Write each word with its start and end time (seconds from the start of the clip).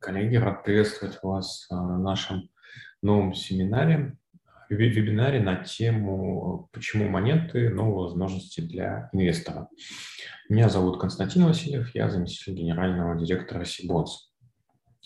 Коллеги, 0.00 0.36
рад 0.36 0.62
приветствовать 0.62 1.18
вас 1.22 1.66
а, 1.70 1.74
на 1.74 1.98
нашем 1.98 2.50
новом 3.02 3.34
семинаре, 3.34 4.16
вебинаре 4.68 5.40
на 5.40 5.56
тему 5.64 6.68
«Почему 6.72 7.08
монеты? 7.08 7.70
Новые 7.70 8.04
возможности 8.04 8.60
для 8.60 9.10
инвестора». 9.12 9.68
Меня 10.48 10.68
зовут 10.68 11.00
Константин 11.00 11.46
Васильев, 11.46 11.92
я 11.94 12.08
заместитель 12.10 12.54
генерального 12.54 13.18
директора 13.18 13.64
Сибонс. 13.64 14.32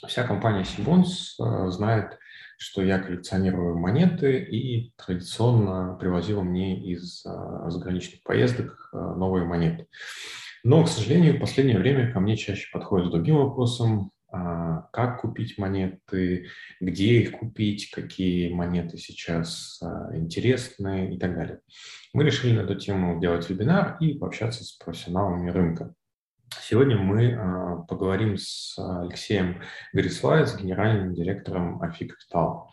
Вся 0.06 0.24
компания 0.24 0.64
Сибонс 0.64 1.40
а, 1.40 1.70
знает, 1.70 2.18
что 2.58 2.82
я 2.82 2.98
коллекционирую 2.98 3.78
монеты 3.78 4.40
и 4.40 4.92
традиционно 4.96 5.94
привозила 5.94 6.42
мне 6.42 6.84
из 6.84 7.22
заграничных 7.22 8.22
поездок 8.22 8.90
новые 8.92 9.44
монеты. 9.46 9.88
Но, 10.62 10.84
к 10.84 10.88
сожалению, 10.88 11.36
в 11.36 11.40
последнее 11.40 11.78
время 11.78 12.12
ко 12.12 12.20
мне 12.20 12.36
чаще 12.36 12.68
подходят 12.72 13.08
с 13.08 13.10
другим 13.10 13.38
вопросом, 13.38 14.12
как 14.32 15.20
купить 15.20 15.58
монеты, 15.58 16.48
где 16.80 17.20
их 17.20 17.32
купить, 17.32 17.90
какие 17.90 18.52
монеты 18.52 18.98
сейчас 18.98 19.80
а, 19.82 20.16
интересны 20.16 21.14
и 21.14 21.18
так 21.18 21.34
далее. 21.34 21.60
Мы 22.12 22.24
решили 22.24 22.56
на 22.56 22.62
эту 22.62 22.74
тему 22.74 23.18
сделать 23.18 23.48
вебинар 23.48 23.96
и 24.00 24.14
пообщаться 24.14 24.64
с 24.64 24.72
профессионалами 24.72 25.50
рынка. 25.50 25.94
Сегодня 26.60 26.96
мы 26.96 27.32
а, 27.32 27.76
поговорим 27.88 28.36
с 28.36 28.78
Алексеем 28.78 29.62
Грисвайс, 29.92 30.56
генеральным 30.56 31.14
директором 31.14 31.82
Афи 31.82 32.06
Капитал. 32.06 32.70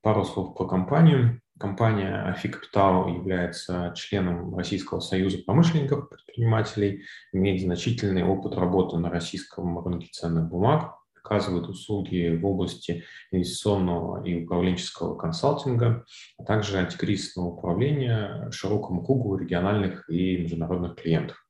Пару 0.00 0.24
слов 0.24 0.56
про 0.56 0.66
компанию. 0.66 1.41
Компания 1.62 2.24
Афи 2.24 2.48
Капитал 2.48 3.06
является 3.06 3.92
членом 3.94 4.56
Российского 4.56 4.98
союза 4.98 5.38
промышленников 5.46 6.06
и 6.06 6.08
предпринимателей, 6.08 7.04
имеет 7.32 7.62
значительный 7.62 8.24
опыт 8.24 8.56
работы 8.56 8.96
на 8.96 9.08
российском 9.10 9.78
рынке 9.78 10.08
ценных 10.10 10.48
бумаг, 10.48 10.96
оказывает 11.22 11.68
услуги 11.68 12.36
в 12.36 12.44
области 12.44 13.04
инвестиционного 13.30 14.24
и 14.24 14.42
управленческого 14.42 15.14
консалтинга, 15.14 16.04
а 16.36 16.42
также 16.42 16.78
антикризисного 16.78 17.50
управления 17.50 18.50
широкому 18.50 19.04
кругу 19.04 19.36
региональных 19.36 20.10
и 20.10 20.38
международных 20.38 20.96
клиентов, 20.96 21.46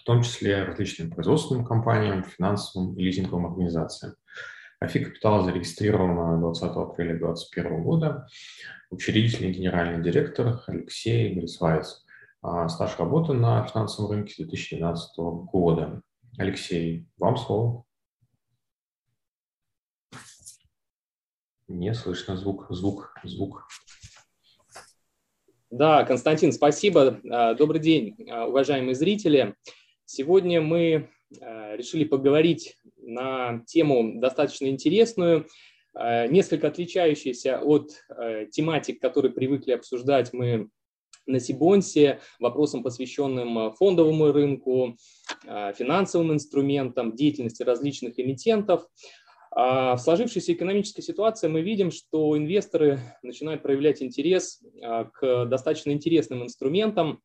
в 0.00 0.04
том 0.04 0.22
числе 0.22 0.62
различным 0.62 1.10
производственным 1.10 1.66
компаниям, 1.66 2.24
финансовым 2.24 2.96
и 2.96 3.04
лизинговым 3.04 3.44
организациям. 3.44 4.14
Афи 4.80 5.00
Капитал 5.00 5.42
зарегистрирована 5.42 6.38
20 6.38 6.62
апреля 6.62 7.18
2021 7.18 7.82
года. 7.82 8.28
Учредительный 8.90 9.50
генеральный 9.50 10.02
директор 10.02 10.62
Алексей 10.68 11.34
Грисвайц. 11.34 12.04
А 12.42 12.68
стаж 12.68 12.96
работы 12.96 13.32
на 13.32 13.66
финансовом 13.66 14.12
рынке 14.12 14.34
с 14.34 14.36
2012 14.36 15.18
года. 15.50 16.00
Алексей, 16.38 17.08
вам 17.18 17.36
слово. 17.36 17.84
Не 21.66 21.92
слышно 21.92 22.36
звук, 22.36 22.66
звук, 22.70 23.12
звук. 23.24 23.66
Да, 25.70 26.04
Константин, 26.04 26.52
спасибо. 26.52 27.20
А, 27.28 27.54
добрый 27.54 27.80
день, 27.80 28.14
а, 28.30 28.46
уважаемые 28.46 28.94
зрители. 28.94 29.56
Сегодня 30.04 30.60
мы 30.60 31.10
решили 31.30 32.04
поговорить 32.04 32.78
на 33.08 33.64
тему 33.66 34.20
достаточно 34.20 34.66
интересную, 34.66 35.46
несколько 35.94 36.68
отличающуюся 36.68 37.60
от 37.60 37.90
тематик, 38.52 39.00
которые 39.00 39.32
привыкли 39.32 39.72
обсуждать 39.72 40.32
мы 40.32 40.68
на 41.26 41.40
Сибонсе, 41.40 42.20
вопросам, 42.38 42.82
посвященным 42.82 43.72
фондовому 43.72 44.32
рынку, 44.32 44.96
финансовым 45.44 46.32
инструментам, 46.32 47.16
деятельности 47.16 47.62
различных 47.62 48.18
эмитентов. 48.18 48.86
А 49.50 49.96
в 49.96 50.00
сложившейся 50.00 50.52
экономической 50.52 51.02
ситуации 51.02 51.48
мы 51.48 51.62
видим, 51.62 51.90
что 51.90 52.36
инвесторы 52.36 53.00
начинают 53.22 53.62
проявлять 53.62 54.02
интерес 54.02 54.62
к 55.12 55.46
достаточно 55.46 55.90
интересным 55.90 56.44
инструментам. 56.44 57.20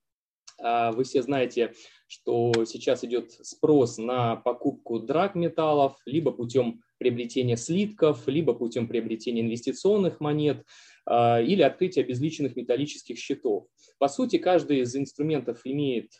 А, 0.61 0.91
вы 0.91 1.03
все 1.03 1.21
знаете, 1.21 1.73
что 2.07 2.51
сейчас 2.65 3.03
идет 3.03 3.31
спрос 3.31 3.97
на 3.97 4.35
покупку 4.35 4.99
драгметаллов 4.99 5.97
либо 6.05 6.31
путем 6.31 6.81
приобретения 6.97 7.57
слитков, 7.57 8.27
либо 8.27 8.53
путем 8.53 8.87
приобретения 8.87 9.41
инвестиционных 9.41 10.19
монет 10.19 10.63
или 11.05 11.61
открытия 11.61 12.01
обезличенных 12.01 12.55
металлических 12.55 13.17
счетов. 13.17 13.65
По 13.97 14.07
сути, 14.07 14.37
каждый 14.37 14.79
из 14.79 14.95
инструментов 14.95 15.59
имеет 15.65 16.13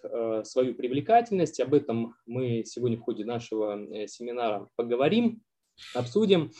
свою 0.43 0.75
привлекательность. 0.75 1.61
Об 1.61 1.73
этом 1.73 2.15
мы 2.25 2.63
сегодня 2.65 2.97
в 2.97 3.01
ходе 3.01 3.23
нашего 3.23 3.79
э, 3.79 4.07
семинара 4.07 4.67
поговорим 4.75 5.41
обсудим. 5.93 6.51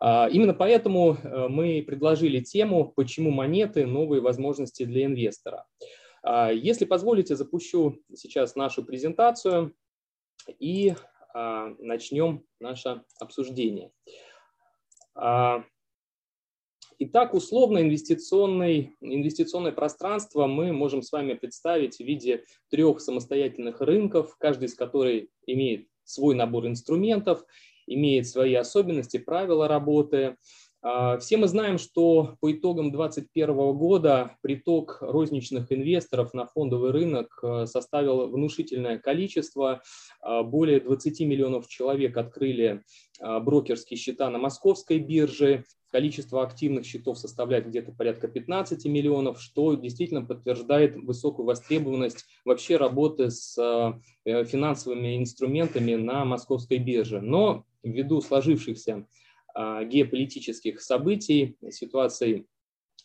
А, 0.00 0.28
именно 0.30 0.54
поэтому 0.54 1.14
э, 1.14 1.48
мы 1.48 1.82
предложили 1.86 2.40
тему 2.40 2.92
«Почему 2.94 3.30
монеты– 3.30 3.86
новые 3.86 4.20
возможности 4.20 4.84
для 4.84 5.06
инвестора?». 5.06 5.64
А, 6.26 6.50
если 6.50 6.84
позволите, 6.84 7.36
запущу 7.36 8.02
сейчас 8.12 8.56
нашу 8.56 8.84
презентацию 8.84 9.74
и 10.58 10.94
а, 11.32 11.68
начнем 11.78 12.44
наше 12.60 13.02
обсуждение. 13.20 13.92
Итак, 16.98 17.34
условно 17.34 17.78
инвестиционное 17.78 19.72
пространство 19.72 20.46
мы 20.46 20.72
можем 20.72 21.02
с 21.02 21.12
вами 21.12 21.34
представить 21.34 21.96
в 21.96 22.00
виде 22.00 22.44
трех 22.70 23.00
самостоятельных 23.00 23.80
рынков, 23.80 24.36
каждый 24.38 24.64
из 24.64 24.74
которых 24.74 25.24
имеет 25.46 25.88
свой 26.04 26.34
набор 26.34 26.66
инструментов 26.66 27.44
имеет 27.86 28.28
свои 28.28 28.54
особенности, 28.54 29.18
правила 29.18 29.68
работы. 29.68 30.36
А, 30.88 31.18
все 31.18 31.36
мы 31.36 31.48
знаем, 31.48 31.78
что 31.78 32.36
по 32.40 32.52
итогам 32.52 32.92
2021 32.92 33.76
года 33.76 34.36
приток 34.40 34.98
розничных 35.00 35.72
инвесторов 35.72 36.32
на 36.32 36.46
фондовый 36.46 36.92
рынок 36.92 37.40
а, 37.42 37.66
составил 37.66 38.28
внушительное 38.28 38.96
количество. 38.96 39.82
А, 40.20 40.44
более 40.44 40.78
20 40.78 41.20
миллионов 41.22 41.66
человек 41.66 42.16
открыли 42.16 42.84
брокерские 43.18 43.98
счета 43.98 44.30
на 44.30 44.38
московской 44.38 45.00
бирже. 45.00 45.64
Количество 45.90 46.44
активных 46.44 46.84
счетов 46.84 47.18
составляет 47.18 47.66
где-то 47.66 47.90
порядка 47.90 48.28
15 48.28 48.84
миллионов, 48.84 49.40
что 49.40 49.74
действительно 49.74 50.22
подтверждает 50.22 50.94
высокую 50.96 51.46
востребованность 51.46 52.26
вообще 52.44 52.76
работы 52.76 53.30
с 53.30 53.56
э, 53.58 54.44
финансовыми 54.44 55.16
инструментами 55.16 55.94
на 55.94 56.24
московской 56.24 56.78
бирже. 56.78 57.22
Но 57.22 57.64
ввиду 57.82 58.20
сложившихся 58.20 58.94
а, 58.94 59.04
геополитических 59.84 60.80
событий, 60.80 61.56
ситуации 61.70 62.46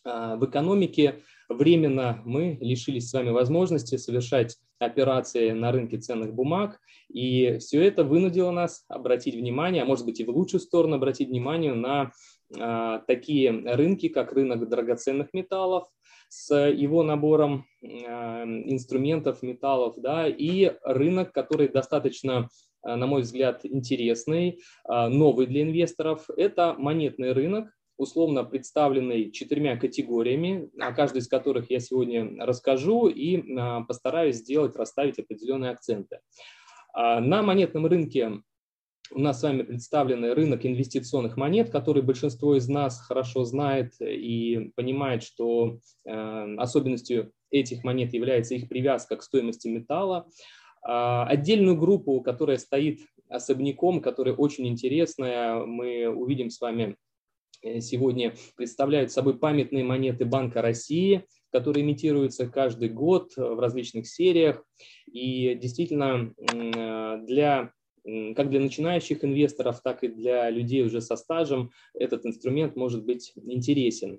а, 0.04 0.36
в 0.36 0.44
экономике, 0.46 1.20
временно 1.48 2.20
мы 2.24 2.58
лишились 2.60 3.08
с 3.08 3.12
вами 3.12 3.30
возможности 3.30 3.96
совершать 3.96 4.56
операции 4.78 5.50
на 5.50 5.70
рынке 5.70 5.98
ценных 5.98 6.34
бумаг, 6.34 6.80
и 7.08 7.58
все 7.58 7.82
это 7.82 8.02
вынудило 8.02 8.50
нас 8.50 8.84
обратить 8.88 9.36
внимание, 9.36 9.82
а 9.82 9.86
может 9.86 10.04
быть 10.04 10.18
и 10.18 10.24
в 10.24 10.30
лучшую 10.30 10.60
сторону 10.60 10.96
обратить 10.96 11.28
внимание 11.28 11.74
на 11.74 12.10
а, 12.58 12.98
такие 13.06 13.50
рынки, 13.50 14.08
как 14.08 14.32
рынок 14.32 14.68
драгоценных 14.68 15.32
металлов, 15.32 15.86
с 16.28 16.54
его 16.54 17.02
набором 17.02 17.66
инструментов, 17.82 19.42
металлов, 19.42 19.96
да, 19.98 20.26
и 20.26 20.72
рынок, 20.82 21.30
который 21.30 21.68
достаточно 21.68 22.48
на 22.84 23.06
мой 23.06 23.22
взгляд, 23.22 23.64
интересный, 23.64 24.60
э, 24.88 25.08
новый 25.08 25.46
для 25.46 25.62
инвесторов. 25.62 26.28
Это 26.36 26.74
монетный 26.78 27.32
рынок, 27.32 27.68
условно 27.96 28.44
представленный 28.44 29.30
четырьмя 29.30 29.76
категориями, 29.76 30.70
о 30.80 30.92
каждой 30.92 31.18
из 31.18 31.28
которых 31.28 31.70
я 31.70 31.80
сегодня 31.80 32.44
расскажу 32.44 33.08
и 33.08 33.38
э, 33.38 33.84
постараюсь 33.86 34.36
сделать, 34.36 34.76
расставить 34.76 35.18
определенные 35.18 35.70
акценты. 35.70 36.20
На 36.94 37.42
монетном 37.42 37.86
рынке 37.86 38.42
у 39.10 39.18
нас 39.18 39.40
с 39.40 39.42
вами 39.42 39.62
представленный 39.62 40.34
рынок 40.34 40.66
инвестиционных 40.66 41.38
монет, 41.38 41.70
который 41.70 42.02
большинство 42.02 42.54
из 42.54 42.68
нас 42.68 43.00
хорошо 43.00 43.44
знает 43.44 43.94
и 43.98 44.70
понимает, 44.76 45.22
что 45.22 45.78
особенностью 46.04 47.32
этих 47.50 47.82
монет 47.84 48.12
является 48.12 48.54
их 48.54 48.68
привязка 48.68 49.16
к 49.16 49.22
стоимости 49.22 49.68
металла. 49.68 50.28
А, 50.82 51.26
отдельную 51.26 51.76
группу, 51.76 52.20
которая 52.20 52.58
стоит 52.58 53.00
особняком, 53.28 54.00
которая 54.00 54.34
очень 54.34 54.66
интересная, 54.66 55.64
мы 55.64 56.08
увидим 56.08 56.50
с 56.50 56.60
вами 56.60 56.96
э, 57.62 57.80
сегодня, 57.80 58.34
представляют 58.56 59.12
собой 59.12 59.38
памятные 59.38 59.84
монеты 59.84 60.24
Банка 60.24 60.60
России, 60.60 61.24
которые 61.50 61.84
имитируются 61.84 62.48
каждый 62.48 62.88
год 62.88 63.32
в 63.36 63.58
различных 63.60 64.08
сериях. 64.08 64.64
И 65.06 65.54
действительно, 65.54 66.32
для 67.24 67.72
как 68.04 68.50
для 68.50 68.60
начинающих 68.60 69.24
инвесторов, 69.24 69.80
так 69.80 70.02
и 70.02 70.08
для 70.08 70.50
людей 70.50 70.82
уже 70.82 71.00
со 71.00 71.16
стажем 71.16 71.70
этот 71.94 72.26
инструмент 72.26 72.74
может 72.74 73.04
быть 73.04 73.32
интересен. 73.36 74.18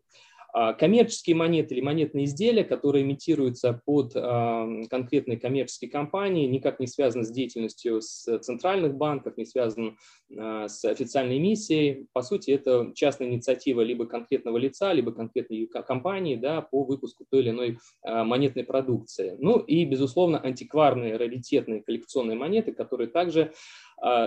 А, 0.56 0.74
коммерческие 0.74 1.36
монеты 1.36 1.74
или 1.74 1.82
монетные 1.82 2.26
изделия, 2.26 2.64
которые 2.64 3.04
имитируются 3.04 3.82
под 3.86 4.14
конкретные 4.14 5.40
коммерческие 5.40 5.90
компании, 5.90 6.46
никак 6.46 6.80
не 6.80 6.86
связаны 6.86 7.26
с 7.26 7.32
деятельностью 7.32 8.02
с 8.02 8.40
центральных 8.40 8.96
банков, 8.96 9.36
не 9.38 9.46
связаны 9.46 9.96
с 10.30 10.86
официальной 10.86 11.40
миссией. 11.40 12.08
По 12.14 12.22
сути, 12.22 12.52
это 12.52 12.92
частная 12.94 13.30
инициатива 13.30 13.82
либо 13.82 14.06
конкретного 14.06 14.58
лица, 14.58 14.94
либо 14.94 15.12
конкретной 15.12 15.66
компании 15.68 16.36
да, 16.36 16.62
по 16.62 16.84
выпуску 16.84 17.26
той 17.30 17.42
или 17.42 17.50
иной 17.50 17.80
монетной 18.04 18.64
продукции. 18.64 19.36
Ну 19.40 19.58
и, 19.58 19.86
безусловно, 19.86 20.40
антикварные, 20.40 21.18
раритетные 21.18 21.82
коллекционные 21.82 22.38
монеты, 22.38 22.74
которые 22.74 23.08
также 23.08 23.54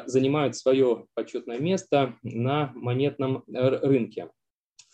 занимают 0.07 0.57
свое 0.57 1.07
почетное 1.15 1.59
место 1.59 2.17
на 2.23 2.73
монетном 2.75 3.45
рынке. 3.47 4.31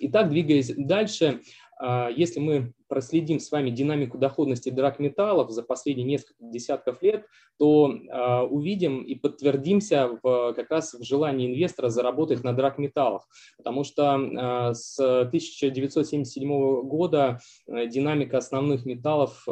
Итак, 0.05 0.31
двигаясь 0.31 0.73
дальше, 0.77 1.43
а, 1.79 2.11
если 2.11 2.41
мы 2.41 2.73
проследим 2.89 3.39
с 3.39 3.53
вами 3.53 3.71
динамику 3.71 4.19
доходности 4.19 4.69
драгметаллов 4.69 5.51
за 5.51 5.63
последние 5.63 6.05
несколько 6.05 6.35
десятков 6.41 7.01
лет, 7.03 7.25
то 7.57 7.95
а, 8.11 8.43
увидим 8.43 9.03
и 9.03 9.15
подтвердимся 9.15 10.19
в, 10.21 10.55
как 10.55 10.73
раз 10.73 10.95
в 10.95 11.05
желании 11.05 11.47
инвестора 11.47 11.89
заработать 11.89 12.43
на 12.43 12.53
драгметаллах, 12.53 13.29
потому 13.57 13.85
что 13.85 14.15
а, 14.15 14.75
с 14.75 14.99
1977 14.99 16.83
года 16.83 17.39
динамика 17.69 18.39
основных 18.39 18.85
металлов 18.85 19.47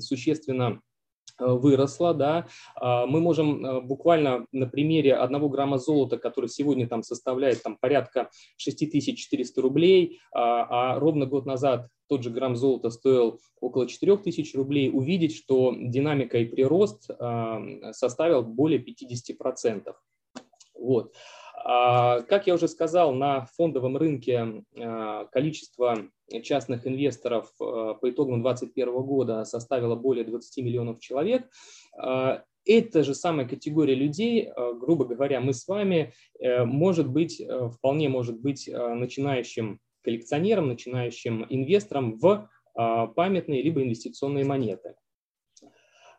существенно 0.00 0.80
Э, 0.80 0.87
выросла, 1.38 2.14
да, 2.14 2.46
а, 2.74 3.06
мы 3.06 3.20
можем 3.20 3.64
э, 3.64 3.80
буквально 3.80 4.46
на 4.52 4.66
примере 4.66 5.14
одного 5.14 5.48
грамма 5.48 5.78
золота, 5.78 6.18
который 6.18 6.48
сегодня 6.48 6.88
там 6.88 7.02
составляет 7.02 7.62
там 7.62 7.76
порядка 7.76 8.30
6400 8.56 9.62
рублей, 9.62 10.20
а, 10.32 10.94
а 10.94 10.98
ровно 10.98 11.26
год 11.26 11.46
назад 11.46 11.88
тот 12.08 12.22
же 12.22 12.30
грамм 12.30 12.56
золота 12.56 12.90
стоил 12.90 13.40
около 13.60 13.86
4000 13.86 14.56
рублей, 14.56 14.90
увидеть, 14.92 15.36
что 15.36 15.74
динамика 15.76 16.38
и 16.38 16.46
прирост 16.46 17.10
а, 17.10 17.60
составил 17.92 18.42
более 18.42 18.82
50%. 18.82 19.92
Вот. 20.74 21.14
Как 21.64 22.46
я 22.46 22.54
уже 22.54 22.68
сказал, 22.68 23.12
на 23.14 23.46
фондовом 23.56 23.96
рынке 23.96 24.64
количество 25.32 26.08
частных 26.42 26.86
инвесторов 26.86 27.50
э, 27.60 27.94
по 28.00 28.10
итогам 28.10 28.42
2021 28.42 29.02
года 29.02 29.44
составила 29.44 29.94
более 29.94 30.24
20 30.24 30.64
миллионов 30.64 31.00
человек. 31.00 31.48
Э, 32.02 32.40
эта 32.64 33.02
же 33.02 33.14
самая 33.14 33.48
категория 33.48 33.94
людей, 33.94 34.44
э, 34.44 34.72
грубо 34.74 35.04
говоря, 35.06 35.40
мы 35.40 35.54
с 35.54 35.66
вами, 35.66 36.12
может 36.40 37.08
быть, 37.08 37.42
вполне 37.76 38.08
может 38.08 38.40
быть 38.40 38.68
начинающим 38.68 39.80
коллекционером, 40.02 40.68
начинающим 40.68 41.46
инвестором 41.48 42.18
в 42.18 42.48
памятные 42.74 43.62
либо 43.62 43.82
инвестиционные 43.82 44.44
монеты. 44.44 44.94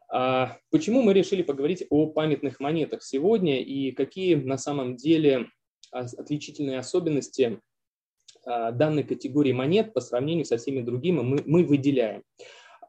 Почему 0.09 1.03
мы 1.03 1.13
решили 1.13 1.43
поговорить 1.43 1.85
о 1.89 2.07
памятных 2.07 2.59
монетах 2.59 3.03
сегодня 3.03 3.61
и 3.61 3.91
какие 3.91 4.35
на 4.35 4.57
самом 4.57 4.95
деле 4.95 5.47
отличительные 5.91 6.79
особенности 6.79 7.61
а, 8.45 8.71
данной 8.71 9.03
категории 9.03 9.51
монет 9.51 9.93
по 9.93 10.01
сравнению 10.01 10.45
со 10.45 10.57
всеми 10.57 10.81
другими 10.81 11.21
мы, 11.21 11.43
мы 11.45 11.63
выделяем. 11.63 12.23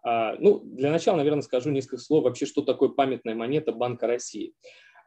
А, 0.02 0.37
ну, 0.38 0.61
для 0.61 0.90
начала, 0.90 1.17
наверное, 1.17 1.43
скажу 1.43 1.70
несколько 1.70 1.99
слов 1.99 2.25
вообще, 2.25 2.46
что 2.46 2.62
такое 2.62 2.90
памятная 2.90 3.34
монета 3.34 3.72
Банка 3.72 4.06
России. 4.06 4.55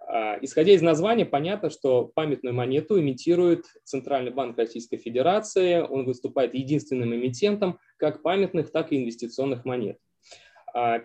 А, 0.07 0.38
исходя 0.42 0.74
из 0.74 0.81
названия, 0.81 1.25
понятно, 1.25 1.69
что 1.69 2.12
памятную 2.13 2.54
монету 2.54 3.00
имитирует 3.00 3.65
Центральный 3.83 4.31
банк 4.31 4.57
Российской 4.57 4.98
Федерации. 4.98 5.80
Он 5.80 6.06
выступает 6.06 6.54
единственным 6.54 7.15
эмитентом 7.15 7.80
как 7.98 8.21
памятных, 8.21 8.71
так 8.71 8.92
и 8.92 8.98
инвестиционных 8.98 9.65
монет. 9.65 9.98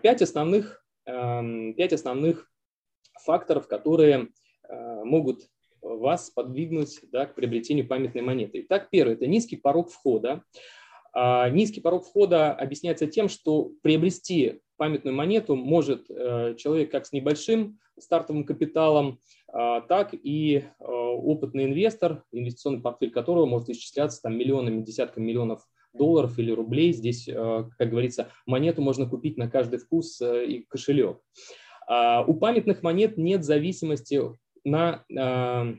Пять 0.01 0.23
основных, 0.23 0.83
пять 1.75 1.93
основных 1.93 2.51
факторов, 3.23 3.67
которые 3.67 4.29
могут 4.69 5.49
вас 5.81 6.29
подвигнуть 6.29 6.99
да, 7.11 7.25
к 7.25 7.35
приобретению 7.35 7.87
памятной 7.87 8.21
монеты. 8.21 8.61
Итак, 8.61 8.89
первое– 8.91 9.13
это 9.15 9.27
низкий 9.27 9.57
порог 9.57 9.89
входа. 9.89 10.43
А, 11.13 11.49
низкий 11.49 11.81
порог 11.81 12.05
входа 12.05 12.53
объясняется 12.53 13.07
тем, 13.07 13.29
что 13.29 13.71
приобрести 13.81 14.61
памятную 14.77 15.15
монету 15.15 15.55
может 15.55 16.09
э, 16.09 16.55
человек 16.57 16.91
как 16.91 17.05
с 17.05 17.11
небольшим 17.11 17.79
стартовым 17.97 18.45
капиталом, 18.45 19.19
а, 19.47 19.81
так 19.81 20.13
и 20.13 20.57
э, 20.57 20.83
опытный 20.85 21.65
инвестор, 21.65 22.23
инвестиционный 22.31 22.81
портфель 22.81 23.11
которого 23.11 23.45
может 23.45 23.69
исчисляться 23.69 24.21
там, 24.21 24.37
миллионами, 24.37 24.81
десятками 24.81 25.25
миллионов 25.25 25.67
долларов 25.93 26.37
или 26.39 26.51
рублей. 26.51 26.93
Здесь, 26.93 27.27
э, 27.27 27.33
как 27.77 27.89
говорится, 27.89 28.29
монету 28.45 28.81
можно 28.81 29.07
купить 29.07 29.37
на 29.37 29.49
каждый 29.49 29.79
вкус 29.79 30.21
и 30.21 30.65
кошелек. 30.69 31.19
А, 31.89 32.23
у 32.23 32.35
памятных 32.35 32.83
монет 32.83 33.17
нет 33.17 33.43
зависимости 33.43 34.21
на 34.63 35.03
а, 35.17 35.73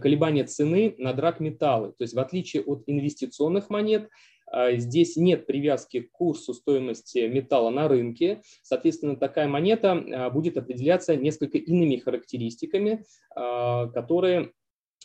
колебания 0.00 0.44
цены 0.44 0.94
на 0.98 1.14
драгметаллы. 1.14 1.92
То 1.92 2.02
есть 2.04 2.14
в 2.14 2.18
отличие 2.18 2.62
от 2.62 2.84
инвестиционных 2.86 3.70
монет, 3.70 4.10
а, 4.48 4.76
здесь 4.76 5.16
нет 5.16 5.46
привязки 5.46 6.00
к 6.00 6.10
курсу 6.10 6.52
стоимости 6.52 7.26
металла 7.26 7.70
на 7.70 7.88
рынке. 7.88 8.42
Соответственно, 8.62 9.16
такая 9.16 9.48
монета 9.48 10.30
будет 10.32 10.58
определяться 10.58 11.16
несколько 11.16 11.56
иными 11.56 11.96
характеристиками, 11.96 13.04
которые 13.34 14.52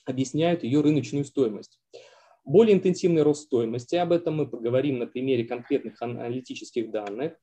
объясняют 0.05 0.63
ее 0.63 0.81
рыночную 0.81 1.23
стоимость. 1.23 1.79
Более 2.43 2.75
интенсивный 2.75 3.21
рост 3.21 3.43
стоимости, 3.43 3.95
об 3.95 4.11
этом 4.11 4.37
мы 4.37 4.47
поговорим 4.47 4.99
на 4.99 5.07
примере 5.07 5.45
конкретных 5.45 6.01
аналитических 6.01 6.89
данных. 6.91 7.33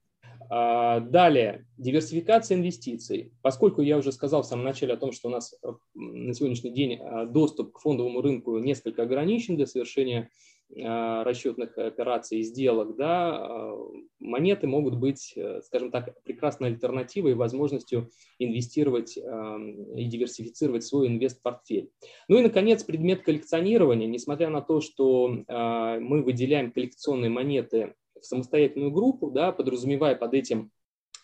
А, 0.51 1.01
далее, 1.01 1.67
диверсификация 1.77 2.57
инвестиций. 2.57 3.33
Поскольку 3.43 3.83
я 3.83 3.99
уже 3.99 4.13
сказал 4.13 4.43
в 4.43 4.47
самом 4.47 4.65
начале 4.65 4.95
о 4.95 4.97
том, 4.97 5.13
что 5.13 5.29
у 5.29 5.31
нас 5.31 5.55
э, 5.63 5.69
на 5.95 6.33
сегодняшний 6.33 6.71
день 6.71 6.99
а, 7.01 7.27
доступ 7.27 7.73
к 7.73 7.81
фондовому 7.81 8.23
рынку 8.23 8.59
несколько 8.59 9.03
ограничен 9.03 9.57
для 9.57 9.67
совершения 9.67 10.31
расчетных 10.71 11.79
операций 11.79 12.39
и 12.39 12.43
сделок, 12.43 12.97
да, 12.97 13.73
монеты 14.21 14.67
могут 14.67 14.97
быть, 14.97 15.33
э, 15.35 15.63
скажем 15.65 15.91
так, 15.91 16.23
прекрасной 16.25 16.69
альтернативой 16.69 17.33
и 17.33 17.35
возможностью 17.35 18.11
инвестировать 18.39 19.17
и 19.17 20.05
диверсифицировать 20.05 20.85
свой 20.85 21.09
инвест-портфель. 21.09 21.91
Ну 22.29 22.39
и, 22.39 22.43
наконец, 22.43 22.85
предмет 22.85 23.23
коллекционирования. 23.23 24.07
Несмотря 24.07 24.51
на 24.51 24.61
то, 24.61 24.81
что 24.81 25.29
мы 25.49 26.23
выделяем 26.23 26.71
коллекционные 26.71 27.31
монеты 27.31 27.95
в 28.21 28.25
самостоятельную 28.25 28.91
группу, 28.91 29.31
да, 29.31 29.53
подразумевая 29.53 30.17
под 30.17 30.35
этим 30.35 30.71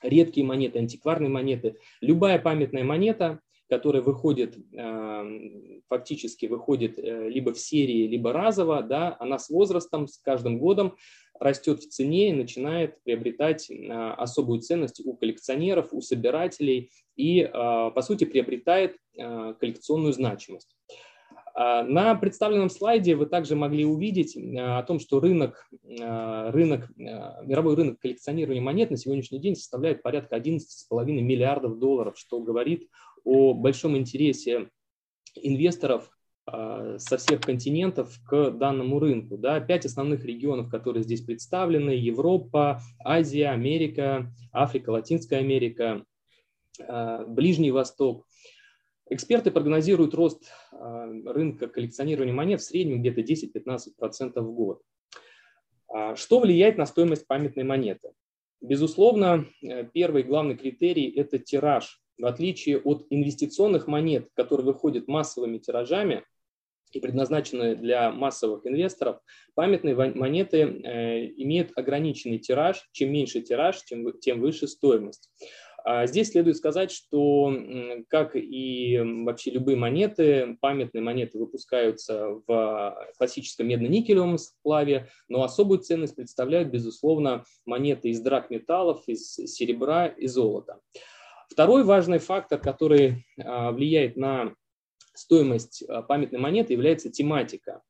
редкие 0.03 0.47
монеты, 0.47 0.79
антикварные 0.79 1.31
монеты, 1.31 1.77
любая 2.01 2.39
памятная 2.39 2.85
монета, 2.85 3.41
которая 3.69 4.03
выходит, 4.03 4.57
э, 4.73 5.81
фактически 5.89 6.47
выходит 6.47 6.99
э, 6.99 7.29
либо 7.29 7.53
в 7.53 7.59
серии, 7.59 8.07
либо 8.07 8.33
разово, 8.33 8.83
да, 8.83 9.17
она 9.19 9.39
с 9.39 9.49
возрастом, 9.49 10.07
с 10.07 10.19
каждым 10.19 10.59
годом 10.59 10.97
растет 11.41 11.81
в 11.81 11.89
цене 11.89 12.31
и 12.31 12.35
начинает 12.35 13.03
приобретать 13.03 13.71
э, 13.71 13.75
особую 14.17 14.61
ценность 14.61 15.05
у 15.05 15.15
коллекционеров, 15.15 15.89
у 15.93 16.01
собирателей 16.01 16.91
и, 17.17 17.49
по 17.53 18.03
сути, 18.03 18.25
приобретает 18.25 18.97
коллекционную 19.17 20.13
значимость. 20.13 20.75
А, 21.55 21.85
на 21.85 22.17
представленном 22.17 22.69
слайде 22.69 23.15
вы 23.15 23.27
также 23.27 23.55
могли 23.55 23.85
увидеть 23.85 24.37
а, 24.37 24.79
о 24.81 24.83
том, 24.83 24.99
что 24.99 25.21
рынок, 25.21 25.69
а, 26.01 26.51
рынок, 26.51 26.91
мировой 26.97 27.77
рынок 27.77 28.01
коллекционирования 28.01 28.61
монет 28.61 28.91
на 28.91 28.97
сегодняшний 28.97 29.39
день 29.39 29.55
составляет 29.55 30.03
порядка 30.03 30.37
11,5 30.37 31.05
миллиардов 31.05 31.79
долларов, 31.79 32.19
что 32.19 32.41
говорит 32.41 32.89
о 33.25 33.55
большом 33.55 33.97
интересе 33.97 34.69
инвесторов 35.37 36.11
со 36.47 37.17
всех 37.17 37.41
континентов 37.41 38.21
к 38.29 38.51
данному 38.51 38.99
рынку. 38.99 39.39
Да, 39.39 39.61
пять 39.61 39.87
основных 39.87 40.27
регионов, 40.27 40.69
которые 40.69 41.03
здесь 41.03 41.23
представлены, 41.23 41.93
Европа, 41.93 42.83
Азия, 43.03 43.49
Америка, 43.49 44.31
Африка, 44.53 44.91
Латинская 44.91 45.39
Америка, 45.39 46.05
Ближний 47.29 47.71
Восток. 47.71 48.27
Эксперты 49.15 49.53
прогнозируют 49.53 50.13
рост 50.13 50.43
а, 50.73 51.07
рынка 51.27 51.69
коллекционирования 51.69 52.33
монет 52.33 52.61
в 52.61 52.65
среднем 52.65 52.99
где-то 53.01 53.21
10-15% 53.21 54.41
в 54.41 54.53
год. 54.53 54.83
А, 55.87 56.17
что 56.17 56.41
влияет 56.41 56.79
на 56.79 56.85
стоимость 56.85 57.29
памятной 57.29 57.63
монеты? 57.63 58.11
Безусловно, 58.61 59.47
э, 59.63 59.85
первый 59.85 60.25
главный 60.25 60.57
критерий– 60.57 61.09
это 61.17 61.39
тираж. 61.39 62.03
В 62.19 62.27
отличие 62.27 62.81
от 62.81 63.07
инвестиционных 63.09 63.87
монет, 63.87 64.31
которые 64.35 64.67
выходят 64.67 65.07
массовыми 65.07 65.59
тиражами 65.59 66.25
и 66.91 66.99
предназначены 66.99 67.77
для 67.77 68.11
массовых 68.11 68.67
инвесторов, 68.67 69.21
памятные 69.55 69.95
монеты 69.95 70.59
э, 70.59 71.27
имеют 71.37 71.71
ограниченный 71.77 72.41
тираж. 72.41 72.89
Чем 72.91 73.13
меньше 73.13 73.43
тираж, 73.43 73.81
тем 73.85 74.41
выше 74.41 74.67
стоимость. 74.67 75.31
А 75.85 76.07
здесь 76.07 76.31
следует 76.31 76.57
сказать, 76.57 76.91
что, 76.91 77.55
как 78.09 78.35
и 78.37 78.99
вообще 79.25 79.51
любые 79.51 79.77
монеты, 79.77 80.57
памятные 80.63 81.03
монеты 81.03 81.39
выпускаются 81.39 82.41
в 82.47 83.07
классическом 83.19 83.69
медно-никелевом 83.69 84.39
сплаве, 84.39 85.11
но 85.29 85.43
особую 85.43 85.81
ценность 85.81 86.17
представляют, 86.17 86.71
безусловно, 86.71 87.45
монеты 87.67 88.09
из 88.09 88.21
драгметаллов, 88.21 89.07
из 89.07 89.35
серебра 89.35 90.07
и 90.07 90.27
золота. 90.27 90.81
Второй 91.51 91.85
важный 91.85 92.19
фактор, 92.19 92.59
который 92.59 93.27
а, 93.39 93.71
влияет 93.71 94.17
на 94.17 94.55
стоимость 95.13 95.85
а, 95.87 96.01
памятной 96.01 96.39
монеты, 96.39 96.73
является 96.73 97.11
тематика. 97.11 97.83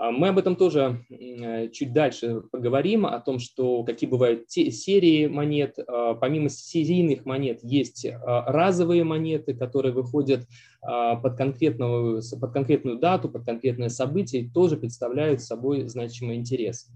А, 0.00 0.10
мы 0.10 0.28
об 0.28 0.38
этом 0.38 0.56
тоже 0.56 1.04
э, 1.10 1.68
чуть 1.68 1.92
дальше 1.92 2.42
поговорим, 2.50 3.04
о 3.04 3.20
том, 3.20 3.38
что 3.38 3.84
какие 3.84 4.08
бывают 4.08 4.46
те, 4.46 4.70
серии 4.70 5.26
монет. 5.26 5.78
А, 5.86 6.14
помимо 6.14 6.48
серийных 6.48 7.26
монет 7.26 7.60
есть 7.62 8.06
а, 8.06 8.50
разовые 8.50 9.04
монеты, 9.04 9.54
которые 9.54 9.92
выходят 9.92 10.46
под, 10.80 11.36
конкретную, 11.36 12.22
под 12.40 12.52
конкретную 12.54 12.98
дату, 12.98 13.28
под 13.28 13.44
конкретное 13.44 13.90
событие, 13.90 14.42
и 14.42 14.50
тоже 14.50 14.78
представляют 14.78 15.42
собой 15.42 15.86
значимый 15.86 16.36
интерес. 16.36 16.88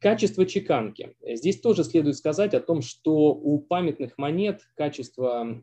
Качество 0.00 0.44
чеканки. 0.44 1.14
Здесь 1.24 1.60
тоже 1.60 1.84
следует 1.84 2.16
сказать 2.16 2.54
о 2.54 2.60
том, 2.60 2.82
что 2.82 3.32
у 3.32 3.60
памятных 3.60 4.18
монет 4.18 4.62
качество 4.76 5.62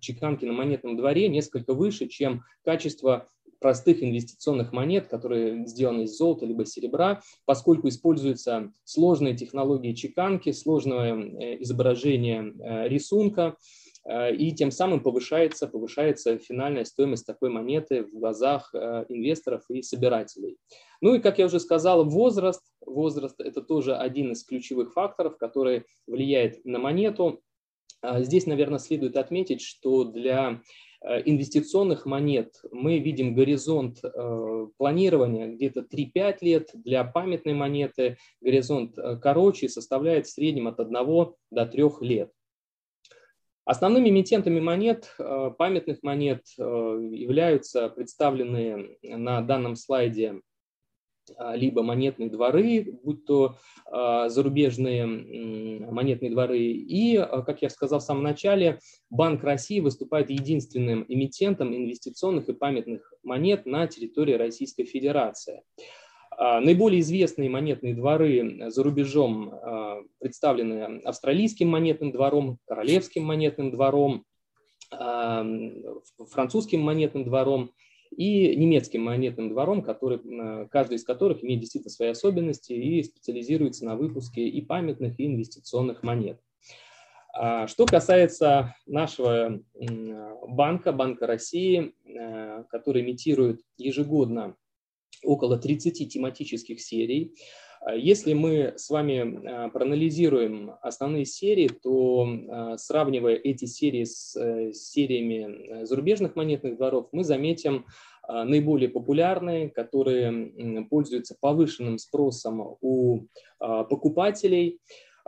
чеканки 0.00 0.44
на 0.44 0.52
монетном 0.52 0.96
дворе 0.96 1.28
несколько 1.28 1.74
выше, 1.74 2.08
чем 2.08 2.42
качество 2.64 3.28
простых 3.64 4.02
инвестиционных 4.02 4.74
монет, 4.74 5.08
которые 5.08 5.66
сделаны 5.66 6.02
из 6.02 6.18
золота 6.18 6.44
либо 6.44 6.66
серебра, 6.66 7.22
поскольку 7.46 7.88
используются 7.88 8.70
сложные 8.84 9.34
технологии 9.34 9.94
чеканки, 9.94 10.52
сложное 10.52 11.14
э, 11.14 11.62
изображение 11.62 12.52
э, 12.60 12.88
рисунка, 12.88 13.56
э, 14.04 14.36
и 14.36 14.52
тем 14.52 14.70
самым 14.70 15.00
повышается, 15.00 15.66
повышается 15.66 16.36
финальная 16.36 16.84
стоимость 16.84 17.24
такой 17.24 17.48
монеты 17.48 18.04
в 18.04 18.10
глазах 18.10 18.74
инвесторов 18.74 19.62
и 19.70 19.80
собирателей. 19.80 20.58
Ну 21.00 21.14
и, 21.14 21.18
как 21.18 21.38
я 21.38 21.46
уже 21.46 21.58
сказал, 21.58 22.04
возраст. 22.04 22.60
Возраст– 22.84 23.36
это 23.40 23.62
тоже 23.62 23.96
один 23.96 24.32
из 24.32 24.44
ключевых 24.44 24.92
факторов, 24.92 25.38
который 25.38 25.84
влияет 26.06 26.62
на 26.66 26.78
монету. 26.78 27.40
А 28.02 28.20
здесь, 28.20 28.44
наверное, 28.44 28.78
следует 28.78 29.16
отметить, 29.16 29.62
что 29.62 30.04
для 30.04 30.60
инвестиционных 31.24 32.06
монет 32.06 32.54
мы 32.72 32.98
видим 32.98 33.34
горизонт 33.34 33.98
э, 34.02 34.66
планирования 34.78 35.48
где-то 35.48 35.80
3-5 35.80 36.36
лет, 36.40 36.70
для 36.72 37.04
памятной 37.04 37.52
монеты 37.52 38.16
горизонт 38.40 38.96
э, 38.98 39.18
короче 39.20 39.68
составляет 39.68 40.26
в 40.26 40.30
среднем 40.30 40.68
от 40.68 40.80
1 40.80 40.94
до 41.50 41.66
3 41.66 41.84
лет. 42.00 42.30
Основными 43.66 44.10
эмитентами 44.10 44.60
монет, 44.60 45.14
памятных 45.16 46.02
монет, 46.02 46.42
являются 46.58 47.88
представленные 47.88 48.98
на 49.02 49.40
данном 49.40 49.74
слайде 49.74 50.42
либо 51.54 51.82
монетные 51.82 52.28
дворы, 52.28 52.98
будь 53.02 53.24
то 53.24 53.56
а, 53.86 54.28
зарубежные 54.28 55.06
монетные 55.06 56.30
дворы. 56.30 56.58
И, 56.58 57.16
а, 57.16 57.42
как 57.42 57.62
я 57.62 57.70
сказал 57.70 58.00
в 58.00 58.02
самом 58.02 58.22
начале, 58.22 58.80
Банк 59.10 59.44
России 59.44 59.80
выступает 59.80 60.30
единственным 60.30 61.04
эмитентом 61.08 61.74
инвестиционных 61.74 62.48
и 62.48 62.54
памятных 62.54 63.12
монет 63.22 63.66
на 63.66 63.86
территории 63.86 64.34
Российской 64.34 64.84
Федерации. 64.84 65.62
Наиболее 66.36 67.00
известные 67.00 67.48
монетные 67.48 67.94
дворы 67.94 68.68
за 68.68 68.82
рубежом 68.82 69.54
представлены 70.18 71.00
австралийским 71.04 71.68
монетным 71.68 72.10
двором, 72.10 72.58
королевским 72.66 73.22
монетным 73.22 73.70
двором, 73.70 74.24
французским 74.90 76.80
монетным 76.80 77.22
двором 77.22 77.70
и 78.16 78.56
немецким 78.56 79.02
монетным 79.02 79.50
двором, 79.50 79.82
который, 79.82 80.18
э, 80.18 80.68
каждый 80.70 80.96
из 80.96 81.04
которых 81.04 81.42
имеет 81.44 81.60
действительно 81.60 81.90
свои 81.90 82.08
особенности 82.08 82.72
и 82.72 83.02
специализируется 83.02 83.84
на 83.84 83.96
выпуске 83.96 84.46
и 84.48 84.60
памятных, 84.60 85.18
и 85.18 85.26
инвестиционных 85.26 86.02
монет. 86.02 86.40
А 87.36 87.66
что 87.66 87.84
касается 87.84 88.76
нашего 88.86 89.60
банка, 90.46 90.92
Банка 90.92 91.26
России, 91.26 91.92
э, 92.04 92.64
который 92.70 93.02
имитирует 93.02 93.60
ежегодно 93.76 94.56
около 95.24 95.58
30 95.58 96.08
тематических 96.08 96.80
серий, 96.80 97.34
если 97.92 98.32
мы 98.32 98.74
с 98.76 98.88
вами 98.88 99.46
а, 99.46 99.68
проанализируем 99.68 100.72
основные 100.80 101.26
серии, 101.26 101.68
то 101.68 102.26
а, 102.26 102.78
сравнивая 102.78 103.34
эти 103.34 103.66
серии 103.66 104.04
с 104.04 104.34
э, 104.36 104.72
сериями 104.72 105.82
э, 105.82 105.86
зарубежных 105.86 106.34
монетных 106.34 106.76
дворов, 106.76 107.08
мы 107.12 107.24
заметим 107.24 107.86
наиболее 108.26 108.88
популярные, 108.88 109.68
которые 109.68 110.86
пользуются 110.88 111.36
повышенным 111.38 111.98
спросом 111.98 112.78
у 112.80 113.26
покупателей. 113.58 114.80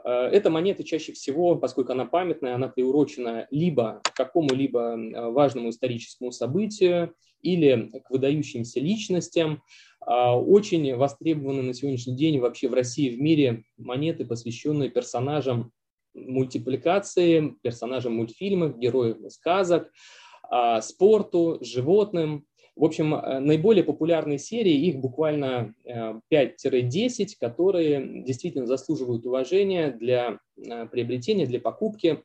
Эта 0.09 0.51
монета 0.51 0.85
чаще 0.85 1.13
всего, 1.13 1.57
поскольку 1.57 1.91
она 1.91 2.05
памятная, 2.05 2.55
она 2.55 2.69
приурочена 2.69 3.49
либо 3.51 4.01
к 4.05 4.15
какому-либо 4.15 4.97
важному 5.33 5.71
историческому 5.71 6.31
событию 6.31 7.13
или 7.43 7.91
к 8.05 8.11
выдающимся 8.11 8.79
личностям, 8.81 9.63
а, 10.01 10.39
очень 10.39 10.95
востребованы 10.95 11.63
на 11.63 11.75
сегодняшний 11.75 12.15
день 12.15 12.39
вообще 12.39 12.69
в 12.69 12.75
России 12.75 13.11
и 13.11 13.17
в 13.17 13.21
мире 13.21 13.65
монеты, 13.77 14.25
посвященные 14.25 14.91
персонажам 14.91 15.73
мультипликации, 16.15 17.55
персонажам 17.63 18.15
мультфильмов, 18.15 18.79
героев 18.79 19.19
сказок, 19.31 19.91
а, 20.49 20.81
спорту, 20.81 21.59
животным. 21.61 22.47
В 22.77 22.85
общем, 22.85 23.15
э, 23.15 23.41
наиболее 23.41 23.83
популярные 23.83 24.39
серии, 24.39 24.75
их 24.75 24.97
буквально 24.97 25.75
5-10, 26.29 27.33
э, 27.35 27.37
которые 27.41 28.23
действительно 28.23 28.67
заслуживают 28.67 29.25
уважения 29.25 29.91
для 29.91 30.39
э, 30.59 30.87
приобретения, 30.87 31.47
для 31.47 31.59
покупки. 31.59 32.23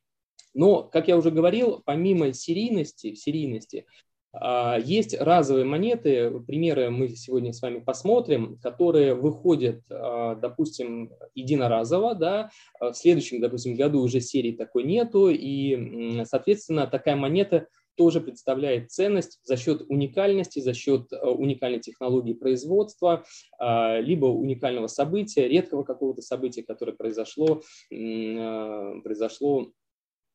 Но, 0.53 0.83
как 0.83 1.07
я 1.07 1.15
уже 1.15 1.31
говорил, 1.31 1.81
помимо 1.85 2.33
серийности, 2.33 3.13
серийности 3.13 3.85
а, 4.33 4.77
есть 4.77 5.17
разовые 5.17 5.65
монеты, 5.65 6.29
примеры 6.41 6.89
мы 6.89 7.07
сегодня 7.09 7.53
с 7.53 7.61
вами 7.61 7.79
посмотрим, 7.79 8.59
которые 8.61 9.13
выходят, 9.13 9.81
допустим, 9.87 11.11
единоразово, 11.35 12.15
да, 12.15 12.49
а 12.79 12.91
в 12.91 12.97
следующем, 12.97 13.39
допустим, 13.39 13.75
году 13.75 14.01
уже 14.01 14.19
серии 14.19 14.51
такой 14.51 14.83
нету, 14.83 15.29
и, 15.29 16.23
соответственно, 16.25 16.87
такая 16.87 17.15
монета 17.15 17.67
тоже 18.01 18.19
представляет 18.19 18.89
ценность 18.89 19.39
за 19.43 19.57
счет 19.57 19.83
уникальности, 19.87 20.59
за 20.59 20.73
счет 20.73 21.13
уникальной 21.21 21.79
технологии 21.79 22.33
производства, 22.33 23.23
либо 23.59 24.25
уникального 24.25 24.87
события, 24.87 25.47
редкого 25.47 25.83
какого-то 25.83 26.23
события, 26.23 26.63
которое 26.63 26.93
произошло, 26.93 27.61
произошло 27.91 29.71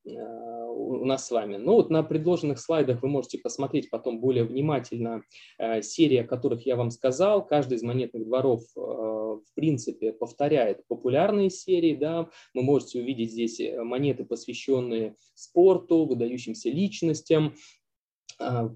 Э, 0.06 0.66
у 0.68 1.04
нас 1.04 1.26
с 1.26 1.30
вами. 1.30 1.56
Ну 1.56 1.74
вот 1.74 1.90
на 1.90 2.02
предложенных 2.02 2.58
слайдах 2.58 3.02
вы 3.02 3.08
можете 3.08 3.38
посмотреть 3.38 3.90
потом 3.90 4.20
более 4.20 4.44
внимательно 4.44 5.22
э, 5.58 5.82
серии, 5.82 6.18
о 6.18 6.26
которых 6.26 6.64
я 6.66 6.76
вам 6.76 6.90
сказал. 6.90 7.44
Каждый 7.44 7.74
из 7.74 7.82
монетных 7.82 8.24
дворов 8.24 8.62
э, 8.76 9.25
в 9.38 9.54
принципе 9.54 10.12
повторяет 10.12 10.86
популярные 10.86 11.50
серии. 11.50 11.94
Да. 11.94 12.28
Вы 12.54 12.62
можете 12.62 13.00
увидеть 13.00 13.32
здесь 13.32 13.60
монеты, 13.76 14.24
посвященные 14.24 15.16
спорту, 15.34 16.04
выдающимся 16.06 16.70
личностям, 16.70 17.54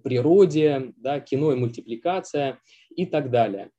природе, 0.03 0.95
да, 0.97 1.21
кино 1.21 1.53
и 1.53 1.57
мультипликация 1.57 2.61
и 2.95 3.05
так 3.07 3.31
далее. 3.31 3.71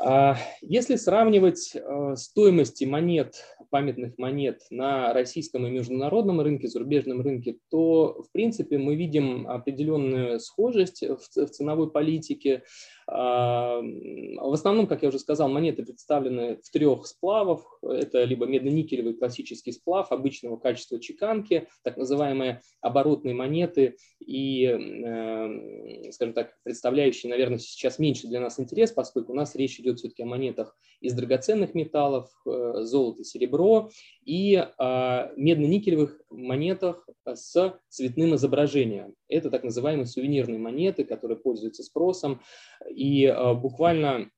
А 0.00 0.36
если 0.60 0.96
сравнивать 0.96 1.76
стоимости 2.14 2.84
монет 2.84 3.42
памятных 3.70 4.16
монет 4.16 4.62
на 4.70 5.12
российском 5.12 5.66
и 5.66 5.70
международном 5.70 6.40
рынке, 6.40 6.68
зарубежном 6.68 7.20
рынке, 7.20 7.58
то, 7.70 8.22
в 8.22 8.32
принципе, 8.32 8.78
мы 8.78 8.94
видим 8.94 9.48
определенную 9.48 10.40
схожесть 10.40 11.02
в 11.02 11.46
ценовой 11.46 11.90
политике. 11.90 12.62
В 13.10 14.52
основном, 14.52 14.86
как 14.86 15.02
я 15.02 15.08
уже 15.08 15.18
сказал, 15.18 15.48
монеты 15.48 15.82
представлены 15.82 16.58
в 16.62 16.70
трех 16.70 17.06
сплавах. 17.06 17.78
Это 17.82 18.24
либо 18.24 18.44
медно-никелевый 18.44 19.14
классический 19.14 19.72
сплав 19.72 20.12
обычного 20.12 20.58
качества 20.58 21.00
чеканки, 21.00 21.68
так 21.82 21.96
называемые 21.96 22.60
оборотные 22.82 23.34
монеты 23.34 23.96
и, 24.20 24.64
э, 24.66 26.10
скажем 26.12 26.34
так, 26.34 26.52
представляющие, 26.64 27.30
наверное, 27.30 27.58
сейчас 27.58 27.98
меньше 27.98 28.26
для 28.26 28.40
нас 28.40 28.60
интерес, 28.60 28.92
поскольку 28.92 29.32
у 29.32 29.36
нас 29.36 29.54
речь 29.54 29.80
идет 29.80 29.98
все-таки 29.98 30.22
о 30.22 30.26
монетах 30.26 30.76
из 31.00 31.14
драгоценных 31.14 31.74
металлов, 31.74 32.28
э, 32.46 32.82
золото, 32.82 33.24
серебро 33.24 33.88
и 34.28 34.62
а, 34.76 35.32
медно-никелевых 35.36 36.20
монетах 36.28 37.08
с 37.24 37.80
цветным 37.88 38.34
изображением. 38.34 39.14
Это 39.26 39.50
так 39.50 39.64
называемые 39.64 40.04
сувенирные 40.04 40.58
монеты, 40.58 41.04
которые 41.04 41.38
пользуются 41.38 41.82
спросом. 41.82 42.42
И 42.90 43.24
а, 43.24 43.54
буквально 43.54 44.30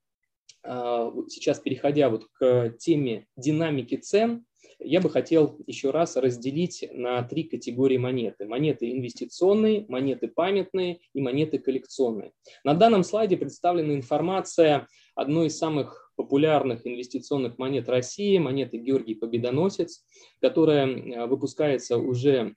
а, 0.62 1.12
сейчас 1.28 1.58
переходя 1.58 2.08
вот 2.08 2.26
к 2.32 2.76
теме 2.78 3.26
динамики 3.36 3.96
цен, 3.96 4.44
я 4.78 5.00
бы 5.00 5.10
хотел 5.10 5.58
еще 5.66 5.90
раз 5.90 6.16
разделить 6.16 6.88
на 6.92 7.24
три 7.24 7.42
категории 7.42 7.96
монеты. 7.96 8.46
Монеты 8.46 8.92
инвестиционные, 8.92 9.86
монеты 9.88 10.28
памятные 10.28 11.00
и 11.12 11.20
монеты 11.20 11.58
коллекционные. 11.58 12.30
На 12.62 12.74
данном 12.74 13.02
слайде 13.02 13.36
представлена 13.36 13.92
информация 13.92 14.86
одной 15.16 15.48
из 15.48 15.58
самых 15.58 16.09
популярных 16.20 16.86
инвестиционных 16.86 17.56
монет 17.56 17.88
России, 17.88 18.36
монеты 18.36 18.76
Георгий 18.76 19.14
Победоносец, 19.14 20.04
которая 20.38 20.86
э, 20.86 21.26
выпускается 21.26 21.96
уже 21.96 22.56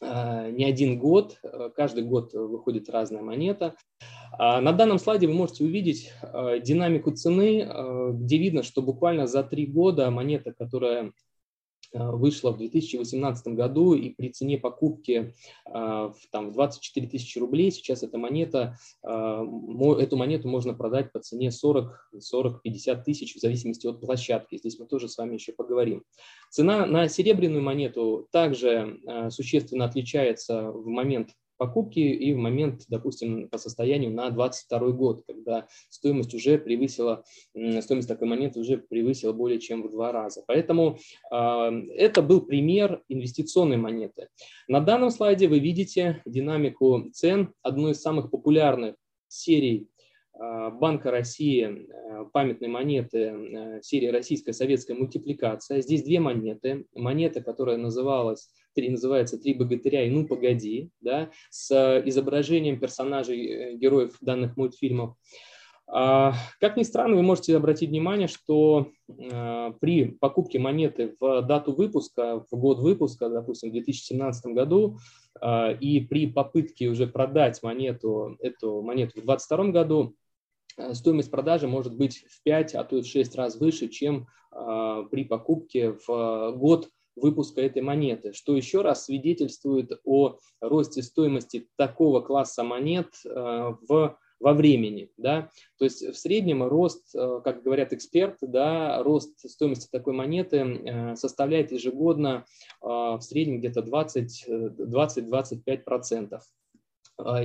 э, 0.00 0.50
не 0.52 0.64
один 0.64 1.00
год, 1.00 1.40
каждый 1.74 2.04
год 2.04 2.32
выходит 2.32 2.88
разная 2.88 3.22
монета. 3.22 3.74
А 4.38 4.60
на 4.60 4.70
данном 4.70 5.00
слайде 5.00 5.26
вы 5.26 5.34
можете 5.34 5.64
увидеть 5.64 6.12
э, 6.22 6.60
динамику 6.62 7.10
цены, 7.10 7.68
где 8.12 8.38
видно, 8.38 8.62
что 8.62 8.82
буквально 8.82 9.26
за 9.26 9.42
три 9.42 9.66
года 9.66 10.08
монета, 10.12 10.52
которая 10.52 11.06
Э, 11.06 11.31
вышла 11.92 12.52
в 12.52 12.58
2018 12.58 13.48
году, 13.48 13.94
и 13.94 14.10
при 14.10 14.28
цене 14.28 14.58
покупки 14.58 15.34
э, 15.66 16.12
там, 16.30 16.48
в 16.48 16.52
24 16.52 17.06
тысячи 17.06 17.38
рублей 17.38 17.70
сейчас 17.70 18.02
эта 18.02 18.18
монета, 18.18 18.76
э, 19.02 19.08
эту 19.08 20.16
монету 20.16 20.48
можно 20.48 20.74
продать 20.74 21.12
по 21.12 21.20
цене 21.20 21.50
40-50 21.50 23.02
тысяч 23.04 23.34
в 23.34 23.40
зависимости 23.40 23.86
от 23.86 24.00
площадки. 24.00 24.56
Здесь 24.56 24.78
мы 24.78 24.86
тоже 24.86 25.08
с 25.08 25.18
вами 25.18 25.34
еще 25.34 25.52
поговорим. 25.52 26.04
Цена 26.50 26.86
на 26.86 27.08
серебряную 27.08 27.62
монету 27.62 28.28
также 28.30 29.00
существенно 29.30 29.86
отличается 29.86 30.70
в 30.70 30.86
момент 30.86 31.30
покупки 31.62 32.00
и 32.00 32.34
в 32.34 32.38
момент, 32.38 32.82
допустим, 32.88 33.48
по 33.48 33.56
состоянию 33.56 34.10
на 34.10 34.30
22 34.30 34.80
год, 34.90 35.22
когда 35.24 35.68
стоимость 35.90 36.34
уже 36.34 36.58
превысила, 36.58 37.22
стоимость 37.54 38.08
такой 38.08 38.26
монеты 38.26 38.58
уже 38.58 38.78
превысила 38.78 39.32
более 39.32 39.60
чем 39.60 39.84
в 39.84 39.90
два 39.92 40.10
раза. 40.10 40.42
Поэтому 40.48 40.98
э, 41.30 41.36
это 41.36 42.20
был 42.20 42.40
пример 42.40 43.04
инвестиционной 43.08 43.76
монеты. 43.76 44.26
На 44.66 44.80
данном 44.80 45.10
слайде 45.10 45.46
вы 45.46 45.60
видите 45.60 46.20
динамику 46.26 47.10
цен 47.12 47.52
одной 47.62 47.92
из 47.92 48.02
самых 48.02 48.32
популярных 48.32 48.96
серий 49.28 49.86
а, 50.34 50.70
Банка 50.70 51.10
России 51.10 51.64
э, 51.64 52.24
памятной 52.32 52.68
монеты 52.68 53.18
э, 53.18 53.82
серии 53.82 54.08
«Российская 54.08 54.52
советская 54.52 54.96
мультипликация». 54.96 55.80
Здесь 55.82 56.02
две 56.02 56.20
монеты. 56.20 56.86
Монета, 56.94 57.42
которая 57.42 57.76
называлась 57.76 58.50
три, 58.74 58.90
называется 58.90 59.38
«Три 59.38 59.54
богатыря» 59.54 60.04
и 60.06 60.10
«Ну, 60.10 60.26
погоди», 60.26 60.90
да, 61.00 61.30
с 61.50 62.02
изображением 62.04 62.78
персонажей, 62.80 63.46
э, 63.46 63.74
героев 63.74 64.16
данных 64.20 64.56
мультфильмов. 64.56 65.16
А, 65.86 66.32
как 66.60 66.76
ни 66.76 66.84
странно, 66.84 67.16
вы 67.16 67.22
можете 67.22 67.56
обратить 67.56 67.90
внимание, 67.90 68.28
что 68.28 68.88
э, 69.08 69.72
при 69.80 70.06
покупке 70.06 70.58
монеты 70.58 71.14
в 71.20 71.42
дату 71.42 71.72
выпуска, 71.72 72.44
в 72.50 72.56
год 72.56 72.78
выпуска, 72.78 73.28
допустим, 73.28 73.70
в 73.70 73.72
2017 73.72 74.46
году, 74.52 74.98
э, 75.40 75.76
и 75.78 76.00
при 76.00 76.26
попытке 76.26 76.88
уже 76.88 77.06
продать 77.06 77.62
монету, 77.62 78.36
эту 78.40 78.80
монету 78.80 79.20
в 79.20 79.24
2022 79.24 79.64
году, 79.66 80.14
стоимость 80.92 81.30
продажи 81.30 81.68
может 81.68 81.94
быть 81.94 82.24
в 82.28 82.42
5, 82.42 82.74
а 82.74 82.84
то 82.84 82.96
и 82.96 83.02
в 83.02 83.06
6 83.06 83.36
раз 83.36 83.56
выше, 83.56 83.88
чем 83.88 84.26
при 85.10 85.24
покупке 85.24 85.96
в 86.06 86.52
год 86.56 86.88
выпуска 87.16 87.60
этой 87.60 87.82
монеты, 87.82 88.32
что 88.32 88.56
еще 88.56 88.82
раз 88.82 89.04
свидетельствует 89.06 89.92
о 90.04 90.38
росте 90.60 91.02
стоимости 91.02 91.68
такого 91.76 92.20
класса 92.20 92.62
монет 92.62 93.08
э, 93.24 93.74
в 93.88 94.16
во 94.40 94.54
времени, 94.54 95.08
да, 95.16 95.50
то 95.78 95.84
есть 95.84 96.02
в 96.02 96.14
среднем 96.16 96.64
рост, 96.64 97.14
э, 97.14 97.40
как 97.44 97.62
говорят 97.62 97.92
эксперты, 97.92 98.48
да, 98.48 99.00
рост 99.04 99.38
стоимости 99.48 99.88
такой 99.88 100.14
монеты 100.14 100.56
э, 100.56 101.14
составляет 101.14 101.70
ежегодно 101.70 102.44
в 102.80 103.20
среднем 103.20 103.60
где-то 103.60 103.82
20-25 103.82 105.76
процентов. 105.84 106.42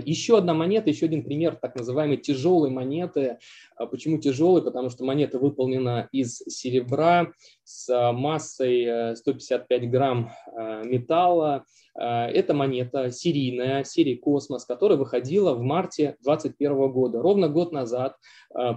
Еще 0.05 0.37
одна 0.37 0.53
монета, 0.53 0.89
еще 0.89 1.05
один 1.05 1.23
пример 1.23 1.55
так 1.55 1.75
называемой 1.75 2.17
тяжелой 2.17 2.69
монеты. 2.69 3.37
А, 3.75 3.85
почему 3.85 4.17
тяжелой? 4.17 4.63
Потому 4.63 4.89
что 4.89 5.03
монета 5.03 5.39
выполнена 5.39 6.07
из 6.11 6.37
серебра 6.37 7.31
с 7.67 8.13
массой 8.13 9.15
155 9.17 9.83
э, 9.83 9.85
грамм 9.87 10.31
э, 10.55 10.83
металла. 10.85 11.65
А, 11.95 12.29
это 12.29 12.53
монета 12.53 13.11
серийная, 13.11 13.83
серии 13.83 14.15
«Космос», 14.15 14.63
которая 14.63 14.97
выходила 14.97 15.53
в 15.53 15.61
марте 15.61 16.15
2021 16.23 16.91
года. 16.93 17.21
Ровно 17.21 17.49
год 17.49 17.73
назад 17.73 18.15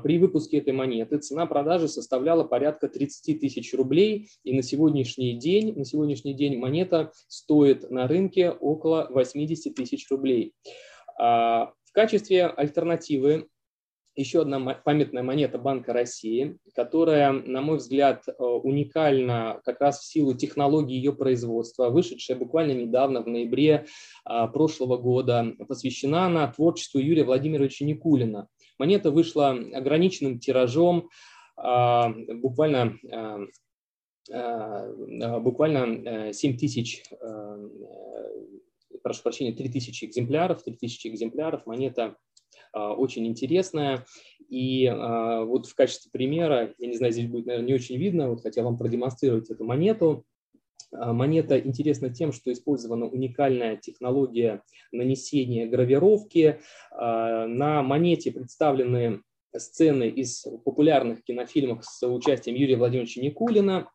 при 0.02 0.18
выпуске 0.18 0.58
этой 0.58 0.72
монеты 0.72 1.18
цена 1.18 1.46
продажи 1.46 1.86
составляла 1.86 2.42
порядка 2.42 2.88
30 2.88 3.40
тысяч 3.40 3.72
рублей. 3.74 4.28
И 4.42 4.52
на 4.52 4.62
сегодняшний 4.62 5.38
день, 5.38 5.78
на 5.78 5.84
сегодняшний 5.84 6.34
день 6.34 6.58
монета 6.58 7.12
стоит 7.28 7.88
на 7.90 8.08
рынке 8.08 8.50
около 8.50 9.06
80 9.10 9.72
тысяч 9.72 10.10
рублей. 10.10 10.52
А, 11.16 11.72
в 11.84 11.92
качестве 11.92 12.46
альтернативы 12.46 13.46
еще 14.16 14.42
одна 14.42 14.74
памятная 14.74 15.22
монета 15.22 15.58
Банка 15.58 15.92
России, 15.92 16.58
которая, 16.74 17.32
на 17.32 17.60
мой 17.60 17.78
взгляд, 17.78 18.24
э, 18.26 18.32
уникальна 18.42 19.60
как 19.64 19.80
раз 19.80 20.00
в 20.00 20.04
силу 20.04 20.34
технологии 20.34 20.94
ее 20.94 21.12
производства, 21.12 21.90
вышедшая 21.90 22.36
буквально 22.36 22.72
недавно, 22.72 23.22
в 23.22 23.28
ноябре 23.28 23.86
а, 24.24 24.46
прошлого 24.48 24.96
года, 24.96 25.54
посвящена 25.68 26.26
она 26.26 26.46
творчеству 26.48 26.98
Юрия 26.98 27.24
Владимировича 27.24 27.84
Никулина. 27.84 28.48
Монета 28.78 29.10
вышла 29.10 29.50
ограниченным 29.50 30.38
тиражом, 30.38 31.08
а, 31.56 32.10
буквально 32.10 32.98
буквально 35.40 36.32
7 36.32 36.56
тысяч 36.56 37.02
э, 37.10 37.68
прошу 39.02 39.22
прощения, 39.22 39.52
3000 39.52 40.04
экземпляров, 40.04 40.62
3000 40.62 41.08
экземпляров, 41.08 41.66
монета 41.66 42.02
а, 42.02 42.16
очень 42.72 43.26
интересная. 43.26 44.04
И 44.48 44.86
а, 44.86 45.44
вот 45.44 45.66
в 45.66 45.74
качестве 45.74 46.10
примера, 46.10 46.74
я 46.78 46.88
не 46.88 46.96
знаю, 46.96 47.12
здесь 47.12 47.28
будет, 47.28 47.46
наверное, 47.46 47.68
не 47.68 47.74
очень 47.74 47.96
видно, 47.96 48.30
вот 48.30 48.42
хотел 48.42 48.64
вам 48.64 48.76
продемонстрировать 48.76 49.48
эту 49.48 49.64
монету. 49.64 50.24
А, 50.92 51.12
монета 51.12 51.58
интересна 51.58 52.10
тем, 52.10 52.32
что 52.32 52.52
использована 52.52 53.06
уникальная 53.06 53.76
технология 53.76 54.62
нанесения 54.92 55.66
гравировки. 55.66 56.60
На 56.92 57.82
монете 57.82 58.32
представлены 58.32 59.22
сцены 59.56 60.08
из 60.08 60.46
популярных 60.64 61.22
кинофильмов 61.22 61.84
с 61.84 62.06
участием 62.06 62.56
Юрия 62.56 62.76
Владимировича 62.76 63.20
Никулина. 63.20 63.88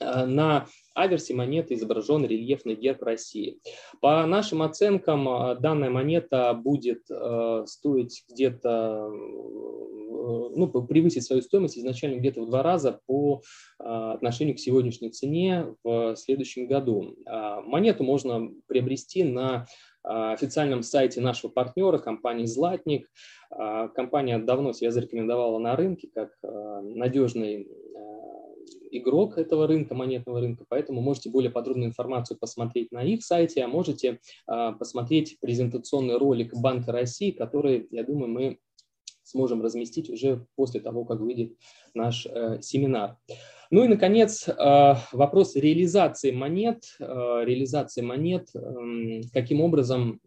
На 0.00 0.66
аверсе 0.94 1.34
монеты 1.34 1.74
изображен 1.74 2.24
рельефный 2.26 2.74
герб 2.74 3.02
России. 3.02 3.60
По 4.00 4.26
нашим 4.26 4.62
оценкам, 4.62 5.28
а, 5.28 5.54
данная 5.54 5.90
монета 5.90 6.52
будет 6.54 7.02
э, 7.10 7.64
стоить 7.66 8.24
где-то, 8.28 9.08
э, 9.10 10.48
ну, 10.54 10.68
превысить 10.86 11.24
свою 11.24 11.40
стоимость 11.40 11.78
изначально 11.78 12.18
где-то 12.18 12.42
в 12.42 12.46
два 12.48 12.62
раза 12.62 13.00
по 13.06 13.42
отношению 13.78 14.56
к 14.56 14.58
сегодняшней 14.58 15.10
цене 15.10 15.74
в 15.84 16.16
следующем 16.16 16.66
году. 16.66 17.14
Монету 17.26 18.02
можно 18.02 18.50
приобрести 18.66 19.22
на 19.22 19.66
официальном 20.02 20.82
сайте 20.82 21.20
нашего 21.20 21.50
партнера, 21.50 21.98
компании 21.98 22.46
«Златник». 22.46 23.08
Компания 23.50 24.38
давно 24.38 24.72
себя 24.72 24.90
зарекомендовала 24.90 25.58
на 25.58 25.76
рынке 25.76 26.08
как 26.12 26.30
надежный 26.42 27.68
игрок 28.90 29.38
этого 29.38 29.66
рынка, 29.66 29.94
монетного 29.94 30.40
рынка, 30.40 30.64
поэтому 30.68 31.00
можете 31.00 31.30
более 31.30 31.50
подробную 31.50 31.88
информацию 31.88 32.38
посмотреть 32.38 32.92
на 32.92 33.02
их 33.02 33.24
сайте, 33.24 33.62
а 33.62 33.68
можете 33.68 34.20
а, 34.46 34.72
посмотреть 34.72 35.38
презентационный 35.40 36.18
ролик 36.18 36.54
Банка 36.54 36.92
России, 36.92 37.30
который, 37.30 37.86
я 37.90 38.04
думаю, 38.04 38.28
мы 38.28 38.58
сможем 39.26 39.60
разместить 39.60 40.08
уже 40.08 40.46
после 40.54 40.80
того, 40.80 41.04
как 41.04 41.20
выйдет 41.20 41.52
наш 41.94 42.26
э, 42.26 42.58
семинар. 42.62 43.16
Ну 43.72 43.82
и, 43.82 43.88
наконец, 43.88 44.48
э, 44.48 44.94
вопрос 45.12 45.56
реализации 45.56 46.30
монет. 46.30 46.84
Э, 47.00 47.42
реализации 47.44 48.02
монет, 48.02 48.50
эм, 48.54 49.22
каким 49.32 49.60
образом 49.60 50.20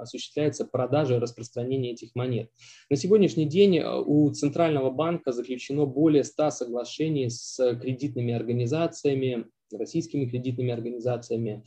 осуществляется 0.00 0.66
продажа 0.66 1.16
и 1.16 1.18
распространение 1.18 1.92
этих 1.92 2.14
монет. 2.14 2.50
На 2.90 2.96
сегодняшний 2.96 3.46
день 3.46 3.80
у 3.80 4.30
Центрального 4.30 4.90
банка 4.90 5.32
заключено 5.32 5.86
более 5.86 6.22
100 6.22 6.50
соглашений 6.50 7.30
с 7.30 7.56
кредитными 7.80 8.34
организациями, 8.34 9.46
российскими 9.72 10.26
кредитными 10.26 10.72
организациями, 10.72 11.64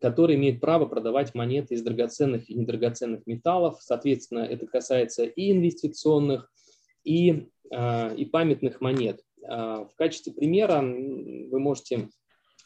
которые 0.00 0.38
имеют 0.38 0.60
право 0.60 0.86
продавать 0.86 1.34
монеты 1.34 1.74
из 1.74 1.82
драгоценных 1.82 2.48
и 2.48 2.54
недрагоценных 2.54 3.26
металлов. 3.26 3.78
Соответственно, 3.80 4.40
это 4.40 4.66
касается 4.66 5.24
и 5.24 5.52
инвестиционных, 5.52 6.50
и, 7.04 7.48
и 8.16 8.24
памятных 8.26 8.80
монет. 8.80 9.20
А, 9.46 9.84
в 9.84 9.94
качестве 9.96 10.32
примера 10.32 10.80
вы 10.80 11.58
можете 11.58 12.08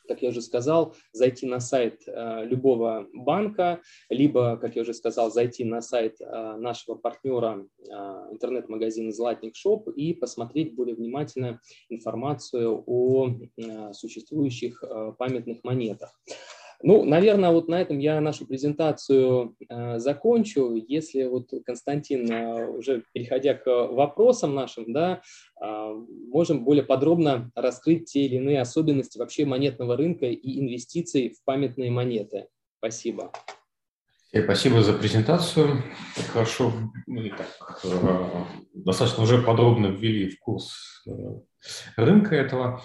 как 0.06 0.20
я 0.20 0.28
уже 0.28 0.42
сказал, 0.42 0.94
зайти 1.14 1.46
на 1.46 1.60
сайт 1.60 2.02
э, 2.06 2.44
любого 2.44 3.08
банка, 3.14 3.80
либо, 4.10 4.58
как 4.58 4.76
я 4.76 4.82
уже 4.82 4.92
сказал, 4.92 5.30
зайти 5.30 5.64
на 5.64 5.80
сайт 5.80 6.20
нашего 6.20 6.94
партнера 6.94 7.66
интернет-магазина 8.30 9.12
«Златник 9.12 9.56
Шоп» 9.56 9.88
и 9.88 10.12
посмотреть 10.12 10.74
более 10.74 10.94
внимательно 10.94 11.58
информацию 11.88 12.84
о 12.86 13.34
существующих 13.94 14.84
памятных 15.16 15.64
монетах. 15.64 16.10
Ну, 16.86 17.02
наверное, 17.02 17.50
вот 17.50 17.66
на 17.66 17.80
этом 17.80 17.98
я 17.98 18.20
нашу 18.20 18.46
презентацию 18.46 19.56
э, 19.70 19.98
закончу. 19.98 20.74
Если 20.74 21.24
вот 21.24 21.48
Константин, 21.64 22.30
э, 22.30 22.68
уже 22.76 23.04
переходя 23.14 23.54
к 23.54 23.64
вопросам 23.66 24.54
нашим, 24.54 24.92
да, 24.92 25.22
э, 25.62 25.94
можем 26.30 26.62
более 26.62 26.84
подробно 26.84 27.50
раскрыть 27.54 28.12
те 28.12 28.26
или 28.26 28.36
иные 28.36 28.60
особенности 28.60 29.16
вообще 29.16 29.46
монетного 29.46 29.96
рынка 29.96 30.26
и 30.26 30.60
инвестиций 30.60 31.30
в 31.30 31.42
памятные 31.46 31.90
монеты. 31.90 32.48
Спасибо. 32.76 33.32
Спасибо 34.44 34.82
за 34.82 34.92
презентацию. 34.92 35.82
Хорошо, 36.34 36.70
ну, 37.06 37.30
так, 37.30 37.80
э, 37.84 38.28
достаточно 38.74 39.22
уже 39.22 39.40
подробно 39.40 39.86
ввели 39.86 40.28
в 40.28 40.38
курс 40.38 41.02
э, 41.06 41.10
рынка 41.96 42.34
этого. 42.34 42.82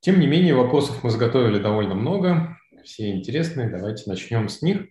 Тем 0.00 0.18
не 0.18 0.26
менее, 0.26 0.56
вопросов 0.56 1.04
мы 1.04 1.10
заготовили 1.10 1.60
довольно 1.60 1.94
много 1.94 2.57
все 2.88 3.10
интересные, 3.10 3.68
давайте 3.68 4.08
начнем 4.08 4.48
с 4.48 4.62
них. 4.62 4.86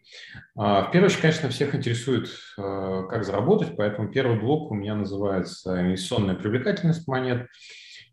А, 0.56 0.84
в 0.84 0.92
первую 0.92 1.08
очередь, 1.08 1.22
конечно, 1.22 1.50
всех 1.50 1.74
интересует, 1.74 2.30
э, 2.58 3.04
как 3.10 3.26
заработать, 3.26 3.76
поэтому 3.76 4.10
первый 4.10 4.40
блок 4.40 4.72
у 4.72 4.76
меня 4.76 4.96
называется 4.96 5.82
«Инвестиционная 5.82 6.36
привлекательность 6.36 7.08
монет». 7.08 7.48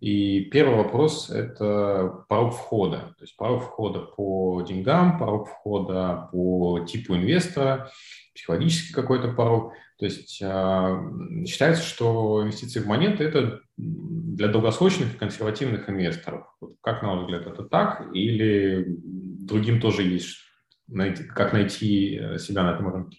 И 0.01 0.40
первый 0.47 0.77
вопрос– 0.77 1.31
это 1.31 2.25
порог 2.29 2.55
входа. 2.55 3.14
То 3.18 3.25
есть 3.25 3.37
порог 3.37 3.62
входа 3.62 4.01
по 4.01 4.62
деньгам, 4.62 5.18
порог 5.18 5.49
входа 5.49 6.29
по 6.33 6.81
типу 6.81 7.14
инвестора, 7.14 7.90
психологический 8.35 8.92
какой-то 8.92 9.29
порог. 9.33 9.75
То 9.99 10.07
есть 10.07 10.40
а, 10.42 10.99
считается, 11.47 11.83
что 11.83 12.42
инвестиции 12.42 12.81
в 12.81 12.87
монеты– 12.87 13.23
это 13.25 13.61
для 13.77 14.49
долгосрочных 14.49 15.14
и 15.14 15.18
консервативных 15.18 15.88
инвесторов. 15.88 16.47
Как, 16.81 17.03
на 17.03 17.14
ваш 17.14 17.20
взгляд, 17.23 17.47
это 17.47 17.64
так? 17.64 18.09
Или 18.14 18.99
другим 19.46 19.80
тоже 19.80 20.02
есть, 20.02 20.37
как 21.35 21.52
найти 21.52 22.16
э, 22.16 22.38
себя 22.38 22.64
на 22.64 22.74
этом 22.74 22.92
рынке? 22.92 23.18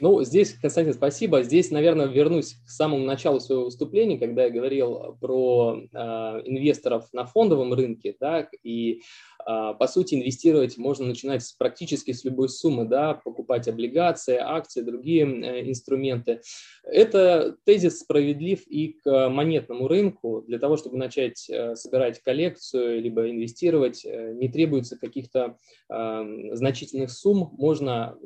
Ну, 0.00 0.22
здесь, 0.24 0.54
Константин, 0.54 0.94
спасибо. 0.94 1.42
Здесь, 1.42 1.70
наверное, 1.70 2.06
вернусь 2.06 2.54
к 2.54 2.68
самому 2.68 3.04
началу 3.04 3.40
своего 3.40 3.66
выступления, 3.66 4.18
когда 4.18 4.44
я 4.44 4.50
говорил 4.50 5.16
про 5.20 5.80
э, 5.80 5.96
инвесторов 6.44 7.06
на 7.12 7.24
фондовом 7.24 7.72
рынке, 7.72 8.16
да, 8.18 8.48
и 8.62 9.02
по 9.44 9.86
сути, 9.86 10.14
инвестировать 10.14 10.78
можно 10.78 11.06
начинать 11.06 11.42
с, 11.42 11.52
практически 11.52 12.12
с 12.12 12.24
любой 12.24 12.48
суммы, 12.48 12.86
да, 12.86 13.14
покупать 13.14 13.68
облигации, 13.68 14.36
акции, 14.36 14.80
другие 14.80 15.24
э, 15.24 15.68
инструменты. 15.68 16.40
Это 16.82 17.56
тезис 17.64 18.00
справедлив 18.00 18.66
и 18.66 18.92
к 18.92 19.28
монетному 19.28 19.88
рынку. 19.88 20.44
Для 20.46 20.58
того, 20.58 20.76
чтобы 20.76 20.96
начать 20.96 21.48
э, 21.50 21.76
собирать 21.76 22.20
коллекцию, 22.22 23.00
либо 23.00 23.30
инвестировать, 23.30 24.04
э, 24.04 24.32
не 24.34 24.48
требуется 24.48 24.98
каких-то 24.98 25.58
значительных 25.88 27.10
сумм. 27.10 27.50
Можно 27.58 28.16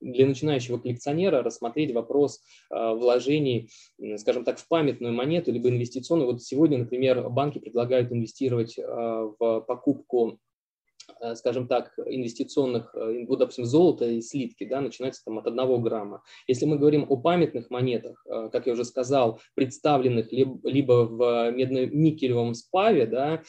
для 0.00 0.26
начинающего 0.26 0.78
коллекционера 0.78 1.42
рассмотреть 1.42 1.92
вопрос 1.92 2.40
вложений, 2.70 3.68
скажем 4.16 4.44
так, 4.44 4.58
в 4.58 4.66
памятную 4.66 5.12
монету, 5.12 5.52
либо 5.52 5.68
инвестиционную. 5.68 6.30
Вот 6.30 6.42
сегодня, 6.42 6.78
например, 6.78 7.28
банки 7.28 7.58
предлагают 7.58 8.10
инвестировать 8.10 8.76
в 8.78 9.60
покупку 9.60 10.38
скажем 11.34 11.68
так, 11.68 11.92
инвестиционных, 12.06 12.94
э, 12.94 13.24
вот, 13.26 13.38
допустим, 13.38 13.64
золота 13.64 14.06
и 14.06 14.20
слитки, 14.20 14.64
да, 14.64 14.80
начинается 14.80 15.24
там 15.24 15.38
от 15.38 15.46
одного 15.46 15.78
грамма. 15.78 16.22
Если 16.46 16.66
мы 16.66 16.78
говорим 16.78 17.06
о 17.08 17.16
памятных 17.16 17.70
монетах, 17.70 18.24
э, 18.26 18.48
как 18.50 18.66
я 18.66 18.72
уже 18.72 18.84
сказал, 18.84 19.40
представленных 19.54 20.32
либо 20.32 21.06
в 21.06 21.50
медно-никелевом 21.52 22.54
сплаве, 22.54 23.06
да, 23.06 23.42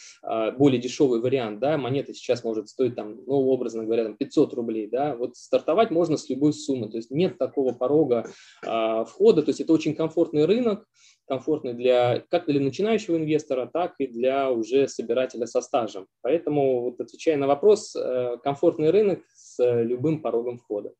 более 0.57 0.79
дешевый 0.79 1.21
вариант, 1.21 1.59
да, 1.59 1.77
монета 1.77 2.13
сейчас 2.13 2.43
может 2.43 2.69
стоить 2.69 2.95
там, 2.95 3.17
ну, 3.25 3.35
образно 3.47 3.83
говоря, 3.83 4.05
там 4.05 4.15
500 4.15 4.53
рублей, 4.53 4.87
да, 4.87 5.15
вот 5.15 5.35
стартовать 5.35 5.91
можно 5.91 6.17
с 6.17 6.29
любой 6.29 6.53
суммы, 6.53 6.89
то 6.89 6.97
есть 6.97 7.11
нет 7.11 7.37
такого 7.37 7.73
порога 7.73 8.25
входа, 8.61 9.41
то 9.43 9.49
есть 9.49 9.61
это 9.61 9.73
очень 9.73 9.95
комфортный 9.95 10.45
рынок, 10.45 10.85
комфортный 11.27 11.73
для, 11.73 12.23
как 12.29 12.45
для 12.45 12.59
начинающего 12.59 13.17
инвестора, 13.17 13.69
так 13.71 13.95
и 13.99 14.07
для 14.07 14.51
уже 14.51 14.87
собирателя 14.87 15.45
со 15.45 15.61
стажем. 15.61 16.07
Поэтому, 16.21 16.81
вот 16.81 16.99
отвечая 16.99 17.37
на 17.37 17.47
вопрос, 17.47 17.95
э, 17.95 18.37
комфортный 18.43 18.89
рынок 18.89 19.21
с 19.33 19.57
любым 19.83 20.21
порогом 20.21 20.57
входа. 20.57 20.93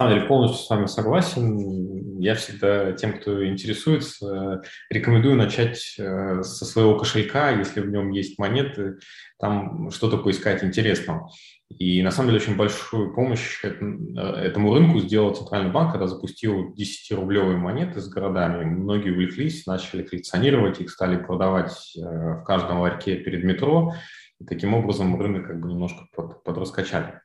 Самом 0.00 0.14
деле 0.14 0.26
полностью 0.28 0.64
с 0.64 0.70
вами 0.70 0.86
согласен. 0.86 2.18
Я 2.20 2.34
всегда 2.34 2.92
тем, 2.92 3.18
кто 3.18 3.46
интересуется, 3.46 4.62
рекомендую 4.88 5.36
начать 5.36 5.94
э, 5.98 6.42
со 6.42 6.64
своего 6.64 6.96
кошелька, 6.98 7.50
если 7.50 7.82
в 7.82 7.90
нем 7.90 8.08
есть 8.08 8.38
монеты, 8.38 8.96
там 9.38 9.90
что-то 9.90 10.16
поискать 10.16 10.64
интересного. 10.64 11.30
И 11.68 12.02
на 12.02 12.12
самом 12.12 12.30
деле 12.30 12.40
очень 12.40 12.56
большую 12.56 13.12
помощь 13.12 13.62
этому 13.62 14.72
рынку 14.72 15.00
сделал 15.00 15.34
Центральный 15.34 15.70
банк, 15.70 15.92
когда 15.92 16.06
запустил 16.06 16.72
10-рублевые 16.72 17.58
монеты 17.58 18.00
с 18.00 18.08
городами. 18.08 18.64
Многие 18.64 19.10
увлеклись, 19.10 19.66
начали 19.66 20.02
коллекционировать, 20.02 20.80
их 20.80 20.90
стали 20.90 21.18
продавать 21.18 21.94
э, 21.98 22.00
в 22.00 22.44
каждом 22.44 22.80
ларьке 22.80 23.16
перед 23.16 23.44
метро. 23.44 23.92
И 24.40 24.46
таким 24.46 24.72
образом 24.72 25.20
рынок 25.20 25.46
как 25.46 25.60
бы 25.60 25.68
немножко 25.68 26.06
под, 26.16 26.42
подраскачали. 26.42 27.20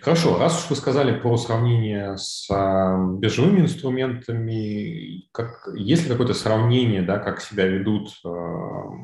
Хорошо, 0.00 0.38
раз 0.38 0.62
уж 0.62 0.70
вы 0.70 0.76
сказали 0.76 1.18
про 1.18 1.36
сравнение 1.36 2.16
с 2.16 2.48
а, 2.50 2.96
биржевыми 3.18 3.60
инструментами, 3.60 5.28
как, 5.32 5.68
есть 5.74 6.04
ли 6.04 6.08
какое-то 6.08 6.34
сравнение, 6.34 7.02
да, 7.02 7.18
как 7.18 7.40
себя 7.40 7.66
ведут 7.66 8.10
а, 8.24 8.28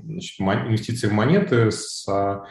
значит, 0.05 0.41
инвестиции 0.41 1.09
в 1.09 1.13
монеты 1.13 1.71
с 1.71 2.07
а, 2.09 2.45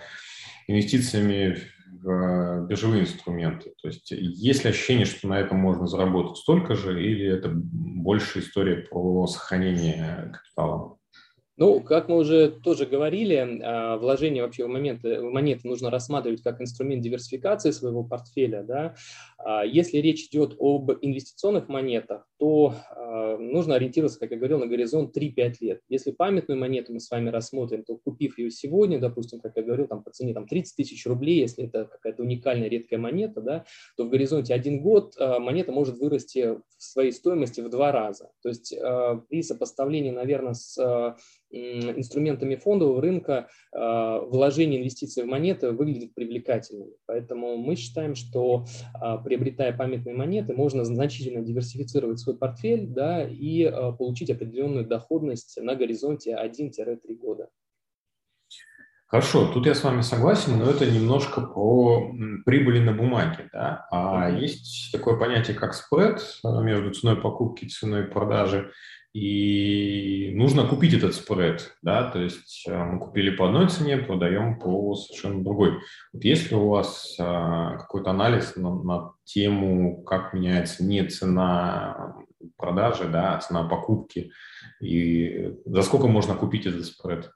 инвестициями 0.68 1.58
в 2.04 2.68
биржевые 2.68 3.04
инструменты? 3.04 3.74
То 3.82 3.88
есть 3.88 4.12
есть 4.12 4.64
ли 4.64 4.70
ощущение, 4.70 5.06
что 5.06 5.28
на 5.28 5.40
этом 5.40 5.58
можно 5.58 5.88
заработать 5.88 6.38
столько 6.38 6.76
же, 6.76 7.02
или 7.04 7.26
это 7.26 7.50
больше 7.52 8.40
история 8.40 8.78
про 8.78 9.26
сохранение 9.28 10.34
капитала? 10.34 10.98
Ну, 11.58 11.80
как 11.80 12.10
мы 12.10 12.18
уже 12.18 12.50
тоже 12.50 12.86
говорили, 12.86 13.62
а, 13.64 13.98
вложение 13.98 14.44
вообще 14.44 14.66
в, 14.66 14.68
моменты, 14.68 15.22
в 15.22 15.32
монеты 15.32 15.68
нужно 15.68 15.90
рассматривать 15.90 16.42
как 16.44 16.62
инструмент 16.62 17.02
диверсификации 17.02 17.72
своего 17.72 18.04
портфеля. 18.04 18.64
Да? 18.64 18.96
А, 19.46 19.64
если 19.64 20.00
речь 20.00 20.26
идет 20.26 20.56
об 20.60 20.92
инвестиционных 21.02 21.68
монетах, 21.70 22.28
то 22.38 22.74
а, 22.90 23.38
нужно 23.38 23.76
ориентироваться, 23.76 24.20
как 24.20 24.32
я 24.32 24.38
говорил, 24.38 24.58
на 24.58 24.66
горизонт 24.66 25.16
3-5 25.16 25.54
лет. 25.62 25.82
Если 25.88 26.12
памятную 26.12 26.60
монету 26.60 26.92
мы 26.92 27.00
с 27.00 27.12
вами 27.12 27.30
рассмотрим, 27.30 27.84
то 27.84 27.96
купив 27.96 28.40
ее 28.40 28.50
сегодня, 28.50 29.00
допустим, 29.00 29.40
как 29.40 29.56
я 29.56 29.62
говорил, 29.62 29.88
там, 29.88 30.04
по 30.04 30.10
цене 30.10 30.34
там, 30.34 30.48
30 30.48 30.76
тысяч 30.76 31.06
рублей, 31.06 31.42
если 31.42 31.66
это 31.66 31.86
какая-то 31.86 32.24
уникальная 32.24 32.70
редкая 32.70 32.98
монета, 32.98 33.42
да, 33.42 33.66
то 33.98 34.06
в 34.06 34.10
горизонте 34.10 34.54
один 34.56 34.82
год 34.82 35.14
монета 35.20 35.72
может 35.72 36.00
вырасти 36.00 36.58
в 36.78 36.84
своей 36.84 37.12
стоимости 37.12 37.62
в 37.62 37.70
два 37.70 37.92
раза. 37.92 38.32
То 38.42 38.50
есть 38.50 38.76
при 39.30 39.44
сопоставлении, 39.44 40.12
наверное, 40.12 40.54
с 40.54 41.16
инструментами 41.56 42.56
фондового 42.56 43.02
рынка 43.02 43.48
а, 43.74 44.20
вложение 44.20 44.80
инвестиций 44.80 45.24
в 45.24 45.28
монеты 45.28 45.72
выглядит 45.72 46.14
привлекательным. 46.14 46.90
Поэтому 47.06 47.58
мы 47.58 47.76
считаем, 47.76 48.16
что 48.16 48.66
а, 48.94 49.18
приобретая 49.36 49.74
памятные 49.74 50.16
монеты, 50.16 50.54
можно 50.54 50.86
значительно 50.86 51.42
диверсифицировать 51.42 52.20
свой 52.20 52.38
портфель 52.38 52.88
да, 52.88 53.28
и 53.28 53.64
а, 53.64 53.92
получить 53.92 54.30
определенную 54.30 54.86
доходность 54.86 55.58
на 55.62 55.76
горизонте 55.76 56.38
1-3 56.42 57.16
года. 57.16 57.50
Хорошо, 59.08 59.52
тут 59.54 59.66
я 59.66 59.76
с 59.76 59.84
вами 59.84 60.02
согласен, 60.02 60.58
но 60.58 60.70
это 60.70 60.90
немножко 60.90 61.42
про 61.42 62.12
прибыли 62.44 62.80
на 62.80 62.92
бумаге. 62.92 63.50
Да? 63.54 63.88
А 63.92 64.30
есть 64.30 64.92
такое 64.92 65.18
понятие, 65.18 65.56
как 65.56 65.74
спред 65.74 66.22
между 66.44 66.92
ценой 66.92 67.16
покупки 67.22 67.66
и 67.66 67.70
ценой 67.70 68.04
продажи. 68.06 68.72
И 69.16 70.34
нужно 70.36 70.68
купить 70.68 70.94
этот 70.94 71.16
спред, 71.16 71.78
да, 71.82 72.12
то 72.12 72.20
есть 72.20 72.66
э, 72.68 72.84
мы 72.84 73.00
купили 73.00 73.30
по 73.30 73.46
одной 73.46 73.70
цене, 73.70 73.96
продаем 73.96 74.60
по 74.60 74.94
совершенно 74.94 75.42
другой. 75.42 75.78
Вот 76.12 76.22
есть 76.26 76.52
ли 76.52 76.58
у 76.58 76.68
вас 76.68 77.16
а, 77.18 77.78
какой-то 77.78 78.10
анализ 78.10 78.58
на, 78.58 78.76
на 78.76 79.14
тему, 79.24 80.04
как 80.04 80.34
меняется 80.34 80.84
не 80.84 81.02
цена 81.08 82.18
продажи, 82.58 83.06
да, 83.06 83.36
а 83.36 83.40
цена 83.40 83.64
покупки, 83.64 84.32
и 84.82 85.54
за 85.66 85.82
сколько 85.82 86.08
можно 86.08 86.36
купить 86.36 86.66
этот 86.66 86.86
спред? 86.86 87.32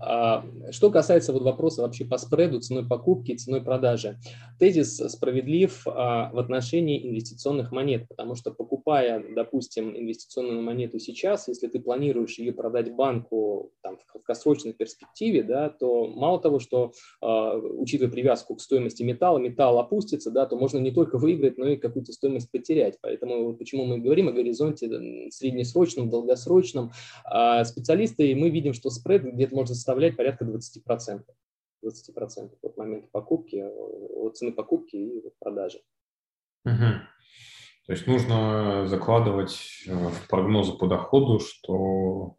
А, 0.00 0.44
что 0.70 0.90
касается 0.90 1.32
вот 1.32 1.42
вопроса 1.42 1.82
вообще 1.82 2.04
по 2.04 2.18
спреду, 2.18 2.60
ценой 2.60 2.86
покупки, 2.86 3.34
ценой 3.34 3.60
продажи, 3.60 4.18
тезис 4.58 4.96
справедлив 4.96 5.84
в 5.84 6.38
отношении 6.38 7.08
инвестиционных 7.08 7.72
монет, 7.72 8.06
потому 8.08 8.36
что 8.36 8.52
покупая 8.52 9.22
допустим, 9.34 9.96
инвестиционную 9.96 10.62
монету 10.62 10.98
сейчас, 10.98 11.48
если 11.48 11.66
ты 11.66 11.80
планируешь 11.80 12.38
ее 12.38 12.52
продать 12.52 12.94
банку 12.94 13.72
там, 13.82 13.98
в 13.98 14.06
краткосрочной 14.06 14.72
перспективе, 14.72 15.42
да, 15.42 15.68
то 15.68 16.06
мало 16.06 16.40
того, 16.40 16.58
что, 16.58 16.92
э, 17.20 17.26
учитывая 17.26 18.12
привязку 18.12 18.54
к 18.54 18.60
стоимости 18.60 19.02
металла, 19.02 19.38
металл 19.38 19.78
опустится, 19.78 20.30
да, 20.30 20.46
то 20.46 20.56
можно 20.56 20.78
не 20.78 20.90
только 20.90 21.18
выиграть, 21.18 21.58
но 21.58 21.68
и 21.68 21.76
какую-то 21.76 22.12
стоимость 22.12 22.50
потерять. 22.50 22.98
Поэтому 23.00 23.54
почему 23.56 23.84
мы 23.84 23.98
говорим 23.98 24.28
о 24.28 24.32
горизонте 24.32 25.30
среднесрочном, 25.30 26.08
долгосрочном. 26.12 26.92
А 27.24 27.64
специалисты, 27.64 28.34
мы 28.36 28.50
видим, 28.50 28.72
что 28.72 28.90
спред 28.90 29.24
где-то 29.24 29.54
может 29.54 29.74
составлять 29.74 30.16
порядка 30.16 30.44
20%. 30.44 31.22
20% 31.84 32.50
от 32.62 32.76
момента 32.76 33.08
покупки, 33.10 33.56
от 33.60 34.36
цены 34.36 34.52
покупки 34.52 34.96
и 34.96 35.22
продажи. 35.40 35.80
Угу. 36.64 37.02
То 37.86 37.92
есть 37.92 38.06
нужно 38.06 38.86
закладывать 38.86 39.84
э, 39.86 39.92
в 39.92 40.28
прогнозы 40.28 40.74
по 40.74 40.86
доходу, 40.86 41.40
что 41.40 42.36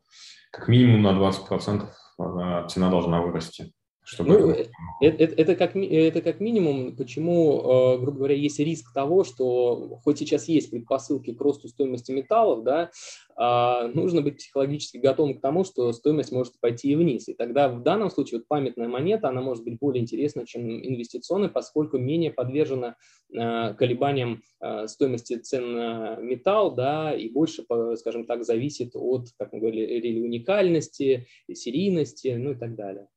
как 0.52 0.70
минимум 0.70 1.02
на 1.02 1.10
20% 1.20 1.84
э, 1.84 2.68
цена 2.70 2.90
должна 2.90 3.22
вырасти. 3.22 3.74
Чтобы 4.04 4.38
ну, 4.38 4.50
это, 4.50 4.70
это, 5.00 5.36
это, 5.36 5.56
как, 5.56 5.76
это 5.76 6.22
как 6.22 6.40
минимум, 6.42 6.96
почему, 6.96 7.98
грубо 8.00 8.18
говоря, 8.18 8.36
есть 8.36 8.60
риск 8.60 8.94
того, 8.94 9.24
что 9.24 10.00
хоть 10.04 10.20
сейчас 10.20 10.48
есть 10.50 10.72
предпосылки 10.72 11.34
к 11.34 11.40
росту 11.40 11.70
стоимости 11.70 12.12
металлов, 12.12 12.64
да, 12.64 12.92
а, 13.36 13.88
нужно 13.88 14.22
быть 14.22 14.38
психологически 14.38 14.98
готовым 14.98 15.38
к 15.38 15.42
тому, 15.42 15.64
что 15.64 15.92
стоимость 15.94 16.32
может 16.32 16.60
пойти 16.60 16.92
и 16.92 16.96
вниз. 16.96 17.28
И 17.30 17.34
тогда 17.34 17.70
в 17.70 17.82
данном 17.82 18.10
случае 18.10 18.40
вот 18.40 18.48
памятная 18.48 18.88
монета, 18.88 19.30
она 19.30 19.42
может 19.42 19.64
быть 19.64 19.80
более 19.80 20.02
интересна, 20.02 20.46
чем 20.46 20.70
инвестиционная, 20.70 21.50
поскольку 21.50 21.98
менее 21.98 22.32
подвержена 22.32 22.96
колебаниям 23.32 24.44
стоимости 24.86 25.38
цен 25.38 25.74
на 25.74 26.16
металл, 26.18 26.76
да, 26.76 27.14
и 27.16 27.30
больше, 27.30 27.64
скажем 27.96 28.26
так, 28.26 28.44
зависит 28.44 28.92
от, 28.96 29.30
как 29.38 29.54
мы 29.54 29.60
говорили, 29.60 30.22
уникальности, 30.22 31.28
серийности, 31.52 32.36
ну 32.38 32.52
и 32.52 32.56
так 32.56 32.76
далее. 32.76 33.08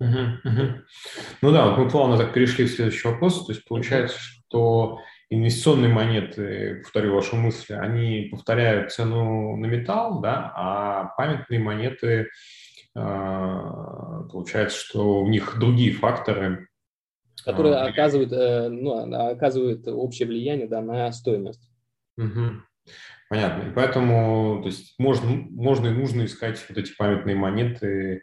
Угу, 0.00 0.18
угу. 0.44 0.82
Ну 1.42 1.52
да, 1.52 1.68
вот 1.68 1.78
мы 1.78 1.88
плавно 1.88 2.16
так 2.16 2.32
перешли 2.32 2.64
в 2.64 2.70
следующий 2.70 3.08
вопрос. 3.08 3.46
То 3.46 3.52
есть 3.52 3.64
получается, 3.64 4.18
что 4.18 4.98
инвестиционные 5.30 5.92
монеты, 5.92 6.80
повторю 6.82 7.14
вашу 7.14 7.36
мысль, 7.36 7.74
они 7.74 8.28
повторяют 8.30 8.92
цену 8.92 9.56
на 9.56 9.66
металл, 9.66 10.20
да, 10.20 10.52
а 10.54 11.04
памятные 11.16 11.60
монеты, 11.60 12.28
а, 12.96 14.22
получается, 14.24 14.78
что 14.78 15.22
у 15.22 15.28
них 15.28 15.58
другие 15.58 15.92
факторы. 15.92 16.68
Которые 17.44 17.76
а, 17.76 17.86
оказывают, 17.86 18.32
э, 18.32 18.68
ну, 18.68 19.30
оказывают 19.30 19.86
общее 19.88 20.28
влияние 20.28 20.68
да, 20.68 20.80
на 20.80 21.10
стоимость. 21.12 21.68
Угу. 22.16 22.62
Понятно. 23.28 23.68
И 23.68 23.72
поэтому 23.72 24.60
то 24.62 24.68
есть 24.68 24.94
можно, 24.98 25.28
можно 25.28 25.88
и 25.88 25.94
нужно 25.94 26.24
искать 26.24 26.64
вот 26.68 26.78
эти 26.78 26.94
памятные 26.96 27.34
монеты, 27.34 28.22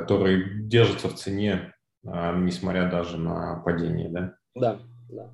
которые 0.00 0.44
держатся 0.68 1.08
в 1.08 1.14
цене, 1.14 1.72
а, 2.06 2.36
несмотря 2.36 2.90
даже 2.90 3.16
на 3.16 3.56
падение, 3.64 4.10
да? 4.10 4.34
Да, 4.54 4.78
да. 5.08 5.30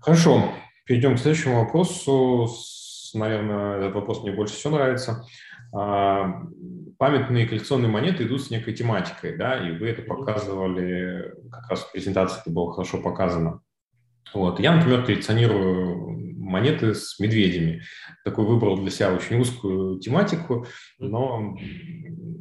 Хорошо, 0.00 0.42
перейдем 0.86 1.16
к 1.16 1.18
следующему 1.18 1.60
вопросу. 1.60 2.48
Наверное, 3.12 3.78
этот 3.78 3.94
вопрос 3.94 4.22
мне 4.22 4.32
больше 4.32 4.54
всего 4.54 4.76
нравится. 4.76 5.24
А, 5.74 6.42
памятные 6.98 7.46
коллекционные 7.46 7.90
монеты 7.90 8.24
идут 8.24 8.42
с 8.42 8.50
некой 8.50 8.72
тематикой, 8.72 9.36
да, 9.36 9.68
и 9.68 9.76
вы 9.76 9.88
это 9.88 10.02
показывали, 10.02 11.34
как 11.50 11.68
раз 11.68 11.80
в 11.80 11.92
презентации 11.92 12.40
это 12.40 12.50
было 12.50 12.72
хорошо 12.72 13.02
показано. 13.02 13.60
Вот. 14.32 14.60
Я, 14.60 14.74
например, 14.74 15.04
коллекционирую 15.04 16.03
монеты 16.44 16.94
с 16.94 17.18
медведями. 17.18 17.82
Такой 18.24 18.44
выбрал 18.44 18.78
для 18.78 18.90
себя 18.90 19.12
очень 19.12 19.40
узкую 19.40 19.98
тематику, 19.98 20.66
но, 20.98 21.56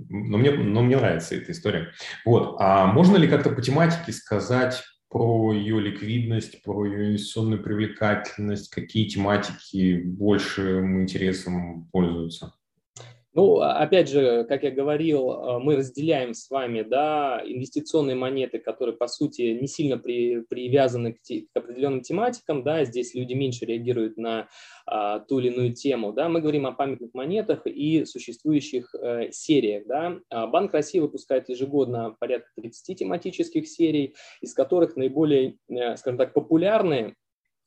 но, 0.10 0.38
мне, 0.38 0.52
но 0.52 0.82
мне 0.82 0.98
нравится 0.98 1.36
эта 1.36 1.52
история. 1.52 1.92
Вот. 2.26 2.58
А 2.60 2.88
можно 2.88 3.18
ли 3.18 3.28
как-то 3.28 3.50
по 3.50 3.62
тематике 3.62 4.12
сказать 4.12 4.84
про 5.10 5.54
ее 5.54 5.80
ликвидность, 5.80 6.64
про 6.64 6.86
ее 6.86 7.10
инвестиционную 7.10 7.62
привлекательность, 7.62 8.70
какие 8.70 9.08
тематики 9.08 10.02
большим 10.04 11.02
интересом 11.02 11.88
пользуются? 11.92 12.54
Ну, 13.36 13.62
а, 13.62 13.80
опять 13.80 14.10
же, 14.10 14.44
как 14.44 14.62
я 14.62 14.70
говорил, 14.70 15.32
а, 15.32 15.60
мы 15.60 15.76
разделяем 15.76 16.36
с 16.36 16.50
вами 16.52 16.84
да, 16.84 17.42
инвестиционные 17.44 18.16
монеты, 18.16 18.60
которые, 18.60 18.96
по 18.96 19.08
сути, 19.08 19.58
не 19.60 19.68
сильно 19.68 19.98
при, 19.98 20.42
привязаны 20.42 21.14
к, 21.14 21.22
те, 21.22 21.48
к 21.52 21.58
определенным 21.58 22.02
тематикам. 22.02 22.64
Да, 22.64 22.84
здесь 22.86 23.16
люди 23.16 23.34
меньше 23.34 23.66
реагируют 23.66 24.18
на 24.18 24.50
а, 24.86 25.20
ту 25.20 25.40
или 25.40 25.48
иную 25.48 25.74
тему. 25.74 26.14
Да. 26.14 26.30
Мы 26.30 26.42
говорим 26.42 26.68
о 26.68 26.74
памятных 26.74 27.14
монетах 27.16 27.66
и 27.66 28.06
существующих 28.06 28.94
э, 28.94 29.32
сериях. 29.32 29.88
Да. 29.88 30.20
А, 30.30 30.46
Банк 30.46 30.72
России 30.74 31.00
выпускает 31.00 31.50
ежегодно 31.50 32.16
порядка 32.20 32.50
30 32.56 33.00
тематических 33.00 33.68
серий, 33.68 34.16
из 34.42 34.54
которых 34.54 34.96
наиболее, 34.96 35.58
э, 35.70 35.98
скажем 35.98 36.20
так, 36.20 36.34
популярные 36.34 37.16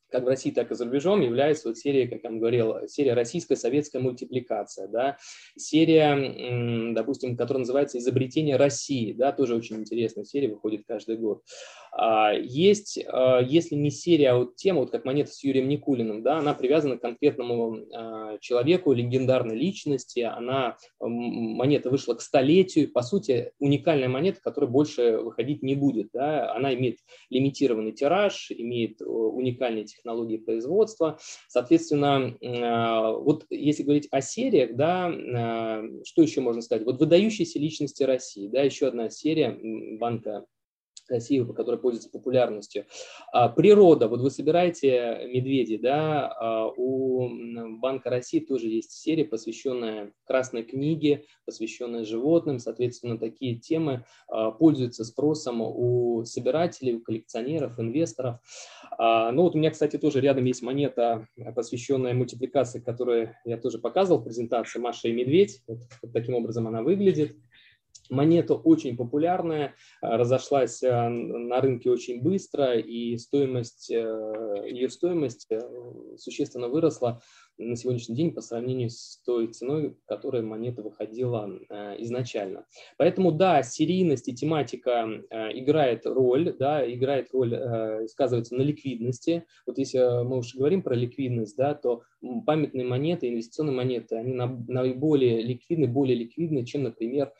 как 0.09 0.23
в 0.23 0.27
России, 0.27 0.51
так 0.51 0.71
и 0.71 0.75
за 0.75 0.85
рубежом, 0.85 1.21
является 1.21 1.67
вот 1.67 1.77
серия, 1.77 2.07
как 2.07 2.23
я 2.23 2.29
вам 2.29 2.39
говорил, 2.39 2.87
серия 2.87 3.13
российская 3.13 3.55
советская 3.55 4.01
мультипликация, 4.01 4.87
да, 4.87 5.17
серия, 5.57 6.93
допустим, 6.93 7.35
которая 7.37 7.59
называется 7.59 7.97
«Изобретение 7.97 8.55
России», 8.55 9.13
да, 9.13 9.31
тоже 9.31 9.55
очень 9.55 9.77
интересная 9.77 10.23
серия, 10.23 10.49
выходит 10.49 10.83
каждый 10.87 11.17
год. 11.17 11.43
А, 11.91 12.31
есть, 12.33 12.99
а, 13.07 13.39
если 13.41 13.75
не 13.75 13.89
серия, 13.89 14.31
а 14.31 14.37
вот 14.37 14.55
тема, 14.55 14.81
вот 14.81 14.91
как 14.91 15.05
монета 15.05 15.31
с 15.31 15.43
Юрием 15.43 15.67
Никулиным, 15.67 16.21
да, 16.21 16.37
она 16.37 16.53
привязана 16.53 16.97
к 16.97 17.01
конкретному 17.01 17.79
а, 17.93 18.37
человеку, 18.39 18.93
легендарной 18.93 19.55
личности, 19.55 20.19
она, 20.19 20.77
монета 20.99 21.89
вышла 21.89 22.13
к 22.13 22.21
столетию, 22.21 22.91
по 22.91 23.01
сути, 23.01 23.51
уникальная 23.59 24.09
монета, 24.09 24.39
которая 24.41 24.69
больше 24.69 25.17
выходить 25.17 25.63
не 25.63 25.75
будет, 25.75 26.09
да, 26.13 26.53
она 26.53 26.73
имеет 26.75 26.99
лимитированный 27.29 27.93
тираж, 27.93 28.51
имеет 28.51 29.01
уникальные 29.01 29.85
технологии 29.97 30.37
производства. 30.37 31.19
Соответственно, 31.47 32.37
а, 32.43 33.11
вот 33.11 33.45
если 33.49 33.83
говорить 33.83 34.07
о 34.11 34.21
сериях, 34.21 34.75
да, 34.75 35.07
а, 35.07 35.83
что 36.03 36.21
еще 36.21 36.41
можно 36.41 36.61
сказать? 36.61 36.85
Вот 36.85 36.99
выдающиеся 36.99 37.59
личности 37.59 38.03
России, 38.03 38.47
да, 38.47 38.61
еще 38.61 38.87
одна 38.87 39.09
серия 39.09 39.57
банка 39.97 40.45
красивый, 41.07 41.55
который 41.55 41.79
пользуется 41.79 42.09
популярностью. 42.09 42.85
А, 43.31 43.49
природа, 43.49 44.07
вот 44.07 44.21
вы 44.21 44.29
собираете 44.29 45.27
медведей, 45.33 45.77
да, 45.77 46.27
а, 46.27 46.67
у 46.67 47.29
Банка 47.79 48.09
России 48.09 48.39
тоже 48.39 48.67
есть 48.67 48.91
серия, 48.91 49.25
посвященная 49.25 50.11
Красной 50.25 50.63
книге, 50.63 51.25
посвященная 51.45 52.03
животным, 52.03 52.59
соответственно, 52.59 53.17
такие 53.17 53.57
темы 53.57 54.05
а, 54.27 54.51
пользуются 54.51 55.03
спросом 55.03 55.61
у 55.61 56.23
собирателей, 56.25 56.95
у 56.95 57.01
коллекционеров, 57.01 57.79
инвесторов. 57.79 58.39
Ну 58.99 59.43
вот 59.43 59.53
у 59.53 59.59
меня, 59.59 59.69
кстати, 59.69 59.97
тоже 59.97 60.21
рядом 60.21 60.45
есть 60.45 60.63
монета, 60.63 61.27
посвященная 61.55 62.15
мультипликации, 62.15 62.79
которую 62.79 63.35
я 63.45 63.57
тоже 63.57 63.77
показывал 63.77 64.21
в 64.21 64.23
презентации 64.23 64.79
«Маша 64.79 65.07
и 65.07 65.13
медведь». 65.13 65.61
Вот 65.67 65.79
таким 66.13 66.33
образом 66.33 66.67
она 66.67 66.81
выглядит. 66.81 67.35
Монета 68.09 68.55
очень 68.55 68.95
популярная, 68.95 69.75
э, 70.01 70.07
разошлась 70.15 70.81
э, 70.83 71.09
на 71.09 71.61
рынке 71.61 71.89
очень 71.89 72.21
быстро, 72.21 72.77
и 72.77 73.17
стоимость, 73.17 73.91
э, 73.91 74.65
ее 74.69 74.89
стоимость 74.89 75.47
существенно 76.17 76.67
выросла 76.67 77.21
на 77.57 77.75
сегодняшний 77.75 78.15
день 78.15 78.33
по 78.33 78.41
сравнению 78.41 78.89
с 78.89 79.21
той 79.25 79.47
ценой, 79.47 79.97
которой 80.05 80.43
монета 80.43 80.83
выходила 80.83 81.49
изначально. 81.97 82.67
Поэтому 82.97 83.31
да, 83.31 83.63
серийность 83.63 84.27
и 84.27 84.35
тематика 84.35 85.07
играет 85.55 86.05
роль, 86.05 86.55
да, 86.57 86.87
играет 86.87 87.29
роль, 87.33 88.07
сказывается 88.09 88.55
на 88.55 88.61
ликвидности. 88.61 89.45
Вот 89.65 89.79
если 89.79 89.97
мы 90.23 90.37
уже 90.37 90.55
говорим 90.55 90.83
про 90.83 90.93
ликвидность, 90.93 91.57
да, 91.57 91.73
то 91.73 92.03
памятные 92.45 92.85
монеты, 92.85 93.27
инвестиционные 93.29 93.75
монеты, 93.75 94.17
они 94.17 94.33
наиболее 94.33 95.41
ликвидны, 95.41 95.87
более 95.87 96.15
ликвидны, 96.15 96.63
чем, 96.63 96.83
например, 96.83 97.33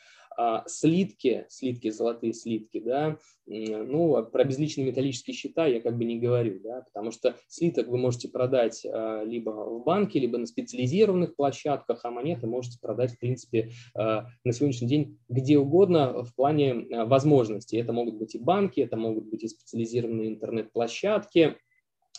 слитки, 0.67 1.45
слитки, 1.49 1.89
золотые 1.89 2.33
слитки, 2.33 2.79
да, 2.79 3.17
ну, 3.47 4.25
про 4.25 4.43
безличные 4.43 4.87
металлические 4.87 5.33
счета 5.33 5.67
я 5.67 5.79
как 5.79 5.97
бы 5.97 6.03
не 6.03 6.19
говорю, 6.19 6.59
да, 6.61 6.81
потому 6.81 7.11
что 7.11 7.37
слиток 7.47 7.87
вы 7.87 7.97
можете 7.97 8.27
продать 8.27 8.85
а, 8.85 9.23
либо 9.23 9.51
в 9.51 9.85
банке, 9.85 10.19
либо 10.19 10.37
на 10.37 10.45
специализированных 10.45 11.35
площадках, 11.35 12.01
а 12.03 12.11
монеты 12.11 12.45
можете 12.45 12.77
продать, 12.79 13.13
в 13.13 13.19
принципе, 13.19 13.71
а, 13.95 14.25
на 14.43 14.51
сегодняшний 14.51 14.89
день 14.89 15.17
где 15.29 15.57
угодно 15.57 16.23
в 16.23 16.35
плане 16.35 16.87
возможностей. 17.05 17.77
Это 17.77 17.93
могут 17.93 18.15
быть 18.15 18.35
и 18.35 18.39
банки, 18.39 18.81
это 18.81 18.97
могут 18.97 19.25
быть 19.29 19.43
и 19.43 19.47
специализированные 19.47 20.27
интернет-площадки, 20.27 21.55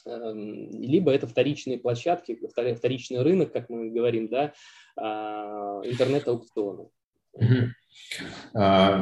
эм, 0.07 0.71
либо 0.81 1.13
это 1.13 1.27
вторичные 1.27 1.79
площадки, 1.79 2.41
вторичный 2.75 3.21
рынок, 3.21 3.53
как 3.53 3.69
мы 3.69 3.91
говорим, 3.91 4.29
да, 4.29 4.55
интернет-аукционы. 4.97 6.85
А, 6.85 7.45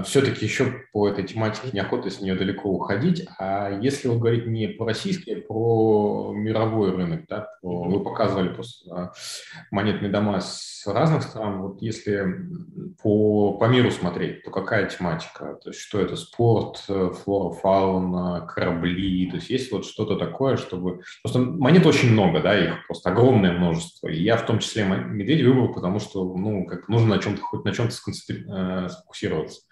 Все-таки 0.04 0.44
еще 0.44 0.82
по 0.92 1.09
этой 1.09 1.24
тематике 1.24 1.68
неохота 1.72 2.11
с 2.11 2.20
нее 2.20 2.35
далеко 2.35 2.68
уходить. 2.70 3.26
А 3.38 3.70
если 3.70 4.09
вот 4.09 4.18
говорить 4.18 4.46
не 4.46 4.66
про 4.66 4.87
российский, 4.87 5.35
а 5.35 5.40
про 5.40 6.32
мировой 6.35 6.90
рынок, 6.90 7.26
да, 7.28 7.48
про, 7.62 7.85
вы 7.85 8.02
показывали 8.02 8.48
просто 8.48 9.12
монетные 9.70 10.11
дома 10.11 10.40
с 10.40 10.85
разных 10.87 11.22
стран. 11.22 11.62
Вот 11.62 11.82
если 11.82 12.26
по, 13.02 13.52
по 13.54 13.64
миру 13.66 13.90
смотреть, 13.90 14.42
то 14.44 14.50
какая 14.50 14.88
тематика? 14.88 15.59
То 15.62 15.70
есть 15.70 15.80
что 15.80 16.00
это? 16.00 16.16
Спорт, 16.16 16.78
флора, 16.87 17.54
фауна, 17.54 18.46
корабли? 18.46 19.30
То 19.30 19.37
есть 19.37 19.50
есть 19.50 19.72
вот 19.72 19.87
что-то 19.87 20.16
такое, 20.16 20.56
чтобы... 20.56 21.00
Просто 21.22 21.38
монет 21.38 21.87
очень 21.87 22.12
много, 22.12 22.40
да, 22.40 22.59
их 22.59 22.87
просто 22.88 23.11
огромное 23.11 23.52
множество. 23.52 24.09
И 24.09 24.20
я 24.20 24.37
в 24.37 24.46
том 24.46 24.59
числе 24.59 24.85
медведь 24.85 25.44
выбрал, 25.44 25.72
потому 25.72 26.00
что, 26.00 26.24
ну, 26.37 26.66
как 26.66 26.88
нужно 26.88 27.16
на 27.16 27.22
чем-то, 27.22 27.40
хоть 27.40 27.64
на 27.64 27.72
чем-то 27.72 27.94
сконцентрироваться 27.94 28.86
сфокусироваться. 28.88 29.62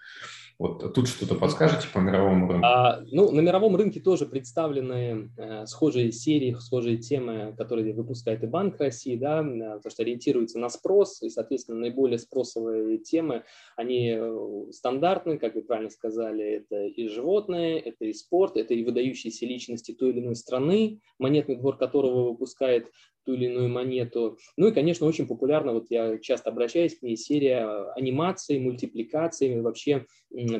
Вот 0.57 0.93
тут 0.93 1.09
что-то 1.09 1.35
подскажете 1.35 1.87
по 1.93 1.99
мировому 1.99 2.47
рынку? 2.47 2.65
А, 2.65 3.01
ну, 3.11 3.29
на 3.31 3.41
мировом 3.41 3.75
рынке 3.75 3.99
тоже 3.99 4.25
представлены 4.25 5.29
э, 5.37 5.65
схожие 5.65 6.13
серии, 6.13 6.55
схожие 6.57 6.97
темы, 6.97 7.53
которые 7.57 7.93
выпускает 7.93 8.41
и 8.43 8.47
Банк 8.47 8.79
России, 8.79 9.17
да, 9.17 9.43
потому 9.43 9.89
что 9.89 10.03
ориентируется 10.03 10.57
на 10.57 10.69
спрос, 10.69 11.21
и, 11.21 11.29
соответственно, 11.29 11.79
наиболее 11.79 12.19
спросовые 12.19 12.99
темы, 12.99 13.43
они 13.75 14.15
э, 14.17 14.71
стандартны, 14.71 15.37
как 15.39 15.55
вы 15.55 15.61
правильно 15.61 15.89
сказали, 15.89 16.45
это 16.45 16.85
и 16.85 17.07
животные, 17.09 17.81
это 17.81 18.05
и 18.05 18.13
спорт, 18.13 18.55
это 18.55 18.73
и 18.73 18.83
выдающиеся 18.85 19.45
личности 19.45 19.91
той 19.91 20.11
или 20.11 20.21
иной 20.21 20.35
страны, 20.37 21.01
монетный 21.19 21.57
двор 21.57 21.77
которого 21.77 22.29
выпускает 22.29 22.89
ту 23.25 23.33
или 23.33 23.45
иную 23.45 23.69
монету. 23.69 24.37
Ну 24.57 24.67
и, 24.67 24.71
конечно, 24.71 25.07
очень 25.07 25.27
популярна, 25.27 25.73
вот 25.73 25.87
я 25.89 26.17
часто 26.19 26.49
обращаюсь 26.49 26.97
к 26.97 27.01
ней, 27.01 27.17
серия 27.17 27.91
анимаций, 27.95 28.59
мультипликаций, 28.59 29.61
вообще 29.61 30.05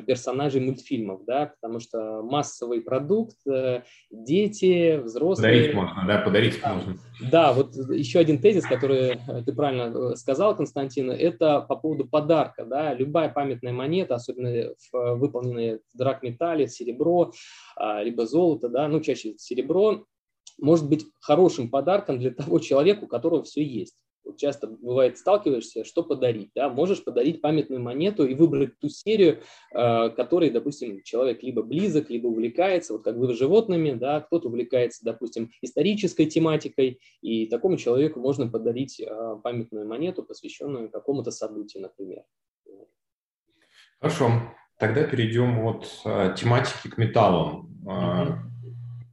персонажей 0.05 0.61
мультфильмов, 0.61 1.25
да, 1.25 1.53
потому 1.59 1.79
что 1.79 2.21
массовый 2.23 2.81
продукт, 2.81 3.35
э, 3.47 3.83
дети, 4.09 4.97
взрослые. 4.97 5.53
Подарить 5.53 5.75
можно, 5.75 6.03
да, 6.07 6.17
подарить 6.19 6.61
да. 6.61 6.73
можно. 6.73 6.97
Да, 7.31 7.53
вот 7.53 7.75
еще 7.75 8.19
один 8.19 8.39
тезис, 8.39 8.65
который 8.65 9.19
ты 9.45 9.53
правильно 9.53 10.11
э, 10.11 10.15
сказал, 10.15 10.55
Константин, 10.55 11.11
это 11.11 11.61
по 11.61 11.75
поводу 11.75 12.05
подарка, 12.05 12.65
да, 12.65 12.93
любая 12.93 13.29
памятная 13.29 13.73
монета, 13.73 14.15
особенно 14.15 14.73
выполненная 14.91 15.79
в 15.93 15.97
драгметалле, 15.97 16.67
серебро, 16.67 17.31
а, 17.75 18.03
либо 18.03 18.25
золото, 18.25 18.69
да, 18.69 18.87
ну, 18.87 19.01
чаще 19.01 19.35
серебро, 19.37 20.05
может 20.57 20.87
быть 20.89 21.05
хорошим 21.19 21.69
подарком 21.69 22.19
для 22.19 22.31
того 22.31 22.59
человека, 22.59 23.03
у 23.03 23.07
которого 23.07 23.43
все 23.43 23.63
есть. 23.63 23.95
Вот 24.25 24.37
часто 24.37 24.67
бывает 24.67 25.19
сталкиваешься, 25.19 25.85
что 25.85 26.01
подарить. 26.01 26.49
Да? 26.55 26.67
Можешь 26.69 27.03
подарить 27.03 27.41
памятную 27.41 27.81
монету 27.81 28.25
и 28.25 28.33
выбрать 28.33 28.79
ту 28.79 28.89
серию, 28.89 29.43
э, 29.71 30.09
которой, 30.09 30.49
допустим, 30.49 31.03
человек 31.03 31.43
либо 31.43 31.61
близок, 31.61 32.09
либо 32.09 32.27
увлекается, 32.27 32.93
вот 32.93 33.03
как 33.03 33.17
вы 33.17 33.31
животными, 33.35 33.91
да? 33.91 34.21
кто-то 34.21 34.47
увлекается, 34.47 35.05
допустим, 35.05 35.51
исторической 35.61 36.25
тематикой, 36.25 36.99
и 37.21 37.45
такому 37.45 37.77
человеку 37.77 38.19
можно 38.19 38.47
подарить 38.47 38.99
э, 38.99 39.37
памятную 39.43 39.87
монету, 39.87 40.23
посвященную 40.23 40.89
какому-то 40.89 41.29
событию, 41.29 41.83
например. 41.83 42.23
Хорошо, 43.99 44.31
тогда 44.79 45.03
перейдем 45.03 45.59
от 45.67 45.85
э, 46.03 46.33
тематики 46.35 46.89
к 46.89 46.97
металлам. 46.97 47.71
Mm-hmm 47.85 48.54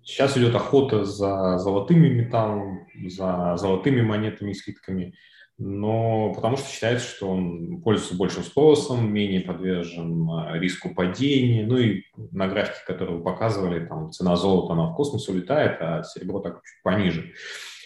Сейчас 0.04 0.36
идет 0.36 0.54
охота 0.54 1.04
за 1.04 1.58
золотыми 1.58 2.08
металлом, 2.08 2.86
за 3.06 3.54
золотыми 3.56 4.02
монетами 4.02 4.50
и 4.50 4.54
слитками, 4.54 5.14
но 5.58 6.32
потому 6.34 6.56
что 6.56 6.68
считается, 6.68 7.06
что 7.06 7.28
он 7.28 7.80
пользуется 7.82 8.16
большим 8.16 8.42
спросом, 8.42 9.12
менее 9.12 9.42
подвержен 9.42 10.28
а, 10.30 10.58
риску 10.58 10.92
падения. 10.92 11.64
Ну 11.66 11.76
и 11.78 12.02
на 12.32 12.48
графике, 12.48 12.80
которую 12.86 13.18
вы 13.18 13.24
показывали, 13.24 13.86
там 13.86 14.10
цена 14.10 14.34
золота, 14.36 14.72
она 14.72 14.88
в 14.88 14.94
космос 14.96 15.28
улетает, 15.28 15.76
а 15.80 16.02
серебро 16.02 16.40
так 16.40 16.62
чуть 16.64 16.82
пониже. 16.82 17.32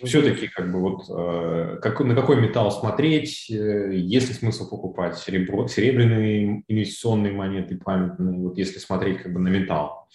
Все-таки 0.04 0.48
как 0.48 0.72
бы 0.72 0.80
вот 0.80 1.04
э, 1.08 1.78
как, 1.80 2.00
на 2.00 2.14
какой 2.14 2.36
металл 2.40 2.70
смотреть, 2.70 3.50
э, 3.50 3.94
есть 3.94 4.28
ли 4.28 4.34
смысл 4.34 4.68
покупать 4.68 5.18
серебро, 5.18 5.66
серебряные 5.68 6.64
инвестиционные 6.68 7.32
монеты 7.32 7.78
памятные, 7.78 8.38
вот 8.40 8.58
если 8.58 8.78
смотреть 8.78 9.22
как 9.22 9.32
бы 9.32 9.40
на 9.40 9.48
металл. 9.48 10.08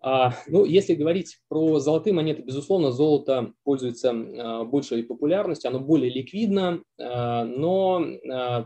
А, 0.00 0.32
ну, 0.46 0.64
если 0.64 0.94
говорить 0.94 1.38
про 1.48 1.80
золотые 1.80 2.14
монеты, 2.14 2.42
безусловно, 2.42 2.92
золото 2.92 3.52
пользуется 3.64 4.10
а, 4.10 4.64
большей 4.64 5.02
популярностью, 5.02 5.68
оно 5.68 5.80
более 5.80 6.10
ликвидно, 6.10 6.82
а, 7.00 7.44
но 7.44 8.04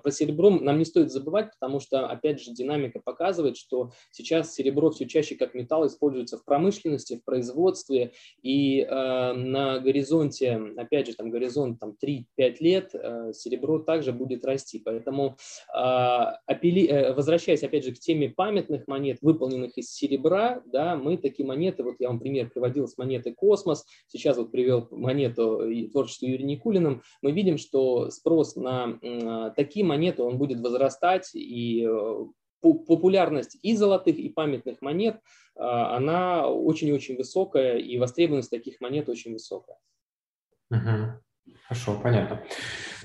про 0.03 0.11
серебро 0.11 0.51
нам 0.51 0.79
не 0.79 0.85
стоит 0.85 1.11
забывать, 1.11 1.51
потому 1.59 1.81
что, 1.81 2.07
опять 2.07 2.41
же, 2.41 2.53
динамика 2.53 3.01
показывает, 3.03 3.57
что 3.57 3.93
сейчас 4.11 4.55
серебро 4.55 4.91
все 4.91 5.07
чаще 5.07 5.37
как 5.37 5.55
металл 5.55 5.87
используется 5.87 6.37
в 6.39 6.45
промышленности, 6.45 7.17
в 7.17 7.25
производстве, 7.25 8.13
и 8.43 8.85
на 8.85 9.79
горизонте, 9.79 10.61
опять 10.77 11.07
же, 11.09 11.15
там 11.15 11.31
горизонт 11.31 11.81
там, 11.81 11.97
3-5 12.03 12.57
лет, 12.61 12.91
серебро 13.35 13.79
также 13.79 14.13
будет 14.13 14.45
расти. 14.45 14.81
Поэтому, 14.85 15.37
э, 15.75 17.13
возвращаясь, 17.13 17.63
опять 17.63 17.85
же, 17.85 17.93
к 17.93 17.99
теме 17.99 18.31
памятных 18.31 18.87
монет, 18.87 19.19
выполненных 19.23 19.77
из 19.79 19.93
серебра, 19.93 20.63
да, 20.67 20.97
мы 20.97 21.17
такие 21.23 21.47
монеты, 21.47 21.83
вот 21.83 21.97
я 21.99 22.09
вам 22.09 22.21
пример 22.21 22.51
приводил 22.51 22.87
с 22.87 22.99
монеты 22.99 23.33
«Космос», 23.33 23.87
сейчас 24.07 24.37
вот 24.37 24.51
привел 24.53 24.89
монету 24.91 25.69
и 25.69 25.89
творчество 25.89 26.27
Юрия 26.27 26.45
Никулиным, 26.45 27.03
мы 27.23 27.33
видим, 27.33 27.59
что 27.59 28.11
спрос 28.11 28.57
на 28.57 29.51
такие 29.57 29.85
монеты, 29.85 30.23
он 30.23 30.39
будет 30.39 30.61
возрастать, 30.61 31.31
и 31.35 31.87
э, 31.89 32.25
популярность 32.63 33.59
и 33.63 33.75
золотых, 33.75 34.17
и 34.17 34.29
памятных 34.29 34.81
монет, 34.81 35.21
а, 35.57 35.97
она 35.97 36.49
очень-очень 36.49 37.17
высокая, 37.17 37.79
и 37.79 37.99
востребованность 37.99 38.51
таких 38.51 38.81
монет 38.81 39.09
очень 39.09 39.33
высокая. 39.33 39.77
Угу. 40.71 41.55
Хорошо, 41.67 42.01
понятно. 42.03 42.43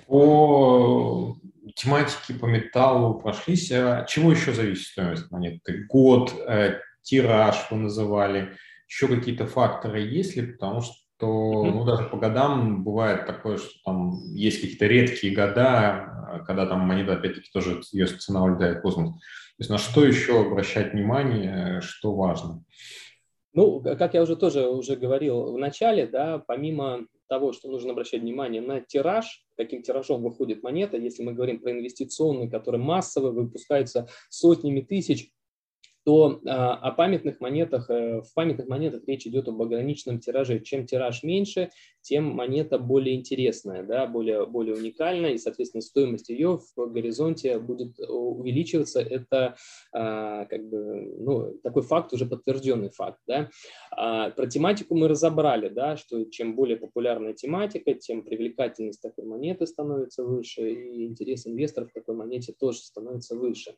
По 0.07 1.35
тематике, 1.75 2.33
по 2.35 2.45
металлу 2.45 3.19
прошлись. 3.19 3.71
А 3.71 4.05
чего 4.05 4.31
еще 4.31 4.53
зависит 4.53 4.87
стоимость 4.87 5.29
монеты? 5.31 5.85
Год, 5.89 6.33
э, 6.47 6.79
тираж 7.07 7.67
вы 7.71 7.77
называли, 7.77 8.57
еще 8.87 9.07
какие-то 9.07 9.47
факторы 9.47 10.01
есть 10.01 10.35
ли, 10.35 10.53
потому 10.53 10.81
что 10.81 10.93
ну, 11.19 11.83
даже 11.83 12.03
по 12.03 12.17
годам 12.17 12.83
бывает 12.83 13.25
такое, 13.25 13.57
что 13.57 13.71
там 13.83 14.19
есть 14.33 14.61
какие-то 14.61 14.85
редкие 14.85 15.33
года, 15.33 16.43
когда 16.45 16.67
там 16.67 16.81
монета, 16.81 17.13
опять-таки, 17.13 17.49
тоже 17.51 17.81
ее 17.91 18.05
цена 18.05 18.43
улетает 18.43 18.79
в 18.79 18.81
космос. 18.81 19.13
То 19.13 19.61
есть 19.61 19.69
на 19.71 19.79
что 19.79 20.05
еще 20.05 20.41
обращать 20.41 20.93
внимание, 20.93 21.81
что 21.81 22.13
важно? 22.13 22.63
Ну, 23.53 23.81
как 23.81 24.13
я 24.13 24.21
уже 24.21 24.35
тоже 24.35 24.67
уже 24.67 24.95
говорил 24.95 25.53
в 25.53 25.57
начале, 25.57 26.05
да, 26.05 26.37
помимо 26.45 27.07
того, 27.27 27.53
что 27.53 27.69
нужно 27.69 27.91
обращать 27.93 28.21
внимание 28.21 28.61
на 28.61 28.81
тираж, 28.81 29.43
каким 29.57 29.81
тиражом 29.81 30.21
выходит 30.21 30.61
монета, 30.61 30.97
если 30.97 31.23
мы 31.23 31.33
говорим 31.33 31.59
про 31.59 31.71
инвестиционный, 31.71 32.49
который 32.49 32.79
массово 32.79 33.31
выпускается 33.31 34.07
сотнями 34.29 34.81
тысяч, 34.81 35.31
то 36.07 36.39
а, 36.45 36.75
о 36.75 36.91
памятных 36.93 37.41
монетах, 37.41 37.89
э, 37.89 38.21
в 38.21 38.33
памятных 38.33 38.69
монетах 38.69 39.01
речь 39.07 39.27
идет 39.27 39.49
об 39.49 39.61
ограниченном 39.61 40.21
тираже. 40.21 40.61
Чем 40.61 40.85
тираж 40.85 41.21
меньше, 41.21 41.69
тем 41.99 42.23
монета 42.23 42.79
более 42.79 43.17
интересная, 43.17 43.83
да, 43.83 44.07
более, 44.07 44.45
более 44.45 44.77
уникальная, 44.77 45.31
и, 45.31 45.37
соответственно, 45.37 45.81
стоимость 45.81 46.29
ее 46.29 46.61
в 46.77 46.93
горизонте 46.93 47.59
будет 47.59 47.99
увеличиваться. 47.99 49.01
Это 49.01 49.57
а, 49.91 50.45
как 50.45 50.69
бы, 50.69 51.13
ну, 51.19 51.59
такой 51.61 51.81
факт, 51.81 52.13
уже 52.13 52.25
подтвержденный 52.25 52.89
факт. 52.89 53.19
Да. 53.27 53.49
А, 53.91 54.29
про 54.29 54.47
тематику 54.47 54.95
мы 54.95 55.09
разобрали, 55.09 55.67
да, 55.67 55.97
что 55.97 56.23
чем 56.23 56.55
более 56.55 56.77
популярная 56.77 57.33
тематика, 57.33 57.93
тем 57.93 58.23
привлекательность 58.23 59.01
такой 59.01 59.25
монеты 59.25 59.67
становится 59.67 60.23
выше, 60.23 60.71
и 60.71 61.05
интерес 61.05 61.45
инвесторов 61.45 61.89
к 61.89 61.93
такой 61.93 62.15
монете 62.15 62.53
тоже 62.57 62.77
становится 62.77 63.35
выше. 63.35 63.75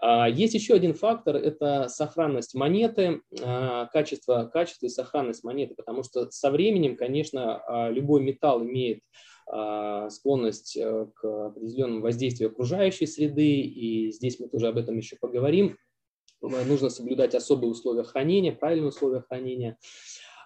А, 0.00 0.28
есть 0.28 0.54
еще 0.54 0.74
один 0.74 0.94
фактор– 0.94 1.36
это 1.36 1.88
сохранность 1.88 2.54
монеты, 2.54 3.22
а, 3.42 3.86
качество, 3.86 4.50
качество 4.52 4.86
и 4.86 4.90
сохранность 4.90 5.44
монеты, 5.44 5.74
потому 5.74 6.02
что 6.02 6.30
со 6.30 6.50
временем, 6.50 6.96
конечно, 6.96 7.62
а, 7.66 7.90
любой 7.90 8.22
металл 8.22 8.62
имеет 8.64 9.00
склонность 10.08 10.74
э, 10.74 11.06
к 11.14 11.48
определенному 11.48 12.00
воздействию 12.00 12.48
окружающей 12.48 13.06
среды, 13.06 13.60
и 13.60 14.10
здесь 14.10 14.40
мы 14.40 14.48
тоже 14.48 14.68
об 14.68 14.78
этом 14.78 14.96
еще 14.96 15.16
поговорим. 15.20 15.76
Нужно 16.40 16.88
соблюдать 16.88 17.34
особые 17.34 17.70
условия 17.70 18.04
хранения, 18.04 18.52
правильные 18.52 18.88
условия 18.88 19.20
хранения. 19.20 19.76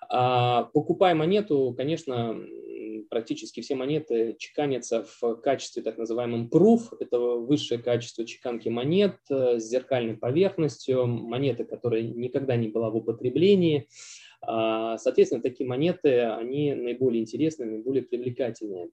Покупая 0.08 1.14
монету, 1.14 1.74
конечно, 1.76 2.36
практически 3.08 3.60
все 3.60 3.74
монеты 3.74 4.36
чеканятся 4.38 5.04
в 5.20 5.36
качестве 5.36 5.82
так 5.82 5.98
называемым 5.98 6.48
proof, 6.48 6.96
это 6.98 7.18
высшее 7.18 7.82
качество 7.82 8.24
чеканки 8.24 8.68
монет 8.68 9.16
э, 9.30 9.58
с 9.58 9.64
зеркальной 9.64 10.16
поверхностью, 10.16 11.06
монеты, 11.06 11.64
которая 11.64 12.02
никогда 12.02 12.56
не 12.56 12.68
была 12.68 12.90
в 12.90 12.96
употреблении. 12.96 13.88
А, 14.40 14.98
соответственно, 14.98 15.42
такие 15.42 15.68
монеты, 15.68 16.20
они 16.20 16.74
наиболее 16.74 17.22
интересные, 17.22 17.70
наиболее 17.70 18.02
привлекательные. 18.02 18.90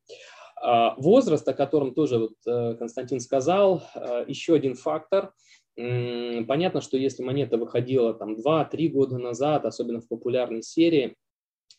Возраст, 0.98 1.48
о 1.48 1.54
котором 1.54 1.94
тоже 1.94 2.18
вот 2.18 2.34
э, 2.48 2.76
Константин 2.80 3.20
сказал, 3.20 3.84
еще 4.28 4.56
один 4.56 4.76
фактор– 4.76 5.34
Понятно, 5.76 6.80
что 6.80 6.96
если 6.96 7.22
монета 7.22 7.58
выходила 7.58 8.14
там 8.14 8.36
2-3 8.36 8.88
года 8.90 9.18
назад, 9.18 9.66
особенно 9.66 10.00
в 10.00 10.08
популярной 10.08 10.62
серии, 10.62 11.16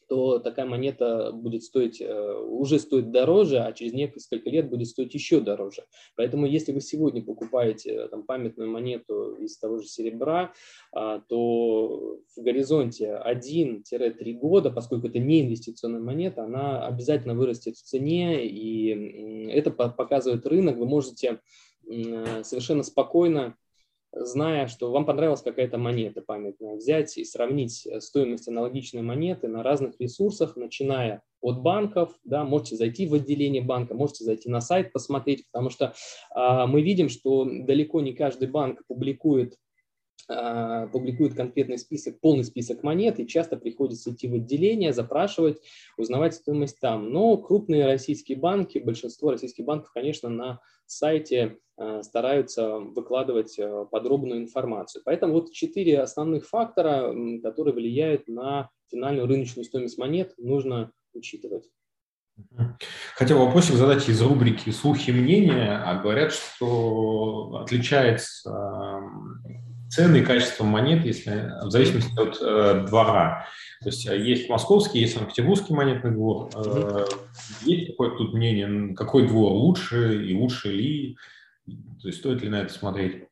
то 0.08 0.38
такая 0.38 0.66
монета 0.66 1.32
будет 1.32 1.62
стоить, 1.62 2.00
э, 2.00 2.34
уже 2.48 2.78
стоит 2.78 3.10
дороже, 3.10 3.60
а 3.60 3.72
через 3.72 3.92
несколько 3.92 4.50
лет 4.50 4.68
будет 4.68 4.88
стоить 4.88 5.14
еще 5.14 5.40
дороже. 5.40 5.84
Поэтому 6.16 6.46
если 6.46 6.72
вы 6.72 6.80
сегодня 6.80 7.22
покупаете 7.22 7.90
э, 7.90 8.08
там, 8.08 8.24
памятную 8.24 8.70
монету 8.70 9.34
из 9.34 9.58
того 9.58 9.78
же 9.78 9.86
серебра, 9.86 10.52
а, 10.92 11.20
то 11.20 12.18
в 12.36 12.42
горизонте 12.42 13.20
1-3 13.24 14.32
года, 14.34 14.70
поскольку 14.70 15.08
это 15.08 15.18
не 15.18 15.42
инвестиционная 15.42 16.00
монета, 16.00 16.44
она 16.44 16.86
обязательно 16.86 17.34
вырастет 17.34 17.76
в 17.76 17.82
цене, 17.82 18.46
и 18.46 19.48
это 19.50 19.70
показывает 19.70 20.46
рынок. 20.46 20.76
Вы 20.76 20.86
можете 20.86 21.40
э, 21.90 22.42
совершенно 22.44 22.82
спокойно 22.82 23.56
зная, 24.18 24.66
что 24.66 24.90
вам 24.90 25.04
понравилась 25.04 25.42
какая-то 25.42 25.78
монета 25.78 26.22
памятная, 26.22 26.76
взять 26.76 27.16
и 27.18 27.24
сравнить 27.24 27.86
э, 27.86 28.00
стоимость 28.00 28.48
аналогичной 28.48 29.02
монеты 29.02 29.48
на 29.48 29.62
разных 29.62 30.00
ресурсах, 30.00 30.56
начиная 30.56 31.22
от 31.40 31.60
банков, 31.60 32.14
да, 32.24 32.44
можете 32.44 32.76
зайти 32.76 33.06
в 33.06 33.14
отделение 33.14 33.62
банка, 33.62 33.94
можете 33.94 34.24
зайти 34.24 34.48
на 34.48 34.60
сайт 34.60 34.92
посмотреть, 34.92 35.46
потому 35.52 35.70
что 35.70 35.94
а, 36.34 36.66
мы 36.66 36.82
видим, 36.82 37.08
что 37.08 37.44
далеко 37.44 38.00
не 38.00 38.14
каждый 38.14 38.48
банк 38.48 38.82
публикует 38.88 39.56
а, 40.28 40.88
публикует 40.88 41.34
конкретный 41.34 41.78
список, 41.78 42.18
полный 42.20 42.42
список 42.42 42.82
монет, 42.82 43.20
и 43.20 43.28
часто 43.28 43.56
приходится 43.56 44.10
идти 44.10 44.26
в 44.26 44.34
отделение, 44.34 44.92
запрашивать, 44.92 45.60
узнавать 45.96 46.34
стоимость 46.34 46.80
там. 46.80 47.12
Но 47.12 47.36
крупные 47.36 47.86
российские 47.86 48.38
банки, 48.38 48.78
большинство 48.78 49.30
российских 49.30 49.64
банков, 49.64 49.92
конечно, 49.92 50.28
на 50.28 50.60
сайте 50.86 51.58
стараются 52.02 52.78
выкладывать 52.78 53.58
а, 53.58 53.84
подробную 53.84 54.40
информацию. 54.40 55.02
Поэтому 55.04 55.34
вот 55.34 55.52
четыре 55.52 56.00
основных 56.00 56.48
фактора, 56.48 57.14
которые 57.42 57.74
влияют 57.74 58.28
на 58.28 58.70
финальную 58.90 59.26
рыночную 59.26 59.64
стоимость 59.64 59.98
монет, 59.98 60.32
нужно 60.38 60.92
учитывать. 61.12 61.68
Хотел 63.14 63.38
вопросик 63.38 63.74
задать 63.76 64.08
из 64.08 64.20
рубрики 64.20 64.70
«Слухи 64.70 65.10
мнения», 65.10 65.82
а 65.84 66.00
говорят, 66.00 66.32
что 66.32 67.60
отличается 67.62 68.50
цены 69.88 70.18
и 70.18 70.22
качество 70.22 70.64
монет, 70.64 71.04
если 71.04 71.52
в 71.62 71.70
зависимости 71.70 72.18
от 72.18 72.38
э, 72.40 72.86
двора. 72.86 73.46
То 73.80 73.88
есть 73.88 74.06
э, 74.06 74.18
есть 74.18 74.48
московский, 74.48 75.00
есть 75.00 75.14
Санкт-Петербургский 75.14 75.74
монетный 75.74 76.10
двор. 76.10 76.50
Э, 76.54 77.06
есть 77.62 77.92
какое-то 77.92 78.16
тут 78.16 78.34
мнение, 78.34 78.94
какой 78.94 79.26
двор 79.26 79.52
лучше 79.52 80.26
и 80.26 80.34
лучше 80.34 80.70
ли? 80.72 81.16
То 81.66 82.08
есть 82.08 82.18
стоит 82.18 82.42
ли 82.42 82.48
на 82.48 82.62
это 82.62 82.72
смотреть? 82.72 83.24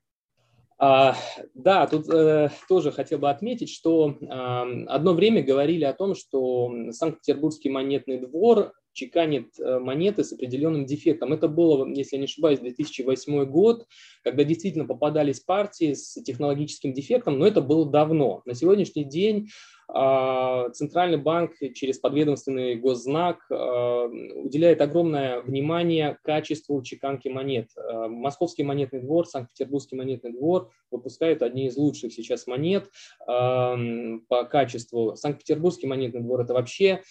А, 0.79 1.17
да, 1.55 1.87
тут 1.87 2.09
э, 2.09 2.51
тоже 2.69 2.91
хотел 2.91 3.19
бы 3.19 3.31
отметить, 3.31 3.71
что 3.71 4.19
э, 4.21 4.85
одно 4.89 5.15
время 5.15 5.43
говорили 5.43 5.85
о 5.85 5.93
том, 5.93 6.15
что 6.15 6.73
Санкт-Петербургский 6.91 7.71
монетный 7.71 8.19
двор 8.19 8.73
чеканит 8.93 9.59
э, 9.59 9.79
монеты 9.79 10.25
с 10.25 10.33
определенным 10.33 10.85
дефектом. 10.85 11.33
Это 11.33 11.49
было, 11.49 11.87
если 11.89 12.17
я 12.17 12.21
не 12.21 12.25
ошибаюсь, 12.25 12.61
2008 12.61 13.45
год, 13.45 13.87
когда 14.23 14.45
действительно 14.45 14.87
попадались 14.87 15.41
партии 15.41 15.95
с 15.95 16.15
технологическим 16.23 16.93
дефектом, 16.93 17.39
но 17.39 17.47
это 17.47 17.61
было 17.61 17.89
давно. 17.89 18.43
На 18.45 18.55
сегодняшний 18.55 19.05
день 19.05 19.49
Центральный 19.87 21.19
банк 21.19 21.53
через 21.75 21.99
подведомственный 21.99 22.77
госзнак 22.77 23.45
а, 23.51 24.07
уделяет 24.07 24.81
огромное 24.81 25.41
внимание 25.43 26.19
качеству 26.23 26.83
чеканки 26.83 27.29
монет. 27.29 27.69
А, 27.77 28.09
Московский 28.09 28.63
монетный 28.63 29.01
двор, 29.01 29.27
Санкт-Петербургский 29.27 29.97
монетный 29.97 30.33
двор 30.33 30.71
выпускают 30.91 31.43
одни 31.43 31.67
из 31.67 31.77
лучших 31.77 32.13
сейчас 32.13 32.47
монет 32.47 32.91
по 33.27 34.45
качеству. 34.51 35.17
Санкт-Петербургский 35.17 35.87
монетный 35.87 36.21
двор– 36.21 36.41
это 36.43 36.55
вообще 36.55 37.03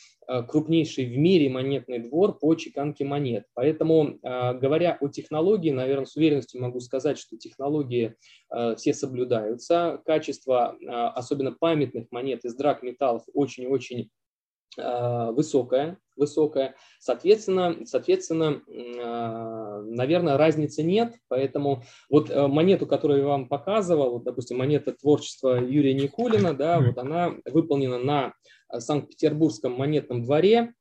крупнейший 0.47 1.05
в 1.05 1.17
мире 1.17 1.49
монетный 1.49 1.99
двор 1.99 2.38
по 2.38 2.55
чеканке 2.55 3.05
монет. 3.05 3.45
Поэтому, 3.53 4.19
говоря 4.21 4.97
о 4.99 5.07
технологии, 5.07 5.71
наверное, 5.71 6.05
с 6.05 6.15
уверенностью 6.15 6.61
могу 6.61 6.80
сказать, 6.80 7.17
что 7.17 7.38
технологии 7.38 8.15
все 8.78 8.93
соблюдаются. 8.93 10.01
Качество, 10.05 10.78
особенно 11.15 11.51
памятных 11.51 12.07
монет 12.11 12.45
из 12.45 12.55
драгметаллов 12.55 13.24
очень-очень 13.34 14.09
высокая, 14.78 15.99
высокая. 16.15 16.76
Соответственно, 16.99 17.78
соответственно, 17.86 18.61
а, 19.01 19.82
наверное, 19.82 20.38
разницы 20.38 20.84
нет, 20.84 21.13
поэтому 21.28 21.84
вот 22.09 22.30
э, 22.30 22.47
монету, 22.47 22.86
которую 22.88 23.21
я 23.21 23.28
вам 23.28 23.47
показывал, 23.47 24.11
вот, 24.11 24.24
допустим, 24.24 24.57
монета 24.57 24.93
творчества 24.93 25.59
Юрия 25.61 25.93
Никулина, 25.93 26.53
да, 26.53 26.80
вот 26.80 26.97
она 26.97 27.36
выполнена 27.45 27.99
на 27.99 28.34
Санкт-Петербургском 28.71 29.74
монетном 29.74 30.24
дворе, 30.24 30.74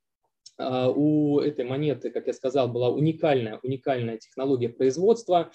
а, 0.58 0.90
у 0.90 1.40
этой 1.40 1.64
монеты, 1.64 2.10
как 2.10 2.26
я 2.26 2.32
сказал, 2.32 2.68
была 2.68 2.90
уникальная, 2.90 3.58
уникальная 3.62 4.18
технология 4.18 4.68
производства. 4.68 5.50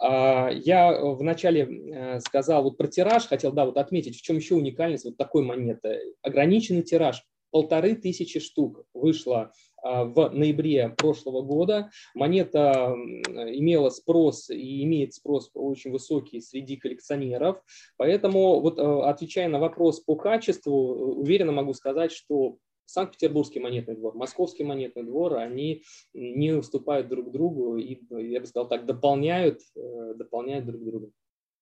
А, 0.00 0.50
я 0.50 0.92
вначале 1.00 2.20
сказал 2.20 2.64
вот 2.64 2.76
про 2.76 2.88
тираж, 2.88 3.26
хотел 3.26 3.52
да, 3.52 3.64
вот 3.64 3.76
отметить, 3.76 4.18
в 4.18 4.22
чем 4.22 4.36
еще 4.36 4.54
уникальность 4.54 5.04
вот 5.04 5.16
такой 5.16 5.44
монеты. 5.44 6.14
Ограниченный 6.22 6.82
тираж, 6.82 7.22
полторы 7.52 7.94
тысячи 7.94 8.40
штук 8.40 8.84
вышло 8.94 9.52
а, 9.82 10.04
в 10.04 10.30
ноябре 10.30 10.88
прошлого 10.88 11.42
года. 11.42 11.90
Монета 12.14 12.94
имела 12.96 13.90
спрос 13.90 14.50
и 14.50 14.82
имеет 14.82 15.14
спрос 15.14 15.50
очень 15.54 15.92
высокий 15.92 16.40
среди 16.40 16.76
коллекционеров. 16.76 17.62
Поэтому, 17.96 18.60
вот, 18.60 18.78
э, 18.78 18.82
отвечая 18.82 19.48
на 19.48 19.60
вопрос 19.60 20.00
по 20.00 20.16
качеству, 20.16 21.20
уверенно 21.20 21.52
могу 21.52 21.74
сказать, 21.74 22.10
что 22.10 22.56
Санкт-Петербургский 22.86 23.60
монетный 23.60 23.94
двор, 23.94 24.14
Московский 24.14 24.64
монетный 24.64 25.04
двор, 25.04 25.36
они 25.36 25.82
не 26.14 26.52
уступают 26.52 27.08
друг 27.08 27.30
другу 27.30 27.76
и, 27.76 28.00
я 28.10 28.40
бы 28.40 28.46
сказал 28.46 28.68
так, 28.68 28.86
дополняют, 28.86 29.60
э, 29.76 30.14
дополняют 30.16 30.66
друг 30.66 30.84
друга. 30.84 31.10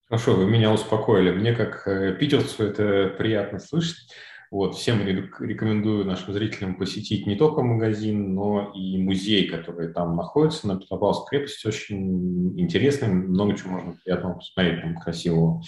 Хорошо, 0.09 0.35
вы 0.35 0.47
меня 0.51 0.73
успокоили. 0.73 1.31
Мне, 1.31 1.55
как 1.55 1.87
э, 1.87 2.17
питерцу, 2.19 2.65
это 2.65 3.15
приятно 3.17 3.61
слышать. 3.61 4.13
Вот, 4.51 4.75
всем 4.75 5.07
рекомендую 5.07 6.05
нашим 6.05 6.35
зрителям 6.35 6.75
посетить 6.75 7.25
не 7.25 7.37
только 7.37 7.63
магазин, 7.63 8.35
но 8.35 8.73
и 8.75 8.99
музей, 8.99 9.47
который 9.47 9.93
там 9.93 10.17
находится 10.17 10.67
на 10.67 10.77
Петропавловской 10.77 11.39
крепости. 11.39 11.69
Очень 11.69 12.59
интересный, 12.59 13.07
много 13.09 13.57
чего 13.57 13.71
можно 13.71 13.97
приятного 14.05 14.35
посмотреть, 14.35 14.83
там 14.83 14.97
красивого. 14.97 15.63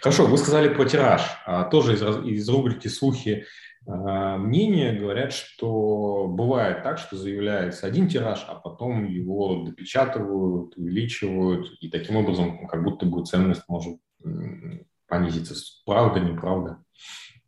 Хорошо, 0.00 0.26
вы 0.26 0.36
сказали 0.36 0.74
про 0.74 0.84
тираж. 0.84 1.22
А, 1.46 1.62
тоже 1.62 1.94
из, 1.94 2.02
из 2.26 2.48
рубрики 2.48 2.88
«Слухи 2.88 3.44
а, 3.86 4.36
мнения 4.36 4.98
говорят, 4.98 5.32
что 5.32 6.26
бывает 6.26 6.82
так, 6.82 6.98
что 6.98 7.16
заявляется 7.16 7.86
один 7.86 8.08
тираж, 8.08 8.44
а 8.48 8.56
потом 8.56 9.06
его 9.06 9.62
допечатывают, 9.62 10.76
увеличивают, 10.76 11.70
и 11.80 11.88
таким 11.88 12.16
образом 12.16 12.66
как 12.66 12.82
будто 12.82 13.06
бы 13.06 13.24
ценность 13.24 13.62
может 13.68 13.96
понизиться. 15.06 15.54
Правда, 15.86 16.18
неправда? 16.18 16.78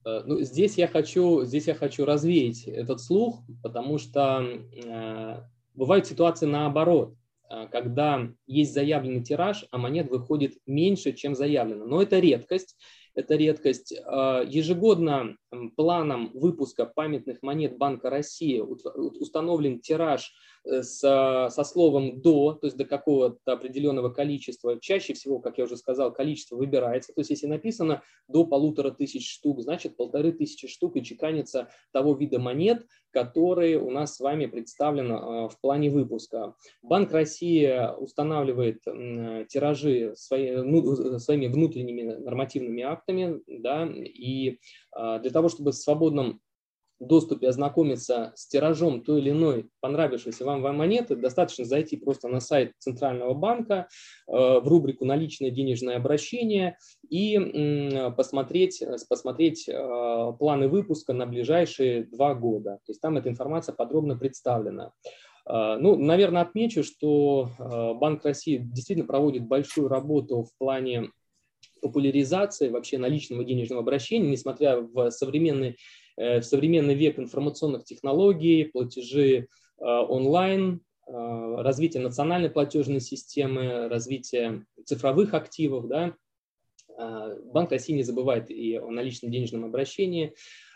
Э, 0.06 0.22
ну, 0.24 0.40
здесь 0.40 0.78
я 0.78 0.86
хочу, 0.86 1.44
здесь 1.44 1.66
я 1.66 1.74
хочу 1.74 2.04
развеять 2.04 2.64
этот 2.64 3.00
слух, 3.00 3.40
потому 3.62 3.98
что 3.98 4.42
э, 4.42 5.40
бывают 5.74 6.06
ситуации 6.06 6.46
наоборот, 6.46 7.14
э, 7.50 7.66
когда 7.70 8.28
есть 8.46 8.72
заявленный 8.72 9.22
тираж, 9.22 9.66
а 9.70 9.78
монет 9.78 10.08
выходит 10.08 10.54
меньше, 10.66 11.12
чем 11.12 11.34
заявлено. 11.34 11.84
Но 11.84 12.00
это 12.00 12.20
редкость 12.20 12.76
это 13.16 13.34
редкость. 13.34 13.94
А, 14.04 14.42
ежегодно 14.42 15.36
планом 15.76 16.30
выпуска 16.34 16.86
памятных 16.86 17.42
монет 17.42 17.76
Банка 17.78 18.10
России 18.10 18.60
установлен 18.60 19.80
тираж 19.80 20.32
э, 20.64 20.82
со, 20.82 21.48
со 21.50 21.64
словом 21.64 22.20
«до», 22.20 22.54
то 22.54 22.66
есть 22.66 22.76
до 22.76 22.84
какого-то 22.84 23.52
определенного 23.52 24.10
количества. 24.10 24.80
Чаще 24.80 25.14
всего, 25.14 25.38
как 25.38 25.58
я 25.58 25.64
уже 25.64 25.76
сказал, 25.76 26.12
количество 26.12 26.56
выбирается. 26.56 27.12
То 27.12 27.20
есть 27.20 27.30
если 27.30 27.46
написано 27.46 28.02
«до 28.28 28.44
полутора 28.44 28.90
тысяч 28.90 29.32
штук», 29.32 29.60
значит 29.60 29.96
полторы 29.96 30.32
тысячи 30.32 30.68
штук 30.68 30.96
и 30.96 31.04
чеканится 31.04 31.68
того 31.92 32.14
вида 32.14 32.38
монет, 32.38 32.86
которые 33.10 33.78
у 33.80 33.90
нас 33.90 34.16
с 34.16 34.20
вами 34.20 34.46
представлены 34.46 35.14
а, 35.14 35.48
в 35.48 35.58
плане 35.60 35.90
выпуска. 35.90 36.54
Банк 36.82 37.12
России 37.12 37.96
устанавливает 37.98 38.82
тиражи 39.48 40.12
свои, 40.16 40.50
ну, 40.56 41.18
своими 41.18 41.46
внутренними 41.46 42.02
нормативными 42.02 42.82
актами, 42.82 43.40
да, 43.46 43.86
и 43.86 44.58
а, 44.92 45.18
для 45.18 45.30
того, 45.30 45.45
чтобы 45.48 45.72
в 45.72 45.76
свободном 45.76 46.40
доступе 46.98 47.48
ознакомиться 47.48 48.32
с 48.36 48.48
тиражом 48.48 49.02
той 49.02 49.20
или 49.20 49.30
иной 49.30 49.68
понравившейся 49.80 50.44
вам 50.44 50.62
монеты, 50.62 51.16
достаточно 51.16 51.64
зайти 51.64 51.96
просто 51.96 52.28
на 52.28 52.40
сайт 52.40 52.72
Центрального 52.78 53.34
банка 53.34 53.88
э, 54.26 54.32
в 54.32 54.66
рубрику 54.66 55.04
«Наличное 55.04 55.50
денежное 55.50 55.96
обращение» 55.96 56.78
и 57.08 57.38
посмотреть, 58.16 58.82
посмотреть 59.08 59.68
э, 59.68 60.32
планы 60.38 60.68
выпуска 60.68 61.12
на 61.12 61.26
ближайшие 61.26 62.04
два 62.04 62.34
года. 62.34 62.78
То 62.86 62.92
есть 62.92 63.00
там 63.00 63.16
эта 63.16 63.28
информация 63.28 63.74
подробно 63.74 64.16
представлена. 64.16 64.92
Ну, 65.48 65.94
наверное, 65.96 66.42
отмечу, 66.42 66.82
что 66.82 67.50
Банк 68.00 68.24
России 68.24 68.56
действительно 68.56 69.06
проводит 69.06 69.46
большую 69.46 69.86
работу 69.86 70.42
в 70.42 70.58
плане 70.58 71.10
популяризации 71.80 72.68
вообще 72.68 72.98
наличного 72.98 73.44
денежного 73.44 73.82
обращения, 73.82 74.28
несмотря 74.28 74.80
в 74.80 75.10
современный, 75.10 75.76
в 76.16 76.42
современный 76.42 76.94
век 76.94 77.18
информационных 77.18 77.84
технологий, 77.84 78.64
платежи 78.64 79.48
онлайн, 79.78 80.80
развитие 81.06 82.02
национальной 82.02 82.50
платежной 82.50 83.00
системы, 83.00 83.88
развитие 83.88 84.64
цифровых 84.84 85.34
активов, 85.34 85.86
да, 85.88 86.14
Банк 86.96 87.70
России 87.70 87.92
не 87.92 88.02
забывает 88.02 88.50
и 88.50 88.76
о 88.76 88.90
наличном 88.90 89.30
денежном 89.30 89.64
обращении. 89.64 90.34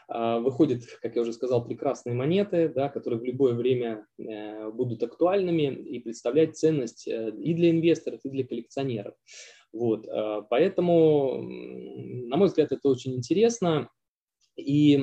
Выходят, 0.09 0.83
как 1.01 1.15
я 1.15 1.23
уже 1.23 1.33
сказал, 1.33 1.65
прекрасные 1.65 2.15
монеты, 2.15 2.69
да, 2.69 2.89
которые 2.89 3.21
в 3.21 3.25
любое 3.25 3.55
время 3.55 4.07
э, 4.19 4.69
будут 4.71 5.05
актуальными 5.05 5.73
и 5.73 6.01
представлять 6.01 6.57
ценность 6.57 7.07
э, 7.07 7.31
и 7.39 7.55
для 7.55 7.71
инвесторов, 7.71 8.19
и 8.25 8.29
для 8.29 8.45
коллекционеров. 8.45 9.15
Вот, 9.73 10.07
поэтому, 10.51 11.43
на 11.43 12.37
мой 12.37 12.49
взгляд, 12.49 12.73
это 12.73 12.89
очень 12.89 13.15
интересно. 13.15 13.89
И 14.57 14.97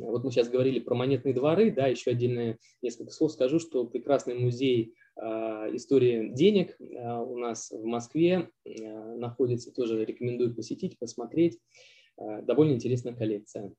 вот 0.00 0.24
мы 0.24 0.30
сейчас 0.30 0.48
говорили 0.48 0.80
про 0.80 0.94
монетные 0.94 1.34
дворы, 1.34 1.70
да, 1.70 1.86
еще 1.86 2.12
отдельно 2.12 2.56
несколько 2.82 3.12
слов 3.12 3.32
скажу, 3.32 3.60
что 3.60 3.86
прекрасный 3.86 4.34
музей 4.34 4.94
а, 5.16 5.68
истории 5.72 6.30
денег 6.34 6.76
а, 6.98 7.22
у 7.22 7.38
нас 7.38 7.70
в 7.70 7.84
Москве 7.84 8.50
а, 8.66 8.70
находится, 9.16 9.72
тоже 9.72 10.04
рекомендую 10.04 10.54
посетить, 10.54 10.98
посмотреть. 10.98 11.58
Довольно 12.16 12.74
интересная 12.74 13.12
коллекция. 13.12 13.72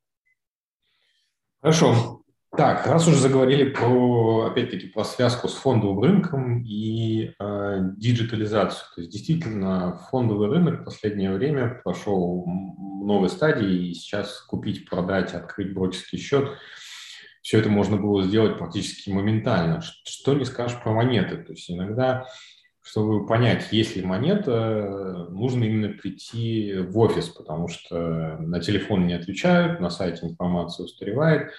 Хорошо. 1.61 2.24
Так, 2.57 2.87
раз 2.87 3.05
уже 3.07 3.17
заговорили 3.17 3.69
про, 3.69 4.45
опять-таки, 4.45 4.87
про 4.87 5.03
связку 5.03 5.49
с 5.49 5.55
фондовым 5.55 5.99
рынком 5.99 6.63
и 6.63 7.31
э, 7.37 7.79
диджитализацию. 7.97 8.87
То 8.95 9.01
есть 9.01 9.11
действительно 9.11 9.99
фондовый 10.09 10.47
рынок 10.47 10.81
в 10.81 10.85
последнее 10.85 11.33
время 11.33 11.81
прошел 11.83 12.45
много 12.45 13.27
стадий, 13.27 13.89
и 13.89 13.93
сейчас 13.93 14.39
купить, 14.41 14.89
продать, 14.89 15.33
открыть 15.33 15.73
брокерский 15.73 16.17
счет, 16.17 16.49
все 17.41 17.59
это 17.59 17.69
можно 17.69 17.97
было 17.97 18.23
сделать 18.23 18.57
практически 18.57 19.09
моментально. 19.09 19.81
Что 19.81 20.33
не 20.33 20.45
скажешь 20.45 20.81
про 20.81 20.93
монеты? 20.93 21.37
То 21.37 21.51
есть 21.51 21.69
иногда, 21.69 22.25
чтобы 22.81 23.27
понять, 23.27 23.67
есть 23.71 23.97
ли 23.97 24.01
монета, 24.01 25.27
нужно 25.29 25.65
именно 25.65 25.89
прийти 25.89 26.73
в 26.77 26.97
офис, 26.99 27.27
потому 27.27 27.67
что 27.67 28.37
на 28.39 28.61
телефон 28.61 29.07
не 29.07 29.13
отвечают, 29.13 29.81
на 29.81 29.89
сайте 29.89 30.25
информация 30.25 30.85
устаревает. 30.85 31.51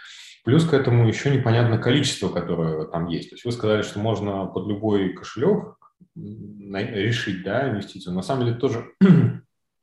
Плюс 0.46 0.64
к 0.64 0.74
этому 0.74 1.08
еще 1.08 1.36
непонятно 1.36 1.76
количество, 1.76 2.28
которое 2.28 2.84
там 2.86 3.08
есть. 3.08 3.30
То 3.30 3.34
есть 3.34 3.44
вы 3.44 3.50
сказали, 3.50 3.82
что 3.82 3.98
можно 3.98 4.46
под 4.46 4.68
любой 4.68 5.12
кошелек 5.12 5.76
решить 6.14 7.42
да, 7.42 7.68
инвестицию. 7.68 8.14
На 8.14 8.22
самом 8.22 8.46
деле 8.46 8.56
тоже, 8.56 8.92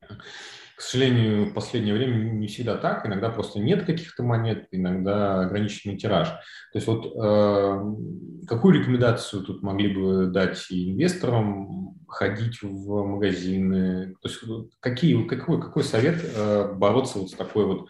к 0.07 0.82
сожалению, 0.82 1.47
в 1.47 1.53
последнее 1.53 1.93
время 1.93 2.16
не 2.32 2.47
всегда 2.47 2.78
так. 2.78 3.05
Иногда 3.05 3.30
просто 3.30 3.59
нет 3.59 3.84
каких-то 3.84 4.24
монет, 4.24 4.70
иногда 4.72 5.41
ограниченный 5.41 5.97
тираж. 5.97 6.30
То 6.30 6.76
есть 6.76 6.88
вот 6.88 7.07
э, 7.14 8.45
какую 8.47 8.80
рекомендацию 8.80 9.43
тут 9.43 9.64
могли 9.64 9.93
бы 9.93 10.28
дать 10.28 10.66
инвесторам 10.70 11.97
ходить 12.07 12.61
в 12.61 13.03
магазины? 13.05 14.16
То 14.22 14.30
есть 14.30 14.39
какие, 14.80 15.28
какой, 15.28 15.61
какой 15.61 15.84
совет 15.84 16.24
э, 16.24 16.72
бороться 16.74 17.20
вот 17.20 17.32
с 17.32 17.34
такой 17.34 17.66
вот 17.66 17.89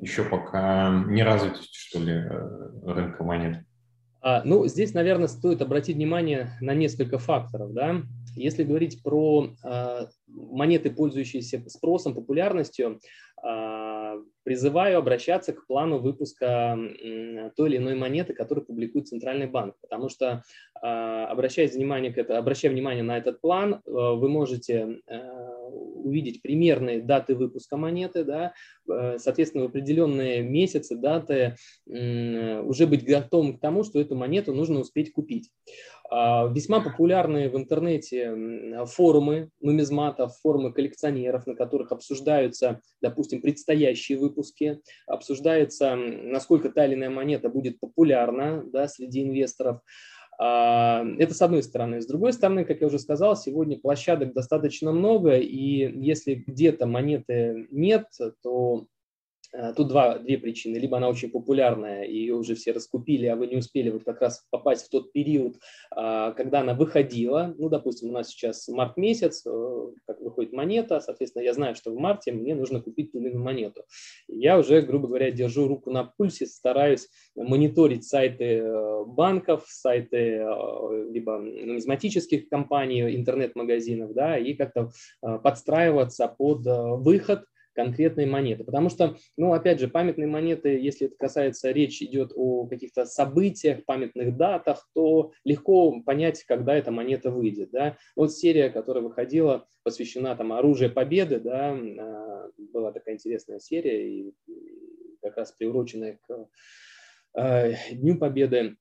еще 0.00 0.24
пока 0.24 1.04
не 1.06 1.22
развитость, 1.22 1.74
что 1.74 2.00
ли, 2.00 2.12
э, 2.12 2.70
рынка 2.84 3.22
монет? 3.24 3.64
А, 4.22 4.42
ну, 4.44 4.66
здесь, 4.66 4.92
наверное, 4.92 5.28
стоит 5.28 5.62
обратить 5.62 5.96
внимание 5.96 6.52
на 6.60 6.74
несколько 6.74 7.18
факторов. 7.18 7.72
Да? 7.72 8.02
Если 8.36 8.64
говорить 8.64 9.02
про 9.02 9.54
а, 9.64 10.08
монеты, 10.28 10.90
пользующиеся 10.90 11.62
спросом, 11.68 12.14
популярностью, 12.14 13.00
а, 13.42 13.89
призываю 14.50 14.98
обращаться 14.98 15.52
к 15.52 15.64
плану 15.64 15.98
выпуска 15.98 16.76
той 17.56 17.68
или 17.68 17.76
иной 17.76 17.94
монеты, 17.94 18.32
которую 18.32 18.66
публикует 18.66 19.06
Центральный 19.06 19.46
банк, 19.46 19.76
потому 19.80 20.08
что, 20.08 20.42
а, 20.82 21.26
обращая 21.26 21.68
внимание, 21.68 22.12
к 22.12 22.18
это, 22.18 22.36
обращая 22.36 22.72
внимание 22.72 23.04
на 23.04 23.16
этот 23.16 23.40
план, 23.40 23.74
э, 23.74 23.78
вы 23.86 24.28
можете 24.28 24.98
э, 25.06 25.20
увидеть 25.70 26.42
примерные 26.42 27.00
даты 27.00 27.36
выпуска 27.36 27.76
монеты, 27.76 28.24
да, 28.24 28.52
э, 28.90 29.18
соответственно, 29.18 29.66
в 29.66 29.68
определенные 29.68 30.42
месяцы, 30.42 30.96
даты 30.96 31.54
уже 31.86 32.88
быть 32.88 33.04
готовым 33.04 33.56
к 33.56 33.60
тому, 33.60 33.84
что 33.84 34.00
эту 34.00 34.16
монету 34.16 34.52
нужно 34.52 34.80
успеть 34.80 35.12
купить. 35.12 35.50
А, 36.10 36.48
весьма 36.48 36.80
популярные 36.80 37.48
в 37.48 37.56
интернете 37.56 38.84
форумы 38.86 39.50
нумизматов, 39.60 40.36
форумы 40.42 40.72
коллекционеров, 40.72 41.46
на 41.46 41.54
которых 41.54 41.92
обсуждаются, 41.92 42.80
допустим, 43.00 43.40
предстоящие 43.40 44.18
выпуски, 44.18 44.80
обсуждается, 45.06 45.94
насколько 45.94 46.70
та 46.70 46.86
или 46.86 46.94
иная 46.94 47.10
монета 47.10 47.48
будет 47.48 47.78
популярна 47.78 48.64
да, 48.64 48.88
среди 48.88 49.22
инвесторов. 49.22 49.80
А, 50.38 51.04
это 51.18 51.32
с 51.32 51.42
одной 51.42 51.62
стороны. 51.62 52.00
С 52.00 52.06
другой 52.06 52.32
стороны, 52.32 52.64
как 52.64 52.80
я 52.80 52.88
уже 52.88 52.98
сказал, 52.98 53.36
сегодня 53.36 53.78
площадок 53.78 54.32
достаточно 54.32 54.90
много, 54.90 55.36
и 55.36 56.02
если 56.02 56.34
где-то 56.34 56.86
монеты 56.86 57.68
нет, 57.70 58.06
то 58.42 58.86
тут 59.76 59.88
два, 59.88 60.18
две 60.18 60.38
причины. 60.38 60.76
Либо 60.76 60.96
она 60.96 61.08
очень 61.08 61.30
популярная, 61.30 62.04
и 62.04 62.16
ее 62.16 62.34
уже 62.34 62.54
все 62.54 62.72
раскупили, 62.72 63.26
а 63.26 63.36
вы 63.36 63.46
не 63.46 63.56
успели 63.56 63.90
вот 63.90 64.04
как 64.04 64.20
раз 64.20 64.44
попасть 64.50 64.86
в 64.86 64.90
тот 64.90 65.12
период, 65.12 65.56
а, 65.90 66.32
когда 66.32 66.60
она 66.60 66.74
выходила. 66.74 67.54
Ну, 67.58 67.68
допустим, 67.68 68.10
у 68.10 68.12
нас 68.12 68.28
сейчас 68.28 68.68
март 68.68 68.96
месяц, 68.96 69.44
э, 69.46 69.86
как 70.06 70.20
выходит 70.20 70.52
монета, 70.52 71.00
соответственно, 71.00 71.42
я 71.42 71.52
знаю, 71.52 71.74
что 71.74 71.90
в 71.90 71.98
марте 71.98 72.32
мне 72.32 72.54
нужно 72.54 72.80
купить 72.80 73.12
ту 73.12 73.18
или 73.18 73.28
иную 73.28 73.42
монету. 73.42 73.82
Я 74.28 74.58
уже, 74.58 74.82
грубо 74.82 75.08
говоря, 75.08 75.30
держу 75.30 75.66
руку 75.66 75.90
на 75.90 76.04
пульсе, 76.04 76.46
стараюсь 76.46 77.08
мониторить 77.34 78.04
сайты 78.04 78.58
э, 78.58 79.04
банков, 79.04 79.64
сайты 79.66 80.46
либо 81.10 81.38
нумизматических 81.38 82.48
компаний, 82.48 83.16
интернет-магазинов, 83.16 84.12
да, 84.14 84.38
и 84.38 84.54
как-то 84.54 84.90
подстраиваться 85.20 86.28
под 86.28 86.60
выход 86.64 87.44
конкретной 87.82 88.26
монеты. 88.26 88.64
Потому 88.64 88.90
что, 88.90 89.16
ну, 89.36 89.52
опять 89.52 89.80
же, 89.80 89.88
памятные 89.88 90.28
монеты, 90.28 90.78
если 90.78 91.06
это 91.06 91.16
касается, 91.16 91.70
речь 91.70 92.02
идет 92.02 92.32
о 92.34 92.66
каких-то 92.66 93.06
событиях, 93.06 93.84
памятных 93.86 94.36
датах, 94.36 94.88
то 94.94 95.32
легко 95.44 96.00
понять, 96.02 96.44
когда 96.44 96.74
эта 96.74 96.90
монета 96.90 97.30
выйдет. 97.30 97.70
Да? 97.70 97.96
Вот 98.16 98.32
серия, 98.32 98.68
которая 98.68 99.02
выходила, 99.02 99.66
посвящена 99.82 100.36
там 100.36 100.52
оружию 100.52 100.92
победы, 100.92 101.40
да, 101.40 101.72
а, 101.72 102.50
была 102.58 102.92
такая 102.92 103.14
интересная 103.14 103.60
серия, 103.60 104.08
и 104.08 104.34
как 105.22 105.36
раз 105.36 105.52
приуроченная 105.52 106.18
к 106.26 106.48
э, 107.36 107.74
Дню 107.92 108.18
Победы. 108.18 108.76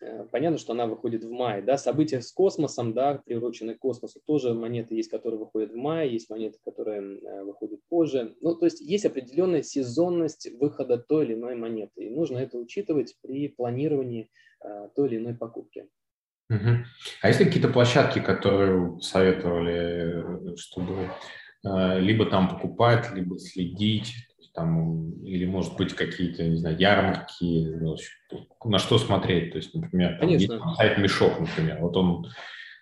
Э, 0.00 0.24
понятно, 0.30 0.58
что 0.58 0.72
она 0.72 0.86
выходит 0.86 1.24
в 1.24 1.30
мае. 1.30 1.62
Да? 1.62 1.76
События 1.76 2.20
с 2.20 2.32
космосом, 2.32 2.94
да, 2.94 3.20
приуроченные 3.24 3.76
к 3.76 3.80
космосу, 3.80 4.20
тоже 4.26 4.54
монеты 4.54 4.94
есть, 4.94 5.10
которые 5.10 5.38
выходят 5.38 5.72
в 5.72 5.76
мае, 5.76 6.12
есть 6.12 6.30
монеты, 6.30 6.58
которые 6.64 7.18
э, 7.18 7.44
выходят 7.44 7.80
позже. 7.88 8.34
Ну, 8.40 8.54
то 8.54 8.66
есть 8.66 8.80
есть 8.80 9.04
определенная 9.04 9.62
сезонность 9.62 10.48
выхода 10.58 10.98
той 10.98 11.26
или 11.26 11.34
иной 11.34 11.54
монеты. 11.54 12.04
И 12.04 12.10
нужно 12.10 12.38
это 12.38 12.58
учитывать 12.58 13.14
при 13.22 13.48
планировании 13.48 14.30
э, 14.64 14.88
той 14.94 15.08
или 15.08 15.16
иной 15.18 15.34
покупки. 15.34 15.86
Угу. 16.48 16.84
А 17.22 17.28
есть 17.28 17.40
ли 17.40 17.46
какие-то 17.46 17.68
площадки, 17.68 18.18
которые 18.18 19.00
советовали, 19.00 20.56
чтобы 20.56 21.10
либо 21.62 22.24
там 22.24 22.48
покупать, 22.48 23.14
либо 23.14 23.38
следить, 23.38 24.14
там, 24.52 25.22
или, 25.22 25.46
может 25.46 25.76
быть, 25.76 25.94
какие-то, 25.94 26.44
не 26.44 26.56
знаю, 26.56 26.78
ярмарки, 26.78 27.66
ну, 27.80 27.96
на 28.64 28.78
что 28.78 28.98
смотреть, 28.98 29.52
то 29.52 29.58
есть, 29.58 29.74
например, 29.74 30.18
там 30.18 30.28
есть 30.28 30.50
сайт 30.76 30.98
Мешок, 30.98 31.38
например, 31.38 31.78
вот 31.80 31.96
он 31.96 32.26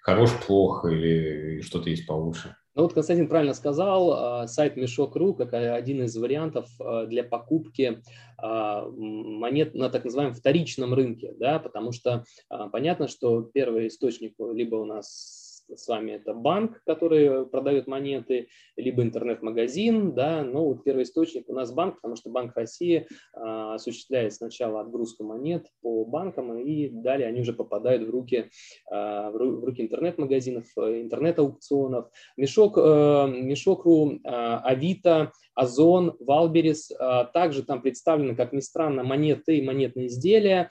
хорош, 0.02 0.30
плох 0.46 0.84
или 0.86 1.60
что-то 1.60 1.90
есть 1.90 2.06
получше. 2.06 2.56
Ну 2.78 2.84
вот 2.84 2.94
Константин 2.94 3.28
правильно 3.28 3.54
сказал, 3.54 4.12
а, 4.12 4.46
сайт 4.46 4.76
Мешок.ру 4.76 5.34
как 5.34 5.52
один 5.52 6.04
из 6.04 6.16
вариантов 6.16 6.68
а, 6.78 7.06
для 7.06 7.24
покупки 7.24 8.04
а, 8.36 8.88
монет 8.88 9.74
на 9.74 9.90
так 9.90 10.04
называемом 10.04 10.34
вторичном 10.34 10.94
рынке, 10.94 11.34
да, 11.40 11.58
потому 11.58 11.90
что 11.90 12.24
понятно, 12.70 13.08
что 13.08 13.42
первый 13.42 13.88
источник 13.88 14.34
либо 14.38 14.76
у 14.76 14.84
нас 14.84 15.47
с 15.74 15.86
вами 15.88 16.12
это 16.12 16.34
банк, 16.34 16.82
который 16.84 17.46
продает 17.46 17.86
монеты, 17.86 18.48
либо 18.76 19.02
интернет-магазин, 19.02 20.14
да, 20.14 20.42
но 20.42 20.64
вот 20.64 20.84
первый 20.84 21.04
источник 21.04 21.48
у 21.48 21.52
нас 21.52 21.72
банк, 21.72 21.96
потому 21.96 22.16
что 22.16 22.30
Банк 22.30 22.56
России 22.56 23.06
а, 23.34 23.74
осуществляет 23.74 24.34
сначала 24.34 24.80
отгрузку 24.80 25.24
монет 25.24 25.66
по 25.82 26.04
банкам, 26.04 26.58
и 26.58 26.88
далее 26.88 27.28
они 27.28 27.40
уже 27.40 27.52
попадают 27.52 28.02
в 28.04 28.10
руки, 28.10 28.50
а, 28.90 29.30
в 29.30 29.36
руки 29.36 29.82
интернет-магазинов, 29.82 30.66
интернет-аукционов. 30.76 32.10
Мешок, 32.36 32.78
а, 32.78 33.26
Мешок.ру, 33.26 34.20
а, 34.24 34.60
Авито, 34.60 35.32
Озон, 35.54 36.16
Валберис, 36.20 36.92
а, 36.98 37.24
также 37.24 37.64
там 37.64 37.82
представлены, 37.82 38.36
как 38.36 38.52
ни 38.52 38.60
странно, 38.60 39.02
монеты 39.02 39.58
и 39.58 39.64
монетные 39.64 40.06
изделия, 40.06 40.70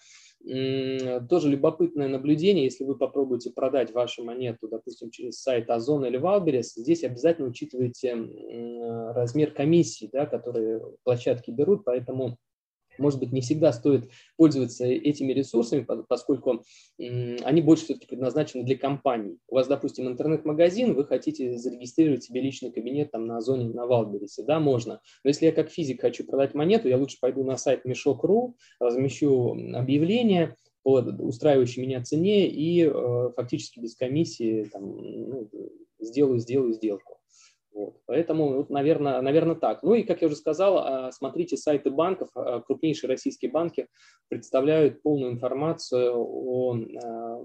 тоже 1.30 1.50
любопытное 1.50 2.08
наблюдение, 2.08 2.64
если 2.66 2.86
вы 2.86 2.98
попробуете 2.98 3.52
продать 3.52 3.94
вашу 3.94 4.24
монету, 4.24 4.68
допустим, 4.68 5.10
через 5.12 5.42
сайт 5.42 5.70
Озон 5.70 6.06
или 6.06 6.18
Wildberries, 6.18 6.74
здесь 6.76 7.04
обязательно 7.04 7.50
учитывайте 7.50 8.16
размер 9.14 9.52
комиссии, 9.52 10.10
да, 10.12 10.26
которые 10.26 10.82
площадки 11.04 11.52
берут, 11.52 11.84
поэтому 11.84 12.38
может 13.00 13.20
быть, 13.20 13.32
не 13.32 13.42
всегда 13.42 13.72
стоит 13.74 14.10
пользоваться 14.36 14.86
этими 14.86 15.34
ресурсами, 15.34 15.86
поскольку 16.08 16.64
они 16.98 17.62
больше 17.62 17.86
все-таки 17.86 18.08
предназначены 18.08 18.64
для 18.64 18.78
компаний. 18.78 19.38
У 19.48 19.56
вас, 19.56 19.68
допустим, 19.68 20.08
интернет-магазин, 20.08 20.94
вы 20.94 21.06
хотите 21.06 21.58
зарегистрировать 21.58 22.24
себе 22.24 22.42
личный 22.42 22.72
кабинет 22.72 23.12
там 23.12 23.26
на 23.26 23.38
Озоне, 23.38 23.70
на 23.70 23.86
Wildberries, 23.86 24.44
да, 24.44 24.60
можно. 24.60 25.02
Но 25.24 25.30
если 25.30 25.46
я 25.46 25.52
как 25.52 25.70
физик 25.70 26.02
хочу 26.02 26.26
продать 26.26 26.54
монету, 26.54 26.88
я 26.88 26.98
лучше 26.98 27.18
пойду 27.20 27.44
на 27.44 27.58
сайт 27.58 27.86
мешок.ру, 27.86 28.56
размещу 28.80 29.52
объявление, 29.74 30.56
по 30.88 31.02
устраивающей 31.02 31.82
меня 31.82 32.02
цене 32.02 32.48
и 32.48 32.86
э, 32.86 33.30
фактически 33.36 33.82
без 33.82 33.94
комиссии 33.94 34.70
там, 34.72 34.84
ну, 34.86 35.50
сделаю, 36.00 36.40
сделаю 36.40 36.72
сделку. 36.72 37.17
Вот. 37.78 38.02
Поэтому, 38.08 38.56
вот, 38.56 38.72
наверное, 38.72 39.22
наверное, 39.22 39.54
так. 39.54 39.84
Ну 39.84 39.94
и, 39.94 40.02
как 40.02 40.24
я 40.24 40.28
уже 40.28 40.36
сказал, 40.36 40.80
а, 40.80 41.12
смотрите 41.12 41.58
сайты 41.58 41.92
банков. 41.92 42.30
А, 42.34 42.60
крупнейшие 42.60 43.08
российские 43.08 43.52
банки 43.52 43.88
представляют 44.30 45.04
полную 45.04 45.34
информацию 45.34 46.12
о 46.18 46.74
а, 46.74 47.40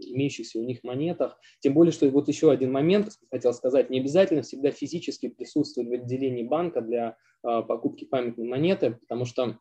имеющихся 0.00 0.58
у 0.58 0.64
них 0.64 0.82
монетах. 0.82 1.38
Тем 1.60 1.74
более, 1.74 1.92
что 1.92 2.10
вот 2.10 2.26
еще 2.26 2.50
один 2.50 2.72
момент, 2.72 3.10
хотел 3.30 3.54
сказать, 3.54 3.88
не 3.88 4.00
обязательно 4.00 4.42
всегда 4.42 4.72
физически 4.72 5.28
присутствовать 5.28 5.88
в 5.88 5.92
отделении 5.92 6.42
банка 6.42 6.80
для 6.80 7.16
покупки 7.42 8.06
памятной 8.06 8.48
монеты, 8.48 8.98
потому 9.02 9.24
что 9.24 9.60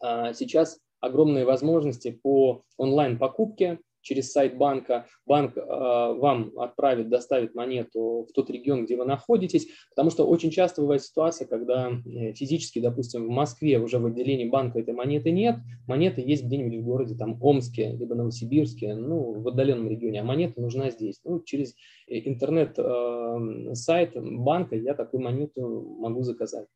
сейчас 0.00 0.78
огромные 1.00 1.44
возможности 1.44 2.12
по 2.12 2.62
онлайн-покупке, 2.76 3.80
через 4.02 4.32
сайт 4.32 4.56
банка, 4.56 5.06
банк 5.26 5.56
э, 5.56 5.60
вам 5.62 6.52
отправит, 6.58 7.08
доставит 7.08 7.54
монету 7.54 8.26
в 8.28 8.32
тот 8.32 8.50
регион, 8.50 8.84
где 8.84 8.96
вы 8.96 9.04
находитесь, 9.04 9.68
потому 9.90 10.10
что 10.10 10.26
очень 10.26 10.50
часто 10.50 10.82
бывает 10.82 11.02
ситуация, 11.02 11.46
когда 11.46 11.90
э, 11.90 12.32
физически, 12.34 12.80
допустим, 12.80 13.26
в 13.26 13.30
Москве 13.30 13.78
уже 13.78 13.98
в 13.98 14.06
отделении 14.06 14.48
банка 14.48 14.80
этой 14.80 14.94
монеты 14.94 15.30
нет, 15.30 15.56
монета 15.86 16.20
есть 16.20 16.44
где-нибудь 16.44 16.80
в 16.80 16.84
городе, 16.84 17.14
там, 17.14 17.42
Омске, 17.42 17.92
либо 17.92 18.14
Новосибирске, 18.14 18.94
ну, 18.94 19.40
в 19.40 19.48
отдаленном 19.48 19.88
регионе, 19.88 20.20
а 20.20 20.24
монета 20.24 20.60
нужна 20.60 20.90
здесь. 20.90 21.20
Ну, 21.24 21.40
через 21.40 21.74
э, 22.08 22.18
интернет-сайт 22.28 24.12
банка 24.14 24.76
я 24.76 24.94
такую 24.94 25.22
монету 25.22 25.96
могу 25.98 26.22
заказать. 26.22 26.66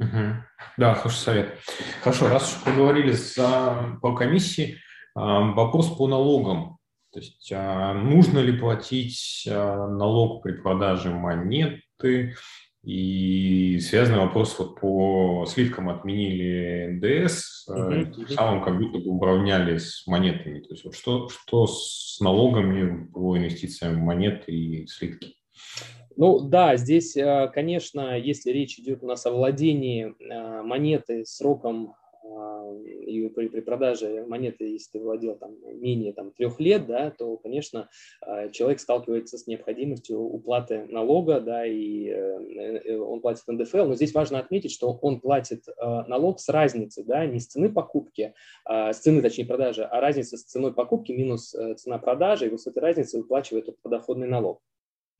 Угу. 0.00 0.08
Да, 0.78 0.94
хороший 0.94 1.18
совет. 1.18 1.52
Хорошо, 2.02 2.28
раз 2.28 2.56
уж 2.56 2.64
поговорили 2.64 3.12
за, 3.12 3.98
по 4.00 4.14
комиссии, 4.14 4.78
Вопрос 5.14 5.88
по 5.96 6.06
налогам. 6.06 6.80
То 7.12 7.18
есть 7.18 7.50
а, 7.52 7.92
нужно 7.92 8.38
ли 8.38 8.56
платить 8.56 9.46
а, 9.50 9.88
налог 9.88 10.42
при 10.42 10.52
продаже 10.52 11.10
монеты? 11.10 12.34
И 12.82 13.78
связанный 13.80 14.20
вопрос 14.20 14.58
вот 14.58 14.80
по 14.80 15.44
сливкам 15.46 15.90
отменили 15.90 16.86
НДС, 16.92 17.68
угу. 17.68 18.04
тем 18.04 18.28
самым 18.28 18.64
как 18.64 18.78
будто 18.78 19.00
бы 19.00 19.10
уравняли 19.10 19.76
с 19.76 20.06
монетами. 20.06 20.60
То 20.60 20.70
есть 20.70 20.84
вот 20.84 20.94
что, 20.94 21.28
что 21.28 21.66
с 21.66 22.18
налогами 22.20 23.06
по 23.12 23.36
инвестициям 23.36 23.96
в 23.96 24.04
монеты 24.04 24.52
и 24.52 24.86
слитки? 24.86 25.34
Ну 26.16 26.40
да, 26.40 26.76
здесь, 26.76 27.16
конечно, 27.52 28.18
если 28.18 28.50
речь 28.50 28.78
идет 28.78 29.02
у 29.02 29.06
нас 29.06 29.26
о 29.26 29.30
владении 29.30 30.14
монеты 30.62 31.26
сроком 31.26 31.94
и 33.10 33.28
при, 33.28 33.48
при 33.48 33.60
продаже 33.60 34.24
монеты, 34.26 34.64
если 34.64 34.98
ты 34.98 35.00
владел 35.00 35.36
там 35.36 35.56
менее 35.80 36.12
там, 36.12 36.32
трех 36.32 36.60
лет, 36.60 36.86
да, 36.86 37.10
то, 37.10 37.36
конечно, 37.36 37.88
а, 38.20 38.48
человек 38.48 38.80
сталкивается 38.80 39.38
с 39.38 39.46
необходимостью 39.46 40.18
уплаты 40.18 40.86
налога, 40.88 41.40
да, 41.40 41.66
и 41.66 42.08
э, 42.08 42.12
э, 42.84 42.96
он 42.98 43.20
платит 43.20 43.46
НДФЛ, 43.46 43.86
но 43.86 43.94
здесь 43.94 44.14
важно 44.14 44.38
отметить, 44.38 44.72
что 44.72 44.92
он 44.92 45.20
платит 45.20 45.64
налог 45.80 46.40
с 46.40 46.48
разницы, 46.48 47.04
да, 47.04 47.26
не 47.26 47.40
с 47.40 47.46
цены 47.46 47.70
покупки, 47.70 48.34
а, 48.64 48.92
с 48.92 49.00
цены, 49.00 49.22
точнее, 49.22 49.46
продажи, 49.46 49.82
а 49.82 50.00
разница 50.00 50.36
с 50.36 50.44
ценой 50.44 50.72
покупки 50.72 51.12
минус 51.12 51.54
э, 51.54 51.74
цена 51.74 51.98
продажи, 51.98 52.46
и 52.46 52.48
вот 52.50 52.60
с 52.60 52.66
этой 52.66 52.80
разницы 52.80 53.18
выплачивает 53.18 53.68
подоходный 53.82 54.28
налог. 54.28 54.60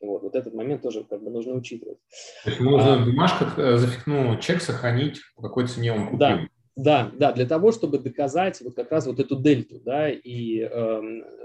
Вот, 0.00 0.22
вот 0.22 0.34
этот 0.34 0.54
момент 0.54 0.82
тоже 0.82 1.04
как 1.04 1.22
бы 1.22 1.30
нужно 1.30 1.54
учитывать. 1.54 1.98
То 2.44 2.50
есть 2.50 2.60
нужно 2.60 2.94
а, 2.94 2.98
в 2.98 3.04
бумажках, 3.04 3.58
ну, 4.06 4.38
чек 4.38 4.62
сохранить, 4.62 5.20
по 5.36 5.42
какой 5.42 5.66
цене 5.66 5.92
он 5.92 6.04
купил. 6.04 6.18
Да, 6.18 6.40
да, 6.82 7.12
да, 7.18 7.32
для 7.32 7.46
того, 7.46 7.72
чтобы 7.72 7.98
доказать 7.98 8.60
вот 8.60 8.74
как 8.74 8.90
раз 8.90 9.06
вот 9.06 9.20
эту 9.20 9.36
дельту, 9.36 9.80
да, 9.84 10.08
и 10.10 10.60
э, 10.60 11.00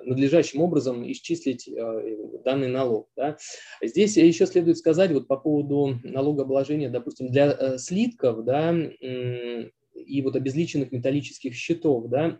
надлежащим 0.05 0.61
образом 0.61 1.09
исчислить 1.11 1.67
э, 1.67 2.17
данный 2.43 2.69
налог, 2.69 3.09
да. 3.15 3.37
Здесь 3.81 4.17
еще 4.17 4.45
следует 4.45 4.77
сказать 4.77 5.11
вот 5.11 5.27
по 5.27 5.37
поводу 5.37 5.99
налогообложения, 6.03 6.89
допустим, 6.89 7.29
для 7.29 7.51
э, 7.51 7.77
слитков, 7.77 8.45
да, 8.45 8.73
э, 8.73 9.69
и 9.93 10.21
вот 10.21 10.35
обезличенных 10.35 10.91
металлических 10.91 11.53
счетов, 11.53 12.07
да, 12.07 12.39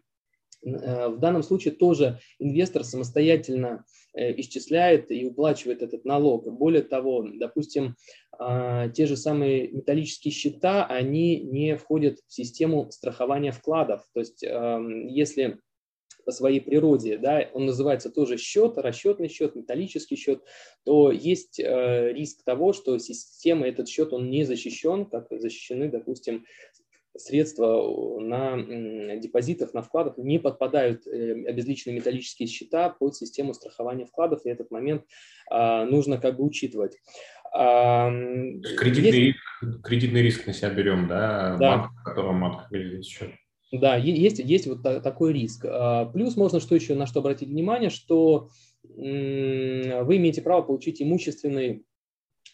Э, 0.66 1.10
в 1.10 1.20
данном 1.20 1.44
случае 1.44 1.74
тоже 1.74 2.20
инвестор 2.40 2.84
самостоятельно 2.84 3.86
э, 4.05 4.05
исчисляет 4.16 5.12
и 5.12 5.26
уплачивает 5.26 5.82
этот 5.82 6.06
налог. 6.06 6.52
Более 6.52 6.84
того, 6.84 7.28
допустим, 7.34 7.96
а, 8.32 8.90
те 8.90 9.06
же 9.06 9.18
самые 9.18 9.70
металлические 9.70 10.32
счета, 10.32 10.86
они 10.86 11.42
не 11.42 11.76
входят 11.76 12.20
в 12.28 12.34
систему 12.34 12.90
страхования 12.92 13.52
вкладов. 13.52 14.04
То 14.14 14.20
есть 14.20 14.42
если 14.42 15.60
по 16.26 16.32
своей 16.32 16.60
природе, 16.60 17.18
да, 17.18 17.48
он 17.54 17.68
называется 17.68 18.10
тоже 18.10 18.38
счет, 18.38 18.78
расчетный 18.78 19.30
счет, 19.30 19.56
металлический 19.56 20.16
счет, 20.16 20.44
то 20.84 21.12
есть 21.12 21.60
э, 21.60 22.12
риск 22.14 22.44
того, 22.44 22.74
что 22.74 22.98
система 22.98 23.68
этот 23.68 23.88
счет 23.88 24.12
он 24.12 24.30
не 24.30 24.44
защищен, 24.44 25.06
как 25.06 25.28
защищены, 25.30 25.88
допустим, 25.88 26.46
средства 27.18 28.20
на 28.20 29.18
депозитах, 29.18 29.74
на 29.74 29.82
вкладах 29.82 30.18
не 30.18 30.40
подпадают 30.40 31.08
э, 31.08 31.46
обезличенные 31.48 31.98
металлические 31.98 32.48
счета 32.48 32.90
под 32.90 33.16
систему 33.16 33.54
страхования 33.54 34.06
вкладов, 34.06 34.46
и 34.46 34.50
этот 34.50 34.72
момент 34.72 35.04
а, 35.50 35.86
нужно 35.86 36.18
как 36.18 36.38
бы 36.38 36.44
учитывать. 36.44 36.98
Кредитный, 37.54 39.04
есть... 39.04 39.18
риск, 39.62 39.82
кредитный 39.84 40.22
риск 40.22 40.46
на 40.46 40.54
себя 40.54 40.70
берем, 40.72 41.08
да, 41.08 41.56
да. 41.58 41.78
банк, 41.78 41.92
в 41.92 42.04
котором 42.04 42.44
открыли 42.44 43.02
счет. 43.02 43.32
Да, 43.72 43.96
есть, 43.96 44.40
есть 44.40 44.68
вот 44.68 44.84
такой 44.84 45.34
риск. 45.34 45.66
А, 45.66 46.06
плюс 46.06 46.36
можно 46.36 46.60
что 46.60 46.76
еще, 46.76 46.96
на 46.96 47.06
что 47.06 47.20
обратить 47.20 47.50
внимание, 47.50 47.90
что 47.90 48.50
вы 48.88 50.18
имеете 50.18 50.42
право 50.42 50.62
получить 50.62 51.02
имущественный 51.02 51.86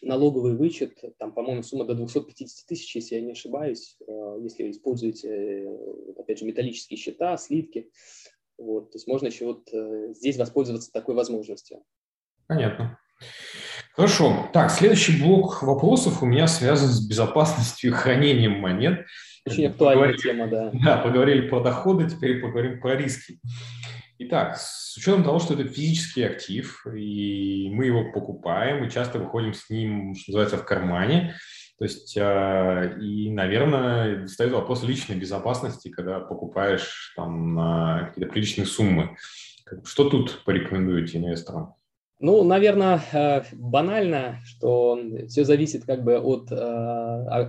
налоговый 0.02 0.56
вычет, 0.56 0.98
там, 1.18 1.32
по-моему, 1.32 1.62
сумма 1.62 1.84
до 1.84 1.94
250 1.94 2.66
тысяч, 2.66 2.94
если 2.94 3.14
я 3.14 3.20
не 3.22 3.32
ошибаюсь, 3.32 3.96
э, 4.06 4.38
если 4.42 4.70
используете, 4.70 5.28
э, 5.28 5.76
опять 6.18 6.40
же, 6.40 6.44
металлические 6.44 6.98
счета, 6.98 7.36
сливки. 7.36 7.90
Вот, 8.58 8.92
то 8.92 8.96
есть 8.96 9.06
можно 9.06 9.28
еще 9.28 9.46
вот 9.46 9.68
э, 9.72 10.12
здесь 10.14 10.36
воспользоваться 10.36 10.92
такой 10.92 11.14
возможностью. 11.14 11.82
Понятно. 12.46 12.98
Хорошо. 13.94 14.48
Так, 14.52 14.70
следующий 14.70 15.22
блок 15.22 15.62
вопросов 15.62 16.22
у 16.22 16.26
меня 16.26 16.46
связан 16.46 16.88
с 16.88 17.06
безопасностью 17.06 17.90
и 17.90 17.94
хранением 17.94 18.52
монет. 18.52 19.06
Очень 19.46 19.66
актуальная 19.66 20.14
тема, 20.14 20.48
да. 20.48 20.70
Да, 20.84 20.98
поговорили 20.98 21.48
про 21.48 21.60
доходы, 21.60 22.08
теперь 22.08 22.40
поговорим 22.40 22.80
про 22.80 22.96
риски. 22.96 23.38
Итак, 24.24 24.56
с 24.56 24.96
учетом 24.96 25.24
того, 25.24 25.40
что 25.40 25.54
это 25.54 25.64
физический 25.64 26.22
актив, 26.22 26.86
и 26.86 27.68
мы 27.72 27.86
его 27.86 28.12
покупаем, 28.12 28.84
и 28.84 28.90
часто 28.90 29.18
выходим 29.18 29.52
с 29.52 29.68
ним, 29.68 30.14
что 30.14 30.30
называется, 30.30 30.58
в 30.58 30.64
кармане, 30.64 31.34
то 31.78 31.84
есть, 31.84 32.16
э, 32.16 32.98
и, 33.00 33.30
наверное, 33.30 34.26
встает 34.26 34.52
вопрос 34.52 34.84
личной 34.84 35.16
безопасности, 35.16 35.88
когда 35.88 36.20
покупаешь 36.20 37.12
там 37.16 37.54
на 37.54 38.06
какие-то 38.06 38.30
приличные 38.30 38.66
суммы. 38.66 39.16
Что 39.84 40.08
тут 40.08 40.44
порекомендуете 40.44 41.18
инвесторам? 41.18 41.74
Ну, 42.24 42.44
наверное, 42.44 43.00
э, 43.12 43.42
банально, 43.52 44.38
что 44.44 44.96
все 45.26 45.42
зависит 45.42 45.84
как 45.84 46.04
бы 46.04 46.18
от 46.18 46.52
э, 46.52 46.54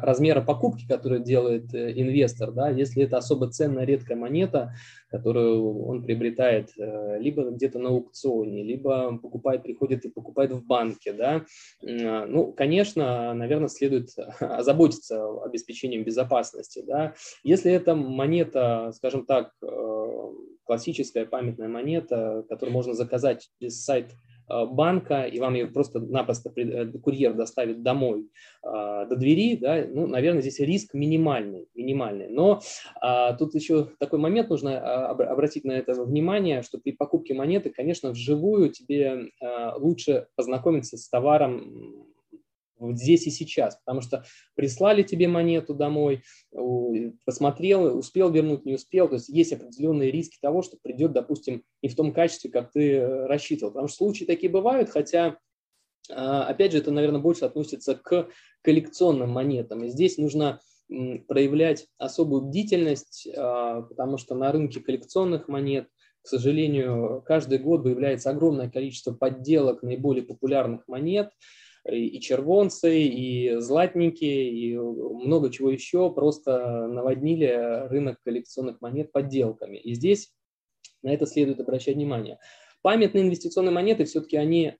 размера 0.01 0.41
покупки, 0.41 0.87
которую 0.87 1.21
делает 1.21 1.71
э, 1.75 1.91
инвестор. 1.91 2.51
Да? 2.51 2.71
Если 2.71 3.03
это 3.03 3.17
особо 3.17 3.51
ценная 3.51 3.85
редкая 3.85 4.17
монета, 4.17 4.73
которую 5.11 5.85
он 5.85 6.01
приобретает 6.01 6.71
либо 6.75 7.51
где-то 7.51 7.77
на 7.77 7.89
аукционе, 7.89 8.63
либо 8.63 9.15
покупает, 9.19 9.61
приходит 9.61 10.05
и 10.05 10.09
покупает 10.09 10.51
в 10.51 10.65
банке, 10.65 11.13
да, 11.13 11.45
ну, 11.83 12.51
конечно, 12.51 13.31
наверное, 13.35 13.67
следует 13.67 14.09
озаботиться 14.39 15.23
обеспечением 15.43 16.03
безопасности, 16.03 16.83
да. 16.83 17.13
Если 17.43 17.71
это 17.71 17.93
монета, 17.93 18.91
скажем 18.95 19.27
так, 19.27 19.51
классическая 20.63 21.27
памятная 21.27 21.67
монета, 21.67 22.43
которую 22.49 22.73
можно 22.73 22.95
заказать 22.95 23.47
через 23.59 23.83
сайт 23.83 24.15
банка, 24.47 25.23
и 25.23 25.39
вам 25.39 25.53
ее 25.55 25.67
просто-напросто 25.67 26.51
э, 26.55 26.85
курьер 26.99 27.33
доставит 27.33 27.81
домой 27.81 28.29
а, 28.61 29.05
до 29.05 29.15
двери, 29.15 29.57
да, 29.57 29.85
ну, 29.87 30.07
наверное, 30.07 30.41
здесь 30.41 30.59
риск 30.59 30.93
минимальный, 30.93 31.67
минимальный. 31.75 32.27
Но 32.29 32.61
а, 33.01 33.33
тут 33.33 33.55
еще 33.55 33.89
такой 33.99 34.19
момент 34.19 34.49
нужно 34.49 34.79
а, 34.79 35.11
обратить 35.11 35.63
на 35.63 35.73
это 35.73 35.93
внимание, 36.03 36.61
что 36.61 36.77
при 36.77 36.91
покупке 36.91 37.33
монеты, 37.33 37.69
конечно, 37.69 38.11
вживую 38.11 38.69
тебе 38.69 39.29
лучше 39.77 40.27
познакомиться 40.35 40.97
с 40.97 41.09
товаром 41.09 42.12
вот 42.87 42.97
здесь 42.97 43.25
и 43.27 43.31
сейчас, 43.31 43.77
потому 43.85 44.01
что 44.01 44.23
прислали 44.55 45.03
тебе 45.03 45.27
монету 45.27 45.73
домой, 45.73 46.23
посмотрел, 47.25 47.97
успел 47.97 48.31
вернуть, 48.31 48.65
не 48.65 48.75
успел, 48.75 49.07
то 49.07 49.15
есть 49.15 49.29
есть 49.29 49.53
определенные 49.53 50.11
риски 50.11 50.37
того, 50.41 50.61
что 50.61 50.77
придет, 50.81 51.13
допустим, 51.13 51.63
не 51.81 51.89
в 51.89 51.95
том 51.95 52.13
качестве, 52.13 52.51
как 52.51 52.71
ты 52.71 52.95
э, 52.95 53.25
рассчитывал, 53.25 53.71
потому 53.71 53.87
что 53.87 53.97
случаи 53.97 54.25
такие 54.25 54.51
бывают, 54.51 54.89
хотя 54.89 55.37
а, 56.11 56.47
Опять 56.47 56.73
же, 56.73 56.79
это, 56.79 56.91
наверное, 56.91 57.21
больше 57.21 57.45
относится 57.45 57.95
к 57.95 58.27
коллекционным 58.61 59.29
монетам. 59.29 59.83
И 59.83 59.89
здесь 59.89 60.17
нужно 60.17 60.59
проявлять 60.89 61.87
особую 61.97 62.41
бдительность, 62.41 63.27
а, 63.35 63.83
потому 63.83 64.17
что 64.17 64.35
на 64.35 64.51
рынке 64.51 64.81
коллекционных 64.81 65.47
монет, 65.47 65.87
к 66.21 66.27
сожалению, 66.27 67.23
каждый 67.25 67.59
год 67.59 67.83
выявляется 67.83 68.29
огромное 68.29 68.69
количество 68.69 69.13
подделок 69.13 69.83
наиболее 69.83 70.23
популярных 70.23 70.87
монет– 70.87 71.31
и 71.85 72.19
червонцы, 72.19 73.01
и 73.01 73.57
златники, 73.59 74.23
и 74.23 74.77
много 74.77 75.51
чего 75.51 75.69
еще 75.69 76.11
просто 76.11 76.87
наводнили 76.87 77.87
рынок 77.89 78.17
коллекционных 78.23 78.81
монет 78.81 79.11
подделками. 79.11 79.77
И 79.77 79.93
здесь 79.93 80.31
на 81.01 81.13
это 81.13 81.25
следует 81.25 81.59
обращать 81.59 81.95
внимание. 81.95 82.39
Памятные 82.81 83.23
инвестиционные 83.23 83.71
монеты 83.71 84.03
все-таки 84.05 84.37
они 84.37 84.75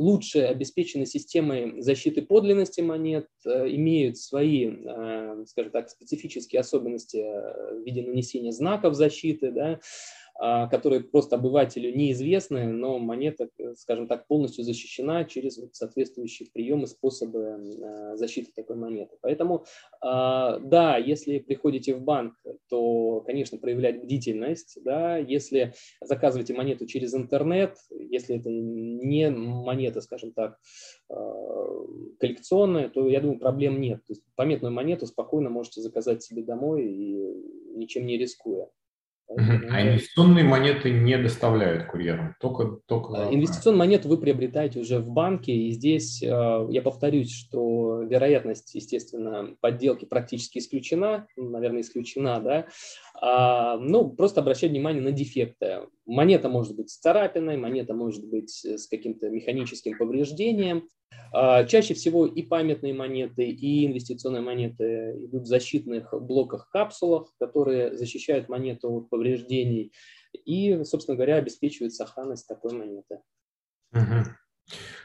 лучше 0.00 0.40
обеспечены 0.40 1.04
системой 1.04 1.82
защиты 1.82 2.22
подлинности 2.22 2.80
монет, 2.80 3.26
э, 3.44 3.68
имеют 3.68 4.16
свои, 4.16 4.70
э, 4.70 5.44
скажем 5.46 5.72
так, 5.72 5.90
специфические 5.90 6.60
особенности 6.60 7.18
э, 7.18 7.74
в 7.74 7.84
виде 7.84 8.02
нанесения 8.02 8.50
знаков 8.52 8.94
защиты, 8.94 9.50
да, 9.50 9.80
которые 10.40 11.02
просто 11.02 11.36
обывателю 11.36 11.94
неизвестны, 11.94 12.72
но 12.72 12.98
монета, 12.98 13.50
скажем 13.76 14.08
так, 14.08 14.26
полностью 14.26 14.64
защищена 14.64 15.24
через 15.24 15.60
соответствующие 15.72 16.48
приемы, 16.50 16.86
способы 16.86 17.58
а, 17.82 18.16
защиты 18.16 18.50
такой 18.56 18.76
монеты. 18.76 19.18
Поэтому, 19.20 19.66
а, 20.00 20.58
да, 20.60 20.96
если 20.96 21.40
приходите 21.40 21.94
в 21.94 22.02
банк, 22.02 22.34
то, 22.70 23.20
конечно, 23.26 23.58
проявлять 23.58 24.02
бдительность. 24.02 24.78
Да, 24.82 25.18
если 25.18 25.74
заказываете 26.00 26.54
монету 26.54 26.86
через 26.86 27.14
интернет, 27.14 27.76
если 27.90 28.38
это 28.38 28.48
не 28.50 29.28
монета, 29.28 30.00
скажем 30.00 30.32
так, 30.32 30.58
коллекционная, 32.18 32.88
то, 32.88 33.06
я 33.08 33.20
думаю, 33.20 33.38
проблем 33.38 33.80
нет. 33.80 33.98
То 34.06 34.12
есть 34.12 34.22
памятную 34.36 34.72
монету 34.72 35.06
спокойно 35.06 35.50
можете 35.50 35.82
заказать 35.82 36.22
себе 36.22 36.42
домой 36.42 36.86
и 36.86 37.76
ничем 37.76 38.06
не 38.06 38.16
рискуя. 38.16 38.68
А 39.36 39.82
инвестиционные 39.82 40.44
монеты 40.44 40.90
не 40.90 41.16
доставляют 41.16 41.84
курьерам, 41.86 42.34
только, 42.40 42.80
только... 42.86 43.28
А, 43.28 43.32
инвестиционную 43.32 43.78
монету 43.78 44.08
вы 44.08 44.18
приобретаете 44.18 44.80
уже 44.80 44.98
в 44.98 45.08
банке, 45.08 45.52
и 45.52 45.70
здесь 45.70 46.22
а, 46.24 46.66
я 46.68 46.82
повторюсь, 46.82 47.32
что 47.32 48.02
вероятность, 48.02 48.74
естественно, 48.74 49.54
подделки 49.60 50.04
практически 50.04 50.58
исключена, 50.58 51.28
наверное, 51.36 51.82
исключена, 51.82 52.40
да, 52.40 52.66
ну, 53.22 54.10
просто 54.10 54.40
обращать 54.40 54.70
внимание 54.70 55.02
на 55.02 55.12
дефекты. 55.12 55.80
Монета 56.06 56.48
может 56.48 56.74
быть 56.74 56.90
с 56.90 56.98
царапиной, 56.98 57.56
монета 57.56 57.92
может 57.92 58.26
быть 58.26 58.64
с 58.64 58.86
каким-то 58.86 59.28
механическим 59.28 59.98
повреждением. 59.98 60.88
А, 61.32 61.64
чаще 61.64 61.94
всего 61.94 62.26
и 62.26 62.42
памятные 62.42 62.92
монеты, 62.92 63.48
и 63.48 63.86
инвестиционные 63.86 64.42
монеты 64.42 65.16
идут 65.24 65.42
в 65.42 65.46
защитных 65.46 66.12
блоках-капсулах, 66.12 67.32
которые 67.38 67.96
защищают 67.96 68.48
монету 68.48 68.90
от 68.90 69.10
повреждений 69.10 69.92
и, 70.44 70.82
собственно 70.84 71.16
говоря, 71.16 71.36
обеспечивают 71.36 71.94
сохранность 71.94 72.48
такой 72.48 72.72
монеты. 72.72 73.20
Угу. 73.92 74.24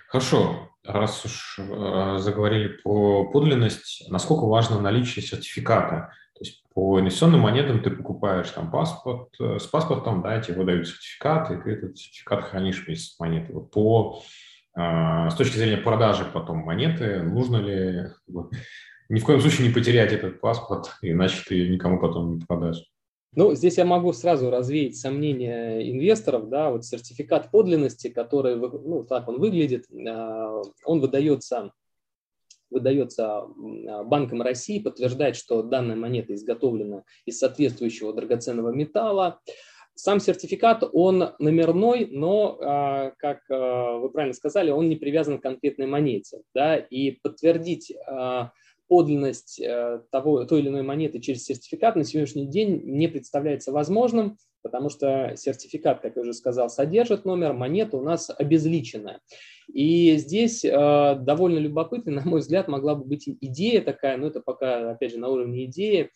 Хорошо, 0.10 0.70
раз 0.84 1.26
уж 1.26 1.60
э, 1.60 2.18
заговорили 2.20 2.78
про 2.84 3.30
подлинность, 3.32 4.10
насколько 4.10 4.46
важно 4.46 4.80
наличие 4.80 5.24
сертификата? 5.24 6.12
По 6.76 7.00
инвестиционным 7.00 7.40
монетам 7.40 7.82
ты 7.82 7.90
покупаешь 7.90 8.50
там 8.50 8.70
паспорт, 8.70 9.30
э, 9.40 9.60
с 9.60 9.66
паспортом, 9.66 10.22
да, 10.22 10.42
тебе 10.42 10.58
выдают 10.58 10.90
сертификат, 10.90 11.50
и 11.50 11.56
ты 11.56 11.72
этот 11.72 11.98
сертификат 11.98 12.44
хранишь 12.44 12.86
вместе 12.86 13.14
с 13.14 13.20
монетой. 13.20 13.56
По, 13.72 14.22
э, 14.78 15.30
с 15.30 15.36
точки 15.36 15.56
зрения 15.56 15.78
продажи 15.78 16.26
потом 16.26 16.58
монеты, 16.58 17.24
нужно 17.24 17.58
ли 17.58 18.10
ни 19.08 19.20
в 19.22 19.24
коем 19.24 19.40
случае 19.40 19.70
не 19.70 19.74
потерять 19.74 20.12
этот 20.12 20.42
паспорт, 20.42 20.98
иначе 21.02 21.42
ты 21.48 21.70
никому 21.70 21.98
потом 21.98 22.36
не 22.36 22.42
продашь? 22.42 22.84
Ну, 23.38 23.56
здесь 23.56 23.78
я 23.78 23.86
могу 23.86 24.12
сразу 24.12 24.50
развеять 24.50 24.98
сомнения 24.98 25.80
инвесторов, 25.90 26.50
да, 26.50 26.72
вот 26.72 26.84
сертификат 26.84 27.52
подлинности, 27.52 28.10
который, 28.10 28.58
ну, 28.58 29.06
так 29.06 29.30
он 29.30 29.40
выглядит, 29.40 29.86
э, 29.92 30.62
он 30.84 31.00
выдается 31.00 31.72
выдается 32.70 33.42
а, 33.42 34.04
Банком 34.04 34.42
России, 34.42 34.80
подтверждает, 34.80 35.36
что 35.36 35.64
данная 35.64 35.96
монета 35.96 36.34
изготовлена 36.34 37.04
из 37.26 37.40
соответствующего 37.40 38.14
драгоценного 38.14 38.72
металла. 38.72 39.40
Сам 39.98 40.20
сертификат, 40.20 40.84
он 40.92 41.32
номерной, 41.40 42.08
но, 42.12 42.58
а, 42.62 43.12
как 43.18 43.40
а, 43.50 43.98
вы 43.98 44.10
правильно 44.10 44.34
сказали, 44.34 44.72
он 44.72 44.90
не 44.90 44.96
привязан 44.96 45.40
к 45.40 45.44
конкретной 45.44 45.88
монете. 45.88 46.42
Да, 46.54 46.76
и 46.76 47.12
подтвердить 47.12 47.94
подлинность 48.88 49.60
того, 50.12 50.46
той 50.46 50.60
или 50.60 50.68
иной 50.68 50.84
монеты 50.84 51.20
через 51.20 51.44
сертификат 51.44 51.96
на 51.96 52.04
сегодняшний 52.04 52.46
день 52.46 52.82
не 52.84 53.08
представляется 53.08 53.72
возможным, 53.72 54.38
потому 54.62 54.90
что 54.90 55.34
сертификат, 55.36 56.02
как 56.02 56.16
я 56.16 56.22
уже 56.22 56.34
сказал, 56.34 56.70
содержит 56.70 57.26
номер, 57.26 57.54
монета 57.54 57.98
у 57.98 58.04
нас 58.04 58.30
обезличенная. 58.30 59.22
И 59.72 60.16
здесь 60.18 60.64
э, 60.64 60.70
довольно 61.20 61.60
любопытной, 61.60 62.14
на 62.16 62.22
мой 62.24 62.40
взгляд, 62.40 62.68
могла 62.68 62.96
бы 62.96 63.06
быть 63.06 63.28
идея 63.28 63.82
такая, 63.82 64.18
но 64.18 64.28
это 64.28 64.42
пока, 64.42 64.92
опять 64.92 65.12
же, 65.12 65.20
на 65.20 65.30
уровне 65.30 65.66
идеи. 65.66 66.12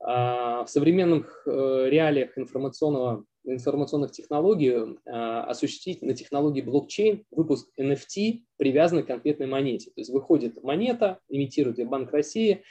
Э, 0.00 0.64
в 0.64 0.66
современных 0.66 1.42
э, 1.46 1.86
реалиях 1.88 2.36
информационного, 2.36 3.24
информационных 3.44 4.12
технологий 4.12 4.70
э, 4.70 5.10
осуществить 5.10 6.02
на 6.02 6.14
технологии 6.14 6.60
блокчейн 6.60 7.24
выпуск 7.30 7.68
NFT, 7.78 8.42
привязанный 8.56 9.04
к 9.04 9.08
конкретной 9.08 9.46
монете. 9.46 9.90
То 9.90 10.00
есть 10.00 10.10
выходит 10.10 10.62
монета, 10.62 11.18
имитирует 11.28 11.78
ее 11.78 11.86
Банк 11.86 12.10
России, 12.12 12.62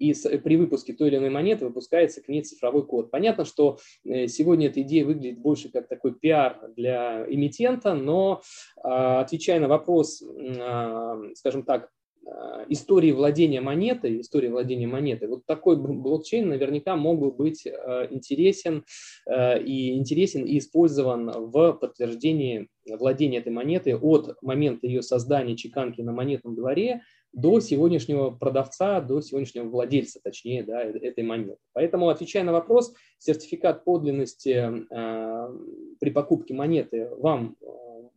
и 0.00 0.14
при 0.38 0.56
выпуске 0.56 0.94
той 0.94 1.08
или 1.08 1.18
иной 1.18 1.30
монеты 1.30 1.66
выпускается 1.66 2.22
к 2.22 2.28
ней 2.28 2.42
цифровой 2.42 2.84
код. 2.86 3.10
Понятно, 3.10 3.44
что 3.44 3.78
э, 4.04 4.26
сегодня 4.28 4.68
эта 4.68 4.80
идея 4.80 5.04
выглядит 5.04 5.38
больше 5.38 5.70
как 5.70 5.88
такой 5.88 6.14
пиар 6.14 6.58
для 6.74 7.26
эмитента, 7.28 7.94
но 7.94 8.40
а, 8.82 9.20
отвечая 9.20 9.60
на 9.60 9.68
вопрос, 9.68 10.22
а, 10.22 11.20
скажем 11.34 11.64
так, 11.64 11.90
а, 12.26 12.64
истории 12.68 13.12
владения 13.12 13.60
монетой, 13.60 14.22
истории 14.22 14.48
владения 14.48 14.86
монетой, 14.86 15.28
вот 15.28 15.44
такой 15.44 15.76
блокчейн 15.76 16.48
наверняка 16.48 16.96
мог 16.96 17.18
бы 17.18 17.30
быть 17.30 17.66
интересен 17.66 18.84
и 19.28 19.96
интересен 19.96 20.44
и 20.44 20.58
использован 20.58 21.30
в 21.30 21.72
подтверждении 21.74 22.68
владения 22.86 23.38
этой 23.38 23.52
монетой 23.52 23.94
от 23.94 24.36
момента 24.42 24.86
ее 24.86 25.02
создания 25.02 25.56
чеканки 25.56 26.00
на 26.00 26.12
монетном 26.12 26.54
дворе 26.54 27.02
до 27.32 27.60
сегодняшнего 27.60 28.30
продавца, 28.30 29.00
до 29.00 29.20
сегодняшнего 29.20 29.68
владельца, 29.68 30.20
точнее, 30.22 30.64
да, 30.64 30.82
э, 30.82 30.90
этой 30.98 31.24
монеты. 31.24 31.58
Поэтому, 31.72 32.08
отвечая 32.08 32.44
на 32.44 32.52
вопрос, 32.52 32.92
сертификат 33.18 33.84
подлинности 33.84 34.84
э, 34.90 35.56
при 36.00 36.10
покупке 36.10 36.54
монеты 36.54 37.08
вам 37.18 37.56
э, 37.60 37.66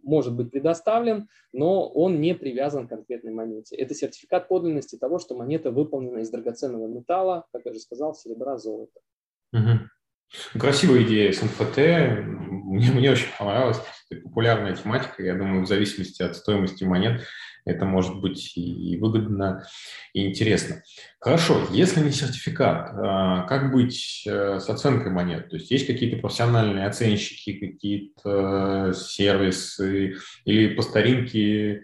может 0.02 0.34
быть 0.34 0.52
предоставлен, 0.52 1.28
но 1.52 1.88
он 1.88 2.20
не 2.22 2.34
привязан 2.36 2.88
к 2.88 2.90
конкретной 2.90 3.32
монете. 3.32 3.76
Это 3.76 3.94
сертификат 3.94 4.48
подлинности 4.48 4.98
того, 4.98 5.20
что 5.20 5.36
монета 5.36 5.72
выполнена 5.72 6.20
из 6.20 6.30
драгоценного 6.30 6.88
металла, 6.88 7.46
как 7.54 7.66
я 7.66 7.72
уже 7.72 7.80
сказал, 7.80 8.16
серебра, 8.16 8.58
золота. 8.58 9.00
Угу. 9.54 10.60
Красивая 10.60 11.04
идея 11.04 11.32
с 11.32 11.42
НФТ. 11.42 11.78
Мне, 11.78 12.92
мне 12.92 13.12
очень 13.12 13.28
понравилась. 13.38 13.80
Это 14.10 14.22
популярная 14.22 14.76
тематика. 14.76 15.24
Я 15.24 15.36
думаю, 15.36 15.64
в 15.64 15.68
зависимости 15.68 16.24
от 16.24 16.36
стоимости 16.36 16.84
монет 16.84 17.22
это 17.66 17.86
может 17.86 18.20
быть 18.20 18.58
и 18.58 18.98
выгодно, 18.98 19.66
и 20.14 20.28
интересно. 20.28 20.84
Хорошо, 21.20 21.62
если 21.72 22.02
не 22.02 22.12
сертификат, 22.12 22.92
а, 22.94 23.42
как 23.44 23.72
быть 23.72 24.24
э, 24.28 24.60
с 24.60 24.70
оценкой 24.70 25.12
монет? 25.12 25.50
То 25.50 25.56
есть 25.56 25.72
есть 25.72 25.88
какие-то 25.88 26.18
профессиональные 26.18 26.88
оценщики, 26.88 27.54
какие-то 27.54 28.90
э, 28.90 28.94
сервисы 28.94 30.16
или 30.46 30.76
по 30.76 30.82
старинке 30.82 31.84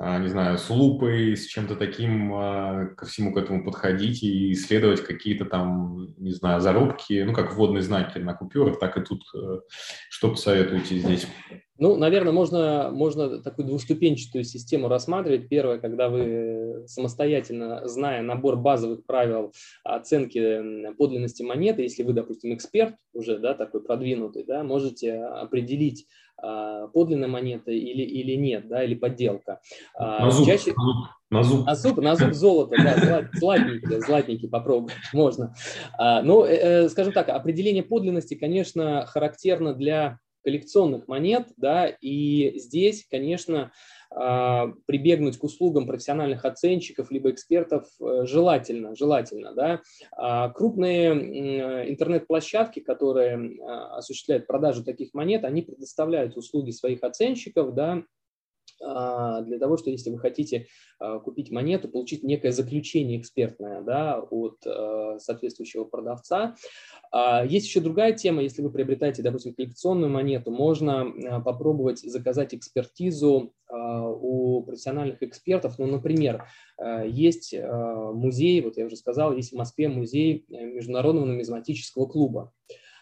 не 0.00 0.28
знаю, 0.28 0.58
с 0.58 0.70
лупой, 0.70 1.36
с 1.36 1.46
чем-то 1.46 1.74
таким 1.74 2.32
а, 2.32 2.86
ко 2.96 3.04
всему 3.04 3.32
к 3.32 3.36
этому 3.36 3.64
подходить 3.64 4.22
и 4.22 4.52
исследовать 4.52 5.02
какие-то 5.02 5.44
там, 5.44 6.14
не 6.18 6.30
знаю, 6.30 6.60
зарубки, 6.60 7.24
ну, 7.24 7.32
как 7.32 7.54
вводные 7.54 7.82
знаки 7.82 8.18
на 8.18 8.34
купюрах, 8.34 8.78
так 8.78 8.96
и 8.96 9.00
тут. 9.00 9.22
Э, 9.34 9.58
что 10.08 10.30
посоветуете 10.30 10.98
здесь? 10.98 11.26
Ну, 11.78 11.96
наверное, 11.96 12.32
можно, 12.32 12.90
можно 12.92 13.40
такую 13.40 13.66
двуступенчатую 13.66 14.42
систему 14.42 14.88
рассматривать. 14.88 15.48
Первое, 15.48 15.78
когда 15.78 16.08
вы 16.08 16.84
самостоятельно, 16.86 17.86
зная 17.86 18.20
набор 18.20 18.56
базовых 18.56 19.06
правил 19.06 19.52
оценки 19.84 20.92
подлинности 20.94 21.44
монеты, 21.44 21.82
если 21.82 22.02
вы, 22.02 22.14
допустим, 22.14 22.52
эксперт 22.52 22.96
уже, 23.12 23.38
да, 23.38 23.54
такой 23.54 23.82
продвинутый, 23.82 24.44
да, 24.44 24.64
можете 24.64 25.22
определить, 25.22 26.06
а, 26.27 26.27
подлинная 26.92 27.28
монета 27.28 27.70
или, 27.70 28.02
или 28.02 28.34
нет, 28.34 28.68
да, 28.68 28.84
или 28.84 28.94
подделка. 28.94 29.60
А, 29.94 30.24
на 30.24 30.30
зуб, 30.30 30.46
Чаще... 30.46 30.72
на 31.30 31.42
зуб. 31.42 31.66
На 31.66 31.74
зуб, 31.74 31.98
на 31.98 32.16
зуб 32.16 32.32
золото, 32.32 32.76
да, 32.76 33.28
златненький, 33.34 34.00
златненький 34.00 34.48
попробуй, 34.48 34.92
можно. 35.12 35.54
А, 35.98 36.22
ну, 36.22 36.44
э, 36.44 36.54
э, 36.54 36.88
скажем 36.88 37.12
так, 37.12 37.28
определение 37.28 37.82
подлинности, 37.82 38.34
конечно, 38.34 39.04
характерно 39.06 39.74
для 39.74 40.18
коллекционных 40.48 41.08
монет, 41.08 41.48
да, 41.58 41.86
и 41.86 42.58
здесь, 42.58 43.06
конечно, 43.10 43.70
а, 44.10 44.68
прибегнуть 44.86 45.36
к 45.36 45.44
услугам 45.44 45.86
профессиональных 45.86 46.46
оценщиков 46.46 47.10
либо 47.10 47.30
экспертов 47.30 47.84
э, 48.00 48.24
желательно, 48.24 48.96
желательно, 48.96 49.52
да. 49.52 49.82
А 50.16 50.48
крупные 50.48 51.90
интернет-площадки, 51.90 52.80
которые 52.80 53.58
а, 53.60 53.98
осуществляют 53.98 54.46
продажу 54.46 54.82
таких 54.82 55.12
монет, 55.12 55.44
они 55.44 55.60
предоставляют 55.60 56.38
услуги 56.38 56.70
своих 56.70 57.02
оценщиков, 57.02 57.74
да, 57.74 58.04
для 58.80 59.58
того, 59.58 59.76
что 59.76 59.90
если 59.90 60.10
вы 60.10 60.18
хотите 60.18 60.66
а, 61.00 61.20
купить 61.20 61.50
монету, 61.50 61.88
получить 61.88 62.24
некое 62.24 62.50
заключение 62.50 63.20
экспертное 63.20 63.82
да, 63.82 64.20
от 64.20 64.66
а, 64.66 65.18
соответствующего 65.18 65.84
продавца. 65.84 66.56
Есть 67.46 67.66
еще 67.66 67.80
другая 67.80 68.12
тема, 68.12 68.42
если 68.42 68.60
вы 68.60 68.70
приобретаете, 68.70 69.22
допустим, 69.22 69.54
коллекционную 69.54 70.10
монету, 70.10 70.50
можно 70.50 71.40
попробовать 71.42 72.00
заказать 72.00 72.54
экспертизу 72.54 73.54
у 73.70 74.62
профессиональных 74.62 75.22
экспертов. 75.22 75.78
Ну, 75.78 75.86
например, 75.86 76.44
есть 77.06 77.54
музей, 77.58 78.60
вот 78.60 78.76
я 78.76 78.84
уже 78.84 78.96
сказал, 78.96 79.34
есть 79.34 79.52
в 79.52 79.56
Москве 79.56 79.88
музей 79.88 80.44
Международного 80.48 81.24
нумизматического 81.24 82.06
клуба. 82.06 82.52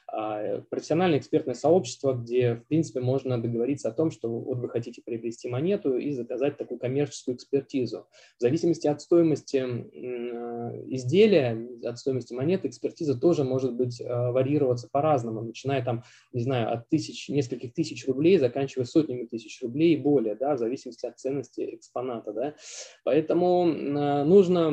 А, 0.08 0.60
профессиональное 0.70 1.18
экспертное 1.18 1.54
сообщество, 1.54 2.12
где, 2.12 2.54
в 2.54 2.66
принципе, 2.68 3.00
можно 3.00 3.42
договориться 3.42 3.88
о 3.88 3.92
том, 3.92 4.10
что 4.10 4.28
вот 4.28 4.58
вы 4.58 4.68
хотите 4.68 5.02
приобрести 5.04 5.48
монету 5.48 5.96
и 5.96 6.12
заказать 6.12 6.56
такую 6.56 6.78
коммерческую 6.78 7.36
экспертизу. 7.36 8.06
В 8.38 8.40
зависимости 8.40 8.86
от 8.86 9.00
стоимости 9.00 9.58
изделия, 10.88 11.68
от 11.82 11.98
стоимости 11.98 12.34
монеты, 12.34 12.68
экспертиза 12.68 13.18
тоже 13.18 13.42
может 13.42 13.74
быть 13.74 14.00
а, 14.00 14.30
варьироваться 14.30 14.88
по-разному, 14.90 15.42
начиная 15.42 15.84
там, 15.84 16.04
не 16.32 16.42
знаю, 16.42 16.72
от 16.72 16.88
тысяч, 16.88 17.28
нескольких 17.28 17.74
тысяч 17.74 18.06
рублей, 18.06 18.38
заканчивая 18.38 18.86
сотнями 18.86 19.26
тысяч 19.26 19.60
рублей 19.62 19.94
и 19.94 20.00
более, 20.00 20.36
да, 20.36 20.54
в 20.54 20.58
зависимости 20.58 21.06
от 21.06 21.18
ценности 21.18 21.74
экспоната, 21.74 22.32
да. 22.32 22.54
Поэтому 23.04 23.64
нужно 23.64 24.68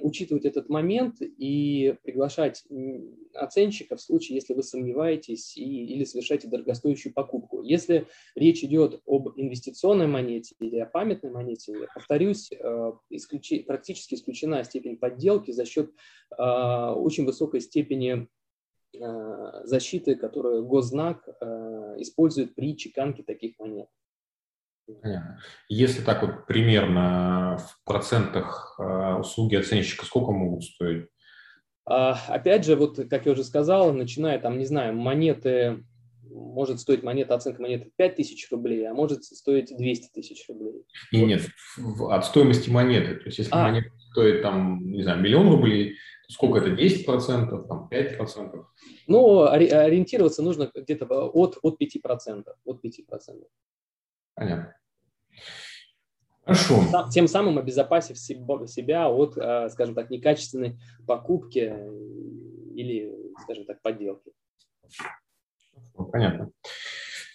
учитывать 0.00 0.44
этот 0.44 0.68
момент 0.68 1.16
и 1.20 1.96
приглашать 2.02 2.64
оценщика 3.34 3.96
в 3.96 4.00
случае, 4.00 4.36
если 4.36 4.53
вы 4.54 4.62
сомневаетесь 4.62 5.56
и, 5.56 5.86
или 5.86 6.04
совершаете 6.04 6.48
дорогостоящую 6.48 7.12
покупку. 7.12 7.62
Если 7.62 8.06
речь 8.34 8.62
идет 8.64 9.00
об 9.06 9.28
инвестиционной 9.36 10.06
монете 10.06 10.54
или 10.60 10.78
о 10.78 10.86
памятной 10.86 11.30
монете, 11.30 11.72
я 11.72 11.86
повторюсь, 11.94 12.50
э, 12.52 12.92
исключи, 13.10 13.62
практически 13.62 14.14
исключена 14.14 14.64
степень 14.64 14.96
подделки 14.96 15.50
за 15.50 15.64
счет 15.64 15.90
э, 16.36 16.42
очень 16.42 17.24
высокой 17.26 17.60
степени 17.60 18.28
э, 18.94 19.60
защиты, 19.64 20.14
которую 20.14 20.64
госзнак 20.66 21.28
использует 21.98 22.54
при 22.54 22.76
чеканке 22.76 23.22
таких 23.22 23.58
монет. 23.58 23.88
Понятно. 24.86 25.40
Если 25.68 26.04
так 26.04 26.22
вот 26.22 26.46
примерно 26.46 27.58
в 27.58 27.84
процентах 27.84 28.78
услуги 29.18 29.56
оценщика 29.56 30.04
сколько 30.04 30.32
могут 30.32 30.64
стоить? 30.64 31.08
А, 31.86 32.18
опять 32.28 32.64
же, 32.64 32.76
вот 32.76 32.98
как 33.08 33.26
я 33.26 33.32
уже 33.32 33.44
сказал, 33.44 33.92
начиная 33.92 34.38
там, 34.38 34.58
не 34.58 34.64
знаю, 34.64 34.94
монеты, 34.94 35.84
может 36.22 36.80
стоить 36.80 37.02
монета, 37.02 37.34
оценка 37.34 37.62
монеты 37.62 37.90
5 37.96 38.16
тысяч 38.16 38.50
рублей, 38.50 38.88
а 38.88 38.94
может 38.94 39.24
стоить 39.24 39.76
200 39.76 40.12
тысяч 40.12 40.48
рублей. 40.48 40.84
И 41.12 41.24
нет, 41.24 41.42
от 42.08 42.24
стоимости 42.24 42.70
монеты. 42.70 43.16
То 43.16 43.26
есть 43.26 43.38
если 43.38 43.52
а. 43.52 43.64
монета 43.64 43.90
стоит 44.10 44.42
там, 44.42 44.80
не 44.90 45.02
знаю, 45.02 45.20
миллион 45.20 45.48
рублей, 45.50 45.96
сколько 46.28 46.58
это, 46.58 46.70
10%, 46.70 47.66
там 47.68 47.88
5%? 47.92 48.64
Ну, 49.06 49.44
ориентироваться 49.44 50.42
нужно 50.42 50.70
где-то 50.74 51.04
от, 51.06 51.58
от 51.62 51.80
5%. 51.80 52.44
От 52.64 52.84
5%. 52.84 53.44
Понятно. 54.34 54.76
Хорошо. 56.44 57.08
Тем 57.10 57.26
самым 57.26 57.58
обезопасив 57.58 58.18
себя 58.18 59.08
от, 59.08 59.36
э, 59.36 59.68
скажем 59.70 59.94
так, 59.94 60.10
некачественной 60.10 60.78
покупки 61.06 61.74
или, 62.74 63.14
скажем 63.42 63.64
так, 63.64 63.80
подделки. 63.80 64.32
Понятно. 66.12 66.50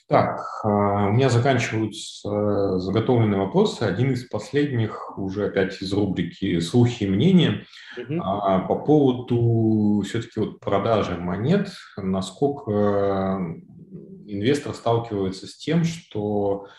Так, 0.08 0.40
э, 0.64 0.68
у 0.68 1.12
меня 1.12 1.30
заканчиваются 1.30 2.30
э, 2.30 2.80
заготовленные 2.80 3.40
вопросы. 3.40 3.84
Один 3.84 4.12
из 4.12 4.28
последних, 4.28 5.18
уже 5.18 5.48
опять 5.48 5.82
из 5.82 5.94
рубрики 5.94 6.60
«Слухи 6.60 7.04
и 7.04 7.10
мнения». 7.10 7.66
Угу. 7.98 8.18
По 8.18 8.76
поводу 8.86 10.02
все-таки 10.02 10.40
вот 10.40 10.60
продажи 10.60 11.16
монет, 11.16 11.70
насколько 11.98 13.40
инвестор 14.26 14.74
сталкивается 14.74 15.48
с 15.48 15.58
тем, 15.58 15.84
что 15.84 16.66
а, 16.66 16.70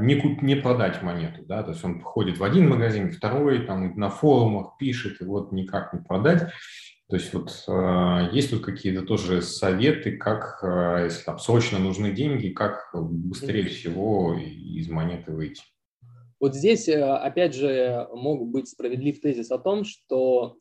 не, 0.00 0.16
куп, 0.16 0.42
не 0.42 0.56
продать 0.56 1.02
монету, 1.02 1.44
да, 1.46 1.62
то 1.62 1.70
есть 1.70 1.84
он 1.84 2.00
ходит 2.00 2.38
в 2.38 2.44
один 2.44 2.68
магазин, 2.68 3.12
второй, 3.12 3.64
там 3.64 3.96
на 3.96 4.10
форумах 4.10 4.76
пишет, 4.78 5.20
и 5.20 5.24
вот 5.24 5.52
никак 5.52 5.94
не 5.94 6.00
продать. 6.00 6.52
То 7.08 7.16
есть 7.16 7.32
вот 7.32 7.64
э, 7.68 8.28
есть 8.32 8.50
тут 8.50 8.62
какие-то 8.62 9.02
тоже 9.02 9.40
советы, 9.40 10.16
как, 10.18 10.58
э, 10.62 11.04
если 11.04 11.24
там 11.24 11.38
срочно 11.38 11.78
нужны 11.78 12.12
деньги, 12.12 12.50
как 12.50 12.90
быстрее 12.92 13.64
всего 13.64 14.34
из 14.36 14.88
монеты 14.90 15.32
выйти? 15.32 15.62
Вот 16.38 16.54
здесь, 16.54 16.88
опять 16.88 17.54
же, 17.54 18.06
мог 18.12 18.46
быть 18.48 18.68
справедлив 18.68 19.20
тезис 19.20 19.50
о 19.50 19.58
том, 19.58 19.84
что 19.84 20.58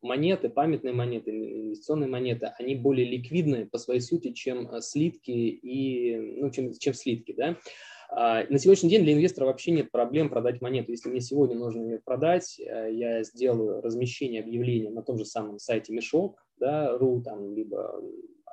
монеты, 0.00 0.48
памятные 0.48 0.94
монеты, 0.94 1.30
инвестиционные 1.30 2.08
монеты, 2.08 2.52
они 2.58 2.74
более 2.74 3.06
ликвидны 3.06 3.66
по 3.66 3.76
своей 3.76 4.00
сути, 4.00 4.32
чем 4.32 4.70
слитки 4.80 5.30
и, 5.30 6.16
ну, 6.40 6.50
чем, 6.50 6.72
чем 6.72 6.94
слитки, 6.94 7.34
да. 7.36 7.56
А, 8.12 8.44
на 8.48 8.58
сегодняшний 8.58 8.90
день 8.90 9.04
для 9.04 9.12
инвестора 9.12 9.46
вообще 9.46 9.70
нет 9.70 9.90
проблем 9.92 10.30
продать 10.30 10.60
монету. 10.60 10.90
Если 10.90 11.08
мне 11.08 11.20
сегодня 11.20 11.56
нужно 11.56 11.82
ее 11.82 12.00
продать, 12.00 12.58
э, 12.58 12.88
я 12.92 13.22
сделаю 13.22 13.80
размещение 13.80 14.42
объявления 14.42 14.90
на 14.90 15.02
том 15.02 15.16
же 15.16 15.24
самом 15.24 15.60
сайте 15.60 15.92
Мешок, 15.92 16.44
да, 16.58 16.98
ру, 16.98 17.22
там, 17.22 17.54
либо 17.54 18.02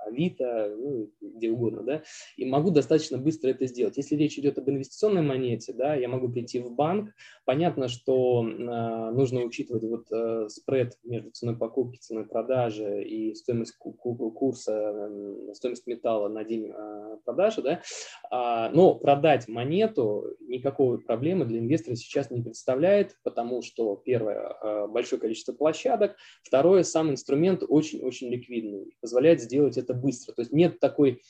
Авито, 0.07 0.75
ну, 0.77 1.11
где 1.21 1.49
угодно, 1.51 1.83
да, 1.83 2.03
и 2.35 2.45
могу 2.45 2.71
достаточно 2.71 3.17
быстро 3.17 3.49
это 3.49 3.65
сделать. 3.67 3.97
Если 3.97 4.15
речь 4.15 4.37
идет 4.37 4.57
об 4.57 4.69
инвестиционной 4.69 5.21
монете, 5.21 5.73
да, 5.73 5.95
я 5.95 6.07
могу 6.07 6.29
прийти 6.29 6.59
в 6.59 6.71
банк, 6.71 7.11
понятно, 7.45 7.87
что 7.87 8.45
э, 8.47 9.11
нужно 9.11 9.41
учитывать 9.41 9.83
вот 9.83 10.11
э, 10.11 10.49
спред 10.49 10.97
между 11.03 11.31
ценой 11.31 11.55
покупки, 11.55 11.99
ценой 11.99 12.25
продажи 12.25 13.03
и 13.03 13.33
стоимость 13.35 13.77
курса, 13.77 14.73
э, 14.73 15.53
стоимость 15.53 15.87
металла 15.87 16.27
на 16.27 16.43
день 16.43 16.71
э, 16.73 17.17
продажи, 17.25 17.61
да, 17.61 17.81
а, 18.29 18.69
но 18.71 18.95
продать 18.95 19.47
монету 19.47 20.35
никакой 20.41 20.99
проблемы 20.99 21.45
для 21.45 21.59
инвестора 21.59 21.95
сейчас 21.95 22.31
не 22.31 22.41
представляет, 22.41 23.15
потому 23.23 23.61
что, 23.61 23.95
первое, 23.95 24.55
э, 24.61 24.87
большое 24.87 25.19
количество 25.19 25.53
площадок, 25.53 26.15
второе, 26.43 26.83
сам 26.83 27.11
инструмент 27.11 27.63
очень-очень 27.67 28.29
ликвидный, 28.29 28.95
позволяет 29.01 29.41
сделать 29.41 29.77
это 29.77 29.93
быстро. 29.99 30.33
То 30.33 30.41
есть 30.41 30.51
нет 30.51 30.79
такой, 30.79 31.21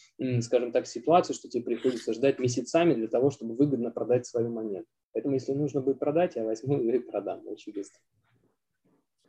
скажем 0.41 0.72
так, 0.72 0.88
ситуации, 0.88 1.34
что 1.34 1.49
тебе 1.49 1.63
приходится 1.63 2.13
ждать 2.13 2.39
месяцами 2.39 2.93
для 2.93 3.07
того, 3.07 3.32
чтобы 3.32 3.55
выгодно 3.55 3.91
продать 3.91 4.26
свою 4.26 4.49
монету. 4.49 4.88
Поэтому, 5.13 5.34
если 5.36 5.53
нужно 5.53 5.82
будет 5.82 5.99
продать, 5.99 6.36
я 6.36 6.43
возьму 6.43 6.80
и 6.82 6.99
продам 6.99 7.41
очень 7.47 7.74
быстро. 7.74 7.99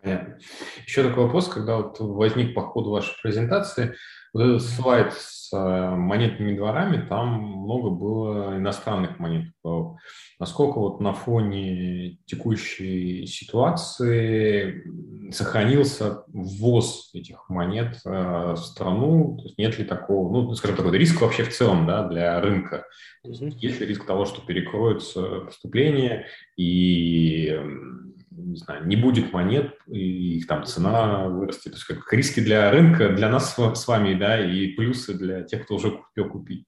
Понятно. 0.01 0.39
Еще 0.87 1.03
такой 1.03 1.25
вопрос, 1.25 1.49
когда 1.49 1.79
вот 1.79 1.99
возник 1.99 2.55
по 2.55 2.63
ходу 2.63 2.91
вашей 2.91 3.15
презентации, 3.21 3.97
вот 4.33 4.43
этот 4.43 4.63
слайд 4.63 5.13
с 5.13 5.53
э, 5.53 5.91
монетными 5.97 6.57
дворами, 6.57 7.07
там 7.09 7.41
много 7.41 7.91
было 7.91 8.57
иностранных 8.57 9.19
монет. 9.19 9.53
Насколько 10.39 10.79
вот 10.79 11.01
на 11.01 11.13
фоне 11.13 12.19
текущей 12.27 13.27
ситуации 13.27 14.85
сохранился 15.33 16.25
ввоз 16.29 17.11
этих 17.15 17.49
монет 17.49 18.01
э, 18.05 18.53
в 18.53 18.59
страну? 18.59 19.37
То 19.39 19.45
есть 19.45 19.59
нет 19.59 19.79
ли 19.79 19.85
такого, 19.85 20.33
ну, 20.33 20.55
скажем 20.55 20.77
так, 20.77 20.93
риск 20.93 21.21
вообще 21.21 21.43
в 21.45 21.53
целом 21.53 21.87
да, 21.87 22.07
для 22.07 22.41
рынка? 22.41 22.87
Есть 23.25 23.81
ли 23.81 23.87
риск 23.87 24.07
того, 24.07 24.25
что 24.25 24.41
перекроются 24.41 25.41
поступления 25.41 26.27
и 26.57 27.59
не 28.39 28.57
знаю, 28.57 28.87
не 28.87 28.97
будет 28.97 29.33
монет, 29.33 29.75
и 29.87 30.37
их 30.39 30.47
там 30.47 30.65
цена 30.65 31.29
вырастет. 31.29 31.73
То 31.73 31.79
есть 31.79 31.85
как 31.85 32.13
риски 32.13 32.41
для 32.41 32.71
рынка, 32.71 33.11
для 33.11 33.29
нас 33.29 33.55
с 33.55 33.89
вами, 33.89 34.15
да, 34.15 34.41
и 34.41 34.69
плюсы 34.69 35.15
для 35.15 35.43
тех, 35.43 35.65
кто 35.65 35.75
уже 35.77 35.89
успел 35.89 36.29
купить. 36.29 36.67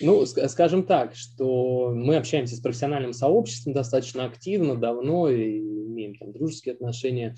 Ну, 0.00 0.24
скажем 0.24 0.84
так, 0.84 1.14
что 1.14 1.92
мы 1.94 2.16
общаемся 2.16 2.56
с 2.56 2.60
профессиональным 2.60 3.12
сообществом 3.12 3.74
достаточно 3.74 4.24
активно, 4.24 4.74
давно 4.76 5.28
и 5.28 5.58
имеем 5.60 6.14
там 6.14 6.32
дружеские 6.32 6.74
отношения. 6.74 7.36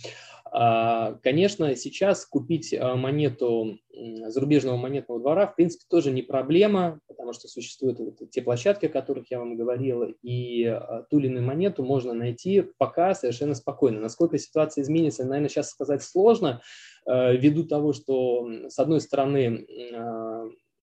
А, 0.55 1.15
конечно, 1.23 1.75
сейчас 1.77 2.27
купить 2.27 2.75
а, 2.75 2.95
монету 2.95 3.79
зарубежного 4.27 4.77
монетного 4.77 5.19
двора, 5.19 5.47
в 5.47 5.57
принципе, 5.57 5.85
тоже 5.89 6.11
не 6.11 6.21
проблема, 6.21 7.01
потому 7.09 7.33
что 7.33 7.49
существуют 7.49 7.99
вот 7.99 8.31
те 8.31 8.43
площадки, 8.43 8.87
о 8.87 8.91
которых 8.91 9.31
я 9.31 9.39
вам 9.39 9.57
говорил, 9.57 10.15
и 10.23 10.65
а, 10.67 11.05
ту 11.09 11.21
или 11.21 11.29
иную 11.29 11.45
монету 11.45 11.83
можно 11.83 12.13
найти 12.13 12.65
пока 12.77 13.15
совершенно 13.15 13.55
спокойно. 13.55 14.01
Насколько 14.01 14.37
ситуация 14.37 14.83
изменится, 14.83 15.25
наверное, 15.25 15.49
сейчас 15.49 15.71
сказать 15.71 16.03
сложно, 16.03 16.61
ввиду 17.07 17.65
того, 17.65 17.93
что, 17.93 18.47
с 18.69 18.79
одной 18.79 19.01
стороны, 19.01 19.67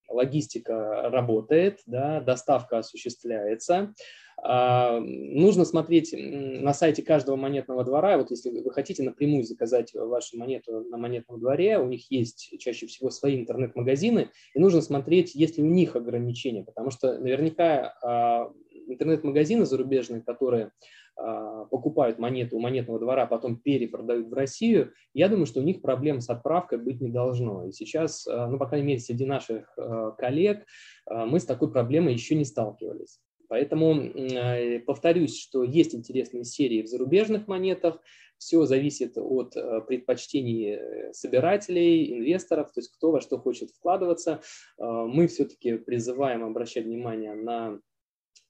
логистика 0.09 1.09
работает, 1.09 1.79
да, 1.85 2.19
доставка 2.19 2.79
осуществляется, 2.79 3.93
нужно 4.41 5.65
смотреть 5.65 6.13
на 6.13 6.73
сайте 6.73 7.01
каждого 7.03 7.35
монетного 7.35 7.83
двора. 7.83 8.17
Вот 8.17 8.31
если 8.31 8.49
вы 8.49 8.71
хотите 8.71 9.03
напрямую 9.03 9.43
заказать 9.43 9.93
вашу 9.93 10.37
монету 10.37 10.85
на 10.89 10.97
монетном 10.97 11.39
дворе, 11.39 11.77
у 11.77 11.87
них 11.87 12.09
есть 12.09 12.55
чаще 12.59 12.87
всего 12.87 13.09
свои 13.09 13.39
интернет-магазины, 13.39 14.29
и 14.53 14.59
нужно 14.59 14.81
смотреть, 14.81 15.35
есть 15.35 15.57
ли 15.57 15.63
у 15.63 15.67
них 15.67 15.95
ограничения, 15.95 16.63
потому 16.63 16.89
что 16.89 17.19
наверняка 17.19 17.95
а, 18.01 18.51
интернет-магазины 18.87 19.65
зарубежные, 19.65 20.21
которые 20.21 20.71
а, 21.17 21.65
покупают 21.65 22.17
монеты 22.17 22.55
у 22.55 22.59
монетного 22.59 22.99
двора, 22.99 23.25
потом 23.25 23.57
перепродают 23.57 24.29
в 24.29 24.33
Россию, 24.33 24.93
я 25.13 25.27
думаю, 25.27 25.47
что 25.47 25.59
у 25.59 25.63
них 25.63 25.81
проблем 25.81 26.21
с 26.21 26.29
отправкой 26.29 26.77
быть 26.77 27.01
не 27.01 27.09
должно. 27.09 27.65
И 27.65 27.71
сейчас, 27.73 28.25
ну, 28.25 28.57
по 28.57 28.67
крайней 28.67 28.87
мере, 28.87 28.99
среди 28.99 29.25
наших 29.25 29.77
коллег 30.17 30.65
мы 31.09 31.39
с 31.39 31.45
такой 31.45 31.71
проблемой 31.71 32.13
еще 32.13 32.35
не 32.35 32.45
сталкивались. 32.45 33.19
Поэтому 33.49 33.95
э, 33.95 34.79
повторюсь, 34.79 35.37
что 35.37 35.63
есть 35.63 35.95
интересные 35.95 36.45
серии 36.45 36.83
в 36.83 36.87
зарубежных 36.87 37.47
монетах, 37.47 37.99
все 38.37 38.65
зависит 38.65 39.17
от 39.17 39.57
э, 39.57 39.81
предпочтений 39.81 40.75
э, 40.75 41.13
собирателей, 41.13 42.13
инвесторов, 42.13 42.71
то 42.71 42.79
есть 42.79 42.91
кто 42.95 43.11
во 43.11 43.21
что 43.21 43.39
хочет 43.39 43.71
вкладываться. 43.71 44.41
Мы 44.77 45.27
все-таки 45.27 45.77
призываем 45.77 46.43
обращать 46.43 46.85
внимание 46.85 47.33
на 47.33 47.79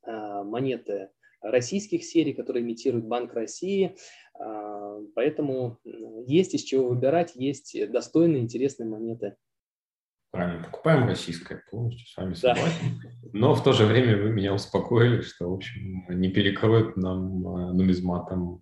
монеты 0.06 1.10
российских 1.42 2.04
серий, 2.04 2.34
которые 2.34 2.64
имитируют 2.64 3.06
Банк 3.06 3.34
России. 3.34 3.96
Поэтому 5.16 5.78
есть 6.26 6.54
из 6.54 6.64
чего 6.64 6.88
выбирать, 6.90 7.36
есть 7.36 7.76
достойные, 7.92 8.42
интересные 8.42 8.88
монеты 8.88 9.36
Правильно, 10.32 10.64
покупаем 10.64 11.08
российское, 11.08 11.64
полностью 11.72 12.08
с 12.08 12.16
вами 12.16 12.34
согласен. 12.36 13.02
Да. 13.02 13.30
Но 13.34 13.56
в 13.56 13.64
то 13.64 13.74
же 13.74 13.86
время 13.86 14.16
вы 14.16 14.30
меня 14.30 14.54
успокоили, 14.54 15.22
что, 15.22 15.50
в 15.50 15.54
общем, 15.54 16.06
не 16.10 16.30
перекроют 16.30 16.98
нам 16.98 17.48
э, 17.48 17.74
нумизматом 17.74 18.62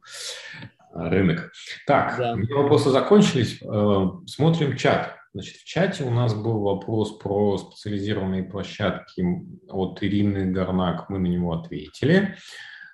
э, 0.93 1.09
рынок. 1.09 1.51
Так, 1.86 2.18
да. 2.18 2.34
у 2.34 2.38
меня 2.38 2.55
вопросы 2.55 2.89
закончились. 2.89 3.61
Э, 3.61 4.09
смотрим 4.28 4.78
чат. 4.78 5.18
Значит, 5.34 5.57
в 5.57 5.65
чате 5.65 6.05
у 6.05 6.09
нас 6.09 6.34
был 6.34 6.61
вопрос 6.61 7.18
про 7.18 7.57
специализированные 7.57 8.43
площадки 8.43 9.26
от 9.68 10.01
Ирины 10.01 10.51
Горнак. 10.51 11.09
Мы 11.09 11.20
на 11.20 11.28
него 11.28 11.51
ответили. 11.53 12.38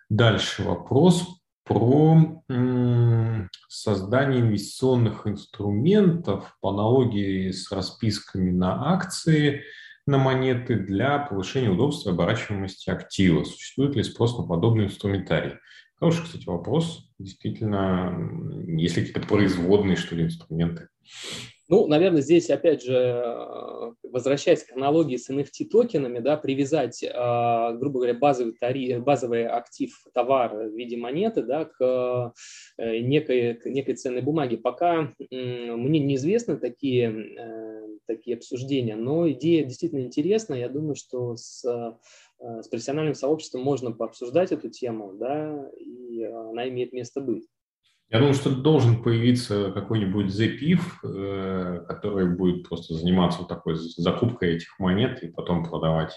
Дальше 0.10 0.64
вопрос 0.64 1.43
про 1.64 2.43
создание 3.68 4.41
инвестиционных 4.41 5.28
инструментов 5.28 6.55
по 6.61 6.72
аналогии 6.72 7.51
с 7.51 7.72
расписками 7.72 8.51
на 8.51 8.93
акции, 8.93 9.64
на 10.05 10.18
монеты 10.18 10.76
для 10.76 11.20
повышения 11.20 11.70
удобства 11.70 12.09
и 12.09 12.14
оборачиваемости 12.14 12.89
актива. 12.89 13.43
Существует 13.43 13.95
ли 13.95 14.03
спрос 14.03 14.38
на 14.38 14.45
подобный 14.45 14.86
инструментарий? 14.86 15.53
Хороший, 15.99 16.26
кстати, 16.26 16.45
вопрос. 16.45 17.09
Действительно, 17.18 18.14
есть 18.68 18.97
ли 18.97 19.05
какие-то 19.05 19.28
производные, 19.28 19.95
что 19.95 20.16
ли, 20.16 20.26
инструменты? 20.26 20.89
Ну, 21.70 21.88
наверное, 21.88 22.22
здесь, 22.22 22.49
опять 22.49 22.84
же, 22.84 22.93
э, 22.93 23.91
возвращаясь 24.03 24.64
к 24.64 24.74
аналогии 24.74 25.16
с 25.16 25.30
NFT-токенами, 25.30 26.20
да, 26.20 26.36
привязать, 26.36 27.01
э, 27.01 27.78
грубо 27.78 27.99
говоря, 27.99 28.14
базовый, 28.14 28.53
тариф, 28.59 29.01
базовый 29.01 29.47
актив, 29.47 29.95
товар 30.14 30.53
в 30.53 30.76
виде 30.76 30.97
монеты 30.97 31.41
да, 31.41 31.64
к 31.64 32.34
э, 32.78 32.99
некой, 32.99 33.53
к 33.53 33.66
некой 33.66 33.95
ценной 33.95 34.22
бумаге. 34.22 34.57
Пока 34.57 35.14
мне 35.30 35.99
неизвестны 35.99 36.57
такие, 36.57 37.97
такие 38.07 38.36
обсуждения, 38.36 38.97
но 38.97 39.30
идея 39.32 39.64
действительно 39.64 40.01
интересна. 40.01 40.55
Я 40.55 40.68
думаю, 40.68 40.95
что 40.95 41.38
с, 41.38 41.64
с 41.64 42.68
профессиональным 42.68 43.16
сообществом 43.16 43.61
можно 43.61 43.91
пообсуждать 43.91 44.51
эту 44.51 44.70
тему, 44.70 45.14
да, 45.14 45.70
и 45.80 46.24
она 46.24 46.68
имеет 46.68 46.91
место 46.91 47.22
быть. 47.22 47.47
Я 48.10 48.20
думаю, 48.20 48.36
что 48.36 48.51
должен 48.51 49.01
появиться 49.01 49.72
какой-нибудь 49.72 50.28
ZPIF, 50.28 50.82
э, 51.04 51.86
который 51.88 52.30
будет 52.30 52.70
просто 52.70 52.93
заниматься 52.93 53.39
вот 53.39 53.47
такой 53.47 53.76
закупкой 53.76 54.56
этих 54.56 54.78
монет 54.78 55.24
и 55.24 55.30
потом 55.30 55.66
продавать. 55.66 56.12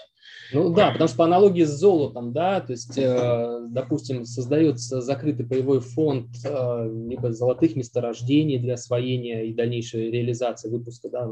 Ну 0.53 0.71
да, 0.73 0.91
потому 0.91 1.07
что 1.07 1.17
по 1.17 1.25
аналогии 1.25 1.63
с 1.63 1.71
золотом, 1.71 2.33
да, 2.33 2.61
то 2.61 2.73
есть, 2.73 2.97
э, 2.97 3.65
допустим, 3.69 4.25
создается 4.25 5.01
закрытый 5.01 5.47
боевой 5.47 5.79
фонд 5.79 6.27
э, 6.45 6.89
либо 7.09 7.31
золотых 7.31 7.75
месторождений 7.75 8.59
для 8.59 8.75
освоения 8.75 9.47
и 9.47 9.53
дальнейшей 9.55 10.11
реализации 10.11 10.69
выпуска 10.69 11.09
да, 11.09 11.27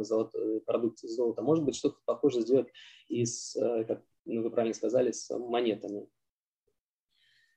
продукции 0.65 1.07
золота. 1.07 1.43
Может 1.43 1.63
быть, 1.63 1.75
что-то 1.75 1.97
похожее 2.05 2.41
сделать 2.41 2.67
и 3.07 3.23
с, 3.23 3.55
как 3.87 4.01
вы 4.25 4.49
правильно 4.49 4.73
сказали, 4.73 5.11
с 5.11 5.29
монетами. 5.37 6.07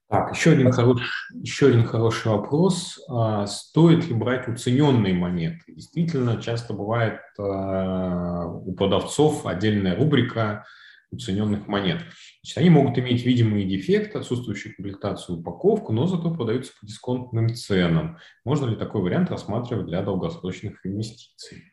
Так, 0.09 0.35
еще 0.35 0.53
один, 0.53 0.73
хороший, 0.73 1.07
еще 1.35 1.69
один 1.69 1.85
хороший 1.85 2.33
вопрос. 2.33 2.99
А, 3.11 3.47
стоит 3.47 4.09
ли 4.09 4.15
брать 4.15 4.49
уцененные 4.49 5.13
монеты? 5.13 5.61
Действительно, 5.69 6.41
часто 6.41 6.73
бывает 6.73 7.21
а, 7.39 8.47
у 8.47 8.73
продавцов 8.73 9.45
отдельная 9.45 9.95
рубрика 9.95 10.65
уцененных 11.11 11.69
монет. 11.69 12.03
Значит, 12.43 12.59
они 12.59 12.71
могут 12.71 12.99
иметь 12.99 13.25
видимые 13.25 13.67
дефекты, 13.67 14.19
отсутствующую 14.19 14.75
комплектацию 14.77 15.41
упаковку, 15.41 15.93
но 15.93 16.07
зато 16.07 16.35
продаются 16.35 16.73
по 16.81 16.87
дисконтным 16.87 17.55
ценам. 17.55 18.17
Можно 18.47 18.67
ли 18.67 18.77
такой 18.77 19.03
вариант 19.03 19.31
рассматривать 19.31 19.87
для 19.87 20.01
долгосрочных 20.01 20.85
инвестиций? 20.87 21.73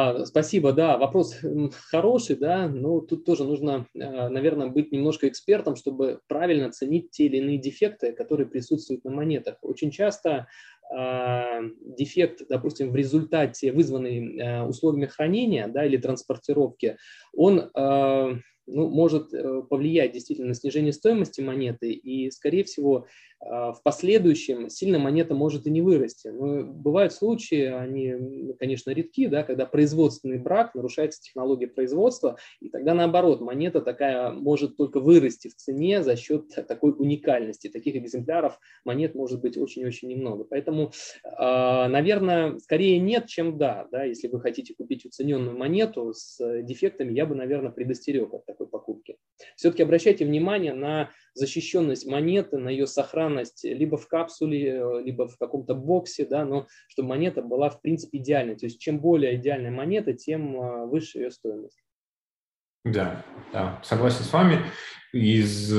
А, 0.00 0.24
спасибо, 0.26 0.72
да, 0.72 0.96
вопрос 0.96 1.34
хороший, 1.90 2.36
да, 2.36 2.68
но 2.68 3.00
тут 3.00 3.24
тоже 3.24 3.42
нужно, 3.42 3.88
а, 3.98 4.28
наверное, 4.28 4.68
быть 4.68 4.92
немножко 4.92 5.26
экспертом, 5.26 5.74
чтобы 5.74 6.20
правильно 6.28 6.66
оценить 6.66 7.10
те 7.10 7.26
или 7.26 7.38
иные 7.38 7.58
дефекты, 7.58 8.12
которые 8.12 8.46
присутствуют 8.46 9.04
на 9.04 9.10
монетах. 9.10 9.56
Очень 9.60 9.90
часто 9.90 10.46
э, 10.96 11.62
дефект, 11.80 12.42
допустим, 12.48 12.92
в 12.92 12.96
результате 12.96 13.72
вызванный 13.72 14.38
э, 14.38 14.62
условиями 14.62 15.06
хранения 15.06 15.66
да, 15.66 15.84
или 15.84 15.96
транспортировки, 15.96 16.96
он 17.34 17.68
ну, 18.68 18.88
может 18.88 19.32
э, 19.32 19.62
повлиять 19.62 20.12
действительно 20.12 20.48
на 20.48 20.54
снижение 20.54 20.92
стоимости 20.92 21.40
монеты, 21.40 21.92
и, 21.92 22.30
скорее 22.30 22.64
всего, 22.64 22.98
а, 22.98 23.06
в 23.40 23.80
последующем 23.84 24.68
сильно 24.68 24.98
монета 24.98 25.34
может 25.34 25.66
и 25.66 25.70
не 25.70 25.80
вырасти. 25.80 26.28
Но 26.28 26.64
бывают 26.64 27.12
случаи, 27.12 27.64
они, 27.64 28.52
конечно, 28.58 28.90
редки, 28.90 29.28
да, 29.28 29.44
когда 29.44 29.64
производственный 29.64 30.38
брак, 30.38 30.74
нарушается 30.74 31.20
технология 31.20 31.68
производства, 31.68 32.36
и 32.60 32.68
тогда 32.68 32.94
наоборот, 32.94 33.40
монета 33.40 33.80
такая 33.80 34.32
может 34.32 34.76
только 34.76 35.00
вырасти 35.00 35.48
в 35.48 35.54
цене 35.54 36.02
за 36.02 36.16
счет 36.16 36.48
такой 36.66 36.92
уникальности. 36.92 37.68
Таких 37.68 37.96
экземпляров 37.96 38.58
монет 38.84 39.14
может 39.14 39.40
быть 39.40 39.56
очень-очень 39.56 40.08
немного. 40.08 40.44
Поэтому, 40.44 40.92
а, 41.24 41.88
наверное, 41.88 42.58
скорее 42.58 42.98
нет, 42.98 43.26
чем 43.26 43.56
да. 43.56 43.86
да. 43.92 44.04
Если 44.04 44.28
вы 44.28 44.40
хотите 44.40 44.74
купить 44.74 45.04
уцененную 45.04 45.56
монету 45.56 46.12
с 46.12 46.38
дефектами, 46.62 47.12
я 47.12 47.26
бы, 47.26 47.34
наверное, 47.34 47.70
предостерег 47.70 48.34
от 48.34 48.46
такой 48.46 48.66
покупки. 48.66 49.16
Все-таки 49.56 49.82
обращайте 49.82 50.24
внимание 50.24 50.74
на 50.74 51.10
защищенность 51.34 52.06
монеты, 52.06 52.58
на 52.58 52.68
ее 52.68 52.86
сохранность 52.86 53.64
либо 53.64 53.96
в 53.96 54.08
капсуле, 54.08 55.02
либо 55.04 55.28
в 55.28 55.36
каком-то 55.38 55.74
боксе, 55.74 56.26
да, 56.26 56.44
но 56.44 56.66
чтобы 56.88 57.10
монета 57.10 57.42
была 57.42 57.70
в 57.70 57.80
принципе 57.80 58.18
идеальной. 58.18 58.56
То 58.56 58.66
есть 58.66 58.80
чем 58.80 58.98
более 58.98 59.36
идеальная 59.36 59.70
монета, 59.70 60.12
тем 60.12 60.60
а, 60.60 60.86
выше 60.86 61.18
ее 61.18 61.30
стоимость. 61.30 61.82
Да, 62.84 63.24
да, 63.52 63.80
согласен 63.84 64.24
с 64.24 64.32
вами. 64.32 64.58
Из 65.12 65.72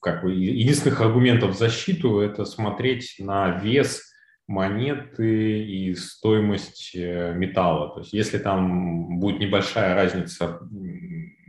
как 0.00 0.22
бы, 0.22 0.32
единственных 0.32 1.00
аргументов 1.00 1.54
в 1.54 1.58
защиту 1.58 2.20
это 2.20 2.44
смотреть 2.44 3.16
на 3.18 3.58
вес 3.58 4.08
монеты 4.46 5.62
и 5.62 5.94
стоимость 5.94 6.92
э, 6.94 7.34
металла. 7.34 7.94
То 7.94 8.00
есть 8.00 8.12
если 8.12 8.38
там 8.38 9.20
будет 9.20 9.40
небольшая 9.40 9.94
разница 9.94 10.60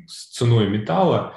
с 0.10 0.30
ценой 0.30 0.68
металла, 0.68 1.36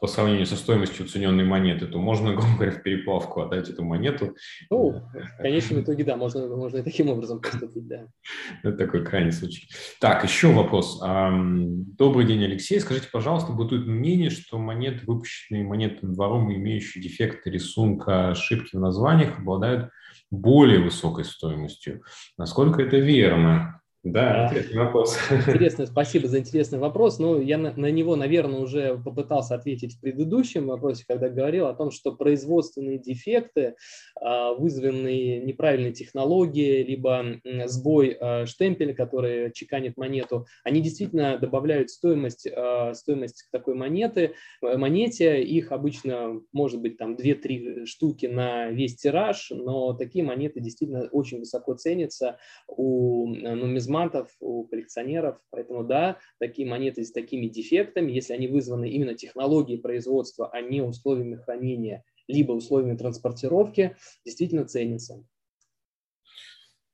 по 0.00 0.06
сравнению 0.06 0.46
со 0.46 0.56
стоимостью 0.56 1.06
оцененной 1.06 1.44
монеты, 1.44 1.86
то 1.86 1.98
можно, 1.98 2.32
грубо 2.34 2.54
говоря, 2.54 2.72
в 2.72 2.82
переплавку 2.82 3.40
отдать 3.40 3.68
эту 3.68 3.84
монету. 3.84 4.36
Ну, 4.70 5.02
в 5.12 5.42
конечном 5.42 5.82
итоге, 5.82 6.04
да, 6.04 6.16
можно, 6.16 6.46
можно 6.46 6.78
и 6.78 6.82
таким 6.82 7.08
образом 7.08 7.40
поступить, 7.40 7.86
да. 7.86 8.06
Это 8.62 8.76
такой 8.76 9.04
крайний 9.04 9.32
случай. 9.32 9.68
Так, 10.00 10.24
еще 10.24 10.52
вопрос. 10.52 11.00
Добрый 11.00 12.26
день, 12.26 12.44
Алексей. 12.44 12.80
Скажите, 12.80 13.08
пожалуйста, 13.12 13.52
бытует 13.52 13.86
мнение, 13.86 14.30
что 14.30 14.58
монеты, 14.58 15.04
выпущенные 15.06 15.64
монетным 15.64 16.14
двором, 16.14 16.52
имеющие 16.52 17.02
дефекты 17.02 17.50
рисунка, 17.50 18.30
ошибки 18.30 18.76
в 18.76 18.80
названиях, 18.80 19.38
обладают 19.38 19.90
более 20.30 20.80
высокой 20.80 21.24
стоимостью. 21.24 22.02
Насколько 22.36 22.82
это 22.82 22.98
верно? 22.98 23.77
Да, 24.04 24.46
интересный 24.46 24.84
вопрос. 24.84 25.18
Интересно, 25.28 25.86
спасибо 25.90 26.28
за 26.28 26.38
интересный 26.38 26.78
вопрос. 26.78 27.18
Ну, 27.18 27.40
я 27.40 27.58
на, 27.58 27.72
на 27.72 27.90
него, 27.90 28.14
наверное, 28.14 28.60
уже 28.60 28.96
попытался 28.96 29.56
ответить 29.56 29.94
в 29.96 30.00
предыдущем 30.00 30.68
вопросе, 30.68 31.04
когда 31.06 31.28
говорил 31.28 31.66
о 31.66 31.74
том, 31.74 31.90
что 31.90 32.12
производственные 32.12 32.98
дефекты, 32.98 33.74
а, 34.20 34.54
вызванные 34.54 35.40
неправильной 35.40 35.92
технологией, 35.92 36.84
либо 36.84 37.40
сбой 37.66 38.16
а, 38.20 38.46
штемпеля, 38.46 38.94
который 38.94 39.52
чеканит 39.52 39.96
монету, 39.96 40.46
они 40.62 40.80
действительно 40.80 41.36
добавляют 41.36 41.90
стоимость, 41.90 42.46
а, 42.46 42.94
стоимость 42.94 43.48
такой 43.50 43.74
монеты, 43.74 44.34
э, 44.62 44.76
монете. 44.76 45.42
Их 45.42 45.72
обычно 45.72 46.40
может 46.52 46.80
быть 46.80 46.98
там 46.98 47.16
2-3 47.16 47.84
штуки 47.84 48.26
на 48.26 48.68
весь 48.68 48.94
тираж, 48.94 49.50
но 49.50 49.92
такие 49.94 50.24
монеты 50.24 50.60
действительно 50.60 51.08
очень 51.10 51.40
высоко 51.40 51.74
ценятся 51.74 52.38
у 52.68 53.26
нумизматов 53.26 53.87
нумизматов, 53.88 54.30
у 54.40 54.64
коллекционеров. 54.64 55.38
Поэтому 55.50 55.84
да, 55.84 56.18
такие 56.38 56.68
монеты 56.68 57.04
с 57.04 57.12
такими 57.12 57.46
дефектами, 57.46 58.12
если 58.12 58.34
они 58.34 58.48
вызваны 58.48 58.90
именно 58.90 59.14
технологией 59.14 59.80
производства, 59.80 60.50
а 60.52 60.60
не 60.60 60.82
условиями 60.82 61.36
хранения, 61.36 62.04
либо 62.28 62.52
условиями 62.52 62.96
транспортировки, 62.96 63.96
действительно 64.24 64.66
ценятся. 64.66 65.24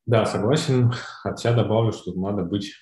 Да, 0.06 0.26
согласен. 0.26 0.92
Хотя 1.22 1.54
добавлю, 1.54 1.90
что 1.92 2.12
надо 2.12 2.42
быть, 2.42 2.74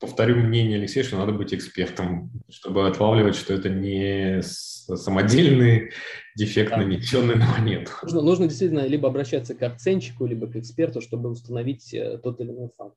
повторю 0.00 0.36
мнение 0.36 0.78
Алексея, 0.78 1.04
что 1.04 1.18
надо 1.18 1.32
быть 1.32 1.52
экспертом, 1.52 2.32
чтобы 2.48 2.88
отлавливать, 2.88 3.36
что 3.36 3.52
это 3.52 3.68
не 3.68 4.40
самодельный 4.42 5.90
дефект, 6.36 6.70
да. 6.70 6.78
нанесенный 6.78 7.36
на 7.36 7.46
монету. 7.46 7.92
Нужно, 8.02 8.22
нужно 8.22 8.46
действительно 8.46 8.86
либо 8.86 9.08
обращаться 9.08 9.54
к 9.54 9.62
оценщику, 9.62 10.24
либо 10.24 10.46
к 10.46 10.56
эксперту, 10.56 11.02
чтобы 11.02 11.28
установить 11.28 11.92
э, 11.92 12.16
тот 12.16 12.40
или 12.40 12.50
иной 12.50 12.70
факт. 12.74 12.96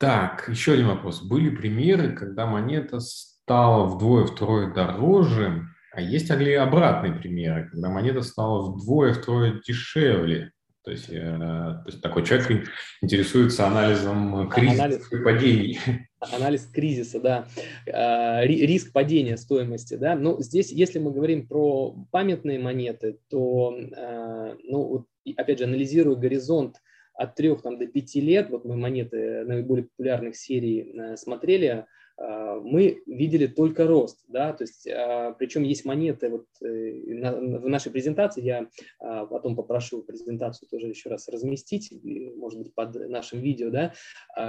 Так, 0.00 0.48
еще 0.48 0.72
один 0.72 0.86
вопрос. 0.86 1.20
Были 1.20 1.54
примеры, 1.54 2.12
когда 2.14 2.46
монета 2.46 3.00
стала 3.00 3.84
вдвое-втрое 3.84 4.72
дороже, 4.72 5.66
а 5.92 6.00
есть 6.00 6.30
ли 6.30 6.54
обратные 6.54 7.12
примеры, 7.12 7.68
когда 7.70 7.90
монета 7.90 8.22
стала 8.22 8.62
вдвое-втрое 8.62 9.60
дешевле? 9.60 10.52
То 10.84 10.90
есть, 10.90 11.10
э, 11.10 11.12
то 11.12 11.84
есть 11.84 12.00
такой 12.00 12.24
человек 12.24 12.66
интересуется 13.02 13.66
анализом 13.66 14.48
кризиса 14.48 14.84
Анализ, 14.84 15.12
и 15.12 15.16
падений. 15.18 15.78
Анализ 16.34 16.66
кризиса, 16.68 17.20
да. 17.20 17.46
Э, 17.84 18.46
риск 18.46 18.94
падения 18.94 19.36
стоимости, 19.36 19.96
да. 19.96 20.16
Ну, 20.16 20.40
здесь, 20.40 20.72
если 20.72 20.98
мы 20.98 21.12
говорим 21.12 21.46
про 21.46 21.94
памятные 22.10 22.58
монеты, 22.58 23.18
то, 23.28 23.76
э, 23.78 24.54
ну, 24.64 25.06
опять 25.36 25.58
же, 25.58 25.64
анализируя 25.64 26.16
горизонт 26.16 26.76
от 27.20 27.34
3 27.34 27.56
там, 27.56 27.78
до 27.78 27.86
5 27.86 28.14
лет, 28.16 28.50
вот 28.50 28.64
мы 28.64 28.76
монеты 28.76 29.44
наиболее 29.44 29.84
популярных 29.84 30.36
серий 30.36 30.90
э, 30.94 31.16
смотрели, 31.16 31.84
э, 32.16 32.60
мы 32.62 33.02
видели 33.06 33.46
только 33.46 33.86
рост, 33.86 34.24
да, 34.26 34.54
то 34.54 34.64
есть, 34.64 34.86
э, 34.86 35.34
причем 35.38 35.62
есть 35.64 35.84
монеты, 35.84 36.30
вот 36.30 36.46
в 36.60 37.68
нашей 37.68 37.92
презентации, 37.92 38.42
я 38.42 38.68
потом 38.98 39.56
попрошу 39.56 40.02
презентацию 40.02 40.68
тоже 40.68 40.88
еще 40.88 41.10
раз 41.10 41.28
разместить, 41.28 41.92
может 42.36 42.58
быть, 42.58 42.74
под 42.74 42.94
нашим 43.08 43.40
видео, 43.40 43.70
да, 43.70 43.94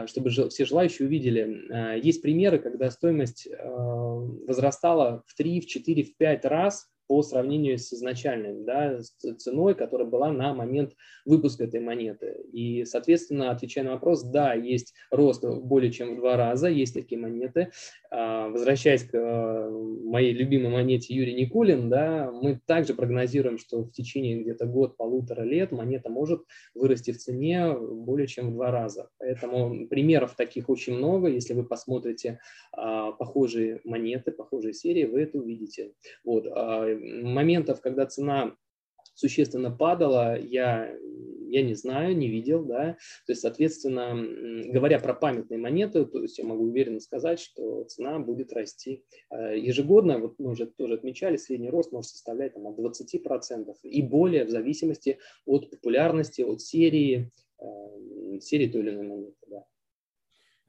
чтобы 0.07 0.29
все 0.29 0.65
желающие 0.65 1.07
увидели. 1.07 1.99
Есть 2.01 2.21
примеры, 2.21 2.59
когда 2.59 2.91
стоимость 2.91 3.47
возрастала 3.63 5.23
в 5.25 5.35
3, 5.35 5.61
в 5.61 5.67
4, 5.67 6.03
в 6.03 6.17
5 6.17 6.45
раз 6.45 6.91
по 7.11 7.23
сравнению 7.23 7.77
с 7.77 7.91
изначальной 7.91 8.63
да, 8.63 8.97
ценой, 9.37 9.75
которая 9.75 10.07
была 10.07 10.31
на 10.31 10.53
момент 10.53 10.93
выпуска 11.25 11.65
этой 11.65 11.81
монеты. 11.81 12.37
И, 12.53 12.85
соответственно, 12.85 13.51
отвечая 13.51 13.83
на 13.83 13.91
вопрос, 13.91 14.23
да, 14.23 14.53
есть 14.53 14.93
рост 15.09 15.43
более 15.43 15.91
чем 15.91 16.15
в 16.15 16.19
два 16.19 16.37
раза, 16.37 16.69
есть 16.69 16.93
такие 16.93 17.19
монеты. 17.19 17.69
А, 18.09 18.47
возвращаясь 18.47 19.03
к 19.03 19.11
а, 19.13 19.69
моей 19.69 20.31
любимой 20.31 20.71
монете 20.71 21.13
Юрий 21.13 21.33
Никулин, 21.33 21.89
да, 21.89 22.31
мы 22.31 22.61
также 22.65 22.93
прогнозируем, 22.93 23.57
что 23.57 23.83
в 23.83 23.91
течение 23.91 24.41
где-то 24.41 24.65
год-полутора 24.65 25.43
лет 25.43 25.73
монета 25.73 26.09
может 26.09 26.45
вырасти 26.73 27.11
в 27.11 27.17
цене 27.17 27.73
более 27.73 28.27
чем 28.27 28.51
в 28.51 28.53
два 28.53 28.71
раза. 28.71 29.09
Поэтому 29.19 29.87
примеров 29.89 30.35
таких 30.37 30.69
очень 30.69 30.93
много. 30.93 31.27
Если 31.27 31.53
вы 31.53 31.65
посмотрите 31.65 32.39
а, 32.71 33.11
похожие 33.11 33.81
монеты, 33.83 34.31
похожие 34.31 34.73
серии, 34.73 35.03
вы 35.03 35.23
это 35.23 35.37
увидите. 35.37 35.91
Вот 36.23 36.45
моментов, 37.01 37.81
когда 37.81 38.05
цена 38.05 38.55
существенно 39.13 39.71
падала, 39.71 40.39
я, 40.39 40.91
я 41.47 41.61
не 41.63 41.75
знаю, 41.75 42.17
не 42.17 42.27
видел, 42.27 42.65
да, 42.65 42.97
то 43.25 43.31
есть, 43.31 43.41
соответственно, 43.41 44.15
говоря 44.71 44.99
про 44.99 45.13
памятные 45.13 45.59
монеты, 45.59 46.05
то 46.05 46.21
есть 46.21 46.37
я 46.37 46.45
могу 46.45 46.65
уверенно 46.65 46.99
сказать, 46.99 47.39
что 47.39 47.83
цена 47.83 48.19
будет 48.19 48.53
расти 48.53 49.03
э, 49.29 49.57
ежегодно, 49.59 50.17
вот 50.17 50.35
мы 50.39 50.51
уже 50.51 50.65
тоже 50.65 50.95
отмечали, 50.95 51.37
средний 51.37 51.69
рост 51.69 51.91
может 51.91 52.11
составлять 52.11 52.53
там, 52.53 52.67
от 52.67 52.79
20% 52.79 53.75
и 53.83 54.01
более 54.01 54.45
в 54.45 54.49
зависимости 54.49 55.19
от 55.45 55.69
популярности, 55.69 56.41
от 56.41 56.61
серии, 56.61 57.31
э, 57.59 58.39
серии 58.39 58.67
той 58.67 58.81
или 58.81 58.89
иной 58.91 59.07
монеты, 59.07 59.35
да. 59.47 59.65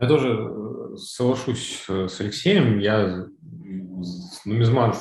Я 0.00 0.08
тоже 0.08 0.28
э, 0.30 0.96
соглашусь 0.96 1.84
с 1.88 2.20
Алексеем, 2.20 2.80
я 2.80 3.28
нумизмат 4.44 4.96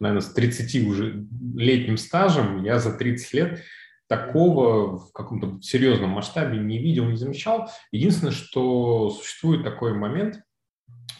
наверное, 0.00 0.22
с 0.22 0.32
30 0.32 0.86
уже 0.86 1.26
летним 1.54 1.96
стажем, 1.96 2.62
я 2.64 2.78
за 2.78 2.92
30 2.92 3.34
лет 3.34 3.62
такого 4.08 4.98
в 4.98 5.12
каком-то 5.12 5.60
серьезном 5.62 6.10
масштабе 6.10 6.58
не 6.58 6.78
видел, 6.78 7.06
не 7.06 7.16
замечал. 7.16 7.70
Единственное, 7.90 8.32
что 8.32 9.10
существует 9.10 9.64
такой 9.64 9.94
момент, 9.94 10.40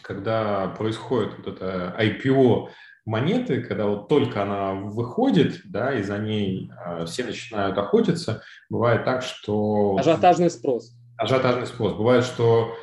когда 0.01 0.67
происходит 0.69 1.37
вот 1.37 1.47
это 1.47 1.95
IPO 1.99 2.69
монеты, 3.05 3.61
когда 3.61 3.87
вот 3.87 4.09
только 4.09 4.43
она 4.43 4.73
выходит, 4.73 5.61
да, 5.65 5.93
и 5.93 6.03
за 6.03 6.17
ней 6.17 6.71
э, 6.85 7.05
все 7.05 7.23
начинают 7.23 7.77
охотиться, 7.77 8.43
бывает 8.69 9.05
так, 9.05 9.23
что... 9.23 9.97
Ажиотажный 9.97 10.49
спрос. 10.49 10.93
Ажиотажный 11.17 11.67
спрос. 11.67 11.93
Бывает, 11.93 12.25
что 12.25 12.75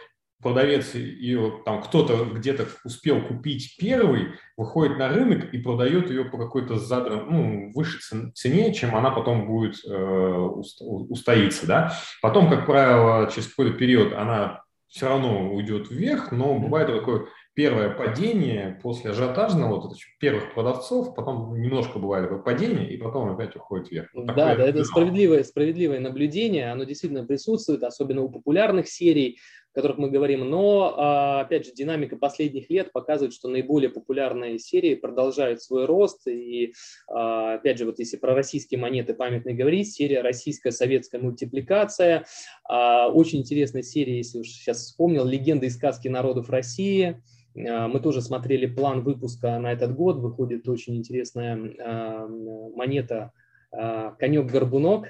продавец 0.45 0.95
ее 0.95 1.63
там 1.65 1.83
кто-то 1.83 2.27
где-то 2.27 2.69
успел 2.85 3.21
купить 3.27 3.77
первый, 3.79 4.35
выходит 4.57 4.99
на 4.99 5.09
рынок 5.09 5.53
и 5.53 5.59
продает 5.59 6.11
ее 6.11 6.27
по 6.27 6.37
какой-то 6.37 6.77
задран, 6.77 7.27
ну, 7.29 7.73
выше 7.75 7.99
цене, 8.35 8.73
чем 8.75 8.95
она 8.95 9.11
потом 9.11 9.47
будет 9.47 9.77
э, 9.85 9.91
устоиться, 9.91 11.67
да. 11.67 11.95
Потом, 12.21 12.51
как 12.51 12.67
правило, 12.67 13.29
через 13.31 13.49
какой-то 13.49 13.73
период 13.77 14.13
она 14.13 14.63
все 14.87 15.09
равно 15.09 15.53
уйдет 15.53 15.91
вверх, 15.91 16.31
но 16.31 16.57
бывает 16.57 16.87
такое 16.87 17.27
первое 17.55 17.91
падение 17.91 18.79
после 18.83 19.13
ажиотажного, 19.13 19.81
вот 19.81 19.97
первых 20.21 20.55
продавцов, 20.55 21.15
потом 21.15 21.61
немножко 21.61 21.99
бывает 21.99 22.29
такое 22.29 22.43
падение, 22.43 22.93
и 22.93 22.97
потом 22.97 23.33
опять 23.33 23.57
уходит 23.57 23.91
вверх. 23.91 24.09
Вот 24.13 24.27
да, 24.27 24.55
да, 24.55 24.65
это 24.65 24.85
справедливое, 24.85 25.43
справедливое 25.43 26.01
наблюдение, 26.01 26.71
оно 26.71 26.85
действительно 26.85 27.25
присутствует, 27.25 27.83
особенно 27.83 28.23
у 28.23 28.29
популярных 28.29 28.89
серий, 28.89 29.39
о 29.75 29.81
которых 29.81 29.99
мы 29.99 30.09
говорим, 30.09 30.49
но, 30.49 30.95
а, 30.97 31.41
опять 31.41 31.67
же, 31.67 31.73
динамика 31.73 32.17
последних 32.17 32.71
лет 32.71 32.93
показывает, 32.93 33.35
что 33.35 33.49
наиболее 33.49 33.91
популярные 33.91 34.61
серии 34.61 34.95
продолжают 34.95 35.63
свой 35.63 35.85
рост, 35.87 36.29
и, 36.29 36.75
а, 37.09 37.55
опять 37.55 37.79
же, 37.79 37.85
вот 37.85 37.99
если 37.99 38.17
про 38.17 38.35
российские 38.35 38.79
монеты 38.79 39.15
памятные 39.15 39.57
говорить, 39.57 39.93
серия 39.93 40.21
«Российская 40.21 40.71
советская 40.71 41.21
мультипликация», 41.21 42.25
а, 42.69 43.09
очень 43.09 43.41
интересная 43.41 43.83
серия, 43.83 44.19
если 44.19 44.39
уж 44.39 44.47
сейчас 44.47 44.79
вспомнил, 44.79 45.25
«Легенды 45.25 45.67
и 45.67 45.71
сказки 45.71 46.07
народов 46.07 46.51
России», 46.51 47.21
мы 47.57 48.01
тоже 48.01 48.21
смотрели 48.21 48.67
план 48.67 49.03
выпуска 49.03 49.57
на 49.61 49.73
этот 49.73 49.95
год. 49.95 50.17
Выходит 50.17 50.69
очень 50.69 50.97
интересная 50.97 51.55
монета 51.55 53.31
«Конек-горбунок», 53.71 55.07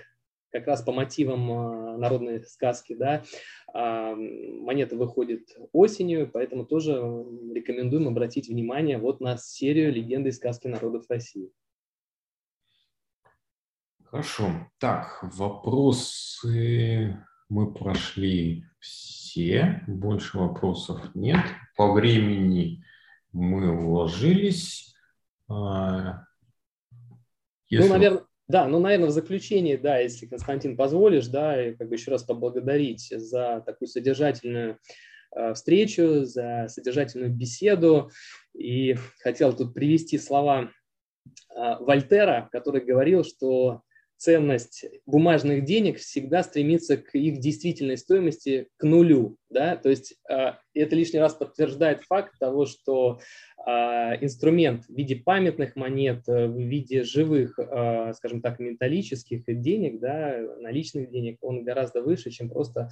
как 0.53 0.67
раз 0.67 0.83
по 0.83 0.93
мотивам 0.93 1.99
народной 1.99 2.45
сказки, 2.45 2.95
да, 2.95 3.23
а, 3.77 4.15
монета 4.15 4.95
выходит 4.95 5.57
осенью, 5.73 6.31
поэтому 6.33 6.65
тоже 6.65 6.93
рекомендуем 6.93 8.07
обратить 8.07 8.49
внимание 8.49 8.99
вот 8.99 9.21
на 9.21 9.37
серию 9.37 9.93
«Легенды 9.93 10.29
и 10.29 10.33
сказки 10.33 10.69
народов 10.69 11.07
России». 11.09 11.51
Хорошо. 14.05 14.71
Так, 14.79 15.19
вопросы 15.23 16.07
мы 17.49 17.75
прошли 17.75 18.65
все, 18.79 19.83
больше 19.89 20.39
вопросов 20.39 21.13
нет. 21.17 21.45
По 21.77 21.93
времени 21.93 22.85
мы 23.33 23.77
уложились. 23.77 24.95
если... 25.49 26.23
Ну, 27.73 27.89
наверное, 27.89 28.25
да, 28.47 28.69
ну, 28.69 28.79
наверное, 28.79 29.09
в 29.09 29.13
заключение, 29.13 29.79
да, 29.79 29.99
если, 29.99 30.27
Константин, 30.27 30.77
позволишь, 30.77 31.29
да, 31.29 31.69
и 31.69 31.75
как 31.75 31.89
бы 31.89 31.95
еще 31.95 32.11
раз 32.11 32.25
поблагодарить 32.25 33.09
за 33.11 33.63
такую 33.65 33.89
содержательную 33.89 34.79
э, 35.35 35.55
встречу, 35.55 36.25
за 36.25 36.67
содержательную 36.69 37.31
беседу. 37.33 38.11
И 38.55 38.97
хотел 39.21 39.57
тут 39.57 39.73
привести 39.73 40.19
слова 40.19 40.71
э, 41.57 41.77
Вольтера, 41.81 42.51
который 42.53 42.85
говорил, 42.85 43.25
что 43.25 43.84
ценность 44.17 44.85
бумажных 45.07 45.65
денег 45.65 45.99
всегда 45.99 46.43
стремится 46.43 46.97
к 46.97 47.15
их 47.15 47.41
действительной 47.41 47.97
стоимости 47.97 48.69
к 48.77 48.85
нулю. 48.85 49.37
Да? 49.51 49.77
То 49.77 49.91
есть 49.91 50.17
э, 50.29 50.53
это 50.75 50.97
лишний 50.97 51.21
раз 51.21 51.35
подтверждает 51.35 52.03
факт 52.03 52.35
того, 52.39 52.67
что 52.67 53.21
э, 53.67 53.71
инструмент 54.21 54.85
в 54.87 54.95
виде 54.95 55.17
памятных 55.17 55.77
монет, 55.77 56.23
э, 56.29 56.47
в 56.47 56.59
виде 56.59 57.03
живых, 57.03 57.59
э, 57.59 58.13
скажем 58.15 58.41
так, 58.41 58.59
металлических 58.59 59.45
денег, 59.61 60.01
да, 60.01 60.39
наличных 60.59 61.11
денег, 61.11 61.39
он 61.41 61.65
гораздо 61.65 62.03
выше, 62.03 62.31
чем 62.31 62.49
просто 62.51 62.91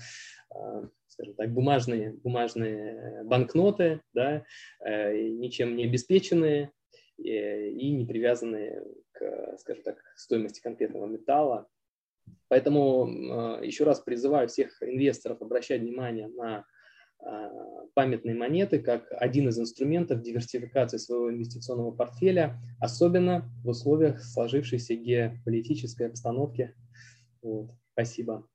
э, 0.54 0.86
скажем 1.08 1.34
так, 1.34 1.52
бумажные, 1.52 2.12
бумажные 2.12 3.22
банкноты, 3.24 4.00
да, 4.14 4.44
э, 4.80 5.28
ничем 5.28 5.76
не 5.76 5.84
обеспеченные, 5.84 6.70
и 7.22 7.92
не 7.92 8.06
привязаны 8.06 8.82
к, 9.12 9.56
скажем 9.58 9.82
так, 9.82 9.98
стоимости 10.16 10.60
конкретного 10.60 11.06
металла. 11.06 11.68
Поэтому 12.48 13.08
э, 13.08 13.66
еще 13.66 13.84
раз 13.84 14.00
призываю 14.00 14.48
всех 14.48 14.82
инвесторов 14.82 15.40
обращать 15.40 15.80
внимание 15.80 16.28
на 16.28 16.64
э, 17.24 17.48
памятные 17.94 18.34
монеты 18.34 18.78
как 18.78 19.06
один 19.10 19.48
из 19.48 19.58
инструментов 19.58 20.22
диверсификации 20.22 20.98
своего 20.98 21.30
инвестиционного 21.30 21.92
портфеля, 21.92 22.58
особенно 22.80 23.50
в 23.64 23.68
условиях 23.68 24.22
сложившейся 24.22 24.94
геополитической 24.94 26.08
обстановки. 26.08 26.74
Вот. 27.42 27.70
Спасибо. 27.92 28.46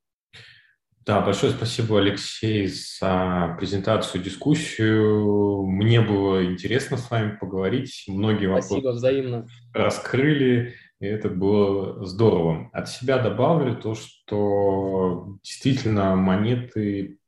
Да, 1.07 1.21
большое 1.21 1.53
спасибо, 1.53 2.01
Алексей, 2.01 2.67
за 2.67 3.55
презентацию, 3.57 4.21
дискуссию. 4.21 5.65
Мне 5.65 6.01
было 6.01 6.43
интересно 6.43 6.97
с 6.97 7.09
вами 7.09 7.37
поговорить. 7.37 8.03
Многие 8.09 8.47
спасибо, 8.51 8.75
вопросы 8.75 8.97
взаимно. 8.97 9.47
раскрыли, 9.73 10.75
и 10.99 11.05
это 11.05 11.29
было 11.29 12.05
здорово. 12.05 12.69
От 12.73 12.89
себя 12.89 13.19
добавлю 13.19 13.77
то, 13.77 13.95
что 13.95 15.37
действительно 15.43 16.17
монеты 16.17 17.19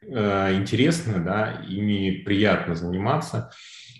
э, 0.00 0.54
интересны, 0.54 1.18
да, 1.18 1.60
ими 1.68 2.22
приятно 2.24 2.76
заниматься. 2.76 3.50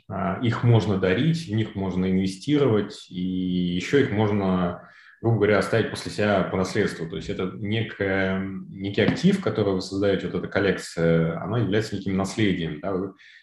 Э, 0.08 0.36
их 0.42 0.62
можно 0.62 0.96
дарить, 0.96 1.48
в 1.48 1.52
них 1.52 1.74
можно 1.74 2.08
инвестировать, 2.08 3.10
и 3.10 3.20
еще 3.20 4.00
их 4.00 4.12
можно 4.12 4.87
грубо 5.20 5.36
говоря, 5.36 5.58
оставить 5.58 5.90
после 5.90 6.12
себя 6.12 6.44
по 6.44 6.56
наследству. 6.56 7.08
То 7.08 7.16
есть 7.16 7.28
это 7.28 7.50
некое, 7.54 8.40
некий 8.68 9.02
актив, 9.02 9.40
который 9.42 9.74
вы 9.74 9.80
создаете, 9.80 10.26
вот 10.26 10.36
эта 10.36 10.48
коллекция, 10.48 11.40
она 11.40 11.58
является 11.58 11.96
неким 11.96 12.16
наследием. 12.16 12.80
Да? 12.80 12.94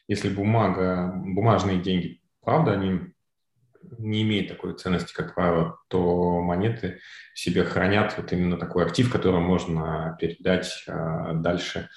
Если 0.08 0.30
бумага, 0.30 1.14
бумажные 1.16 1.82
деньги, 1.82 2.22
правда, 2.42 2.74
они 2.74 3.14
не 3.98 4.24
имеют 4.24 4.50
такой 4.50 4.76
ценности, 4.76 5.14
как 5.14 5.36
правило, 5.36 5.78
то 5.90 6.42
монеты 6.42 7.00
в 7.34 7.40
себе 7.40 7.64
хранят 7.64 8.16
вот 8.18 8.32
именно 8.32 8.58
такой 8.58 8.86
актив, 8.86 9.12
который 9.12 9.40
можно 9.40 10.18
передать 10.20 10.84
а, 10.88 11.34
дальше 11.34 11.90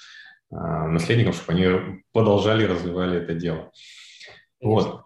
а, 0.51 0.87
наследникам, 0.87 1.33
чтобы 1.33 1.53
они 1.53 2.03
продолжали 2.11 2.65
развивали 2.65 3.21
это 3.21 3.33
дело. 3.33 3.71
Вот. 4.61 5.03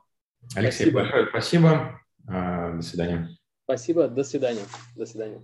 Алексей, 0.56 0.90
спасибо. 0.90 1.00
большое 1.00 1.28
спасибо. 1.28 2.02
А, 2.28 2.72
до 2.74 2.82
свидания. 2.82 3.30
Спасибо, 3.64 4.08
до 4.08 4.24
свидания. 4.24 4.66
До 4.96 5.06
свидания. 5.06 5.42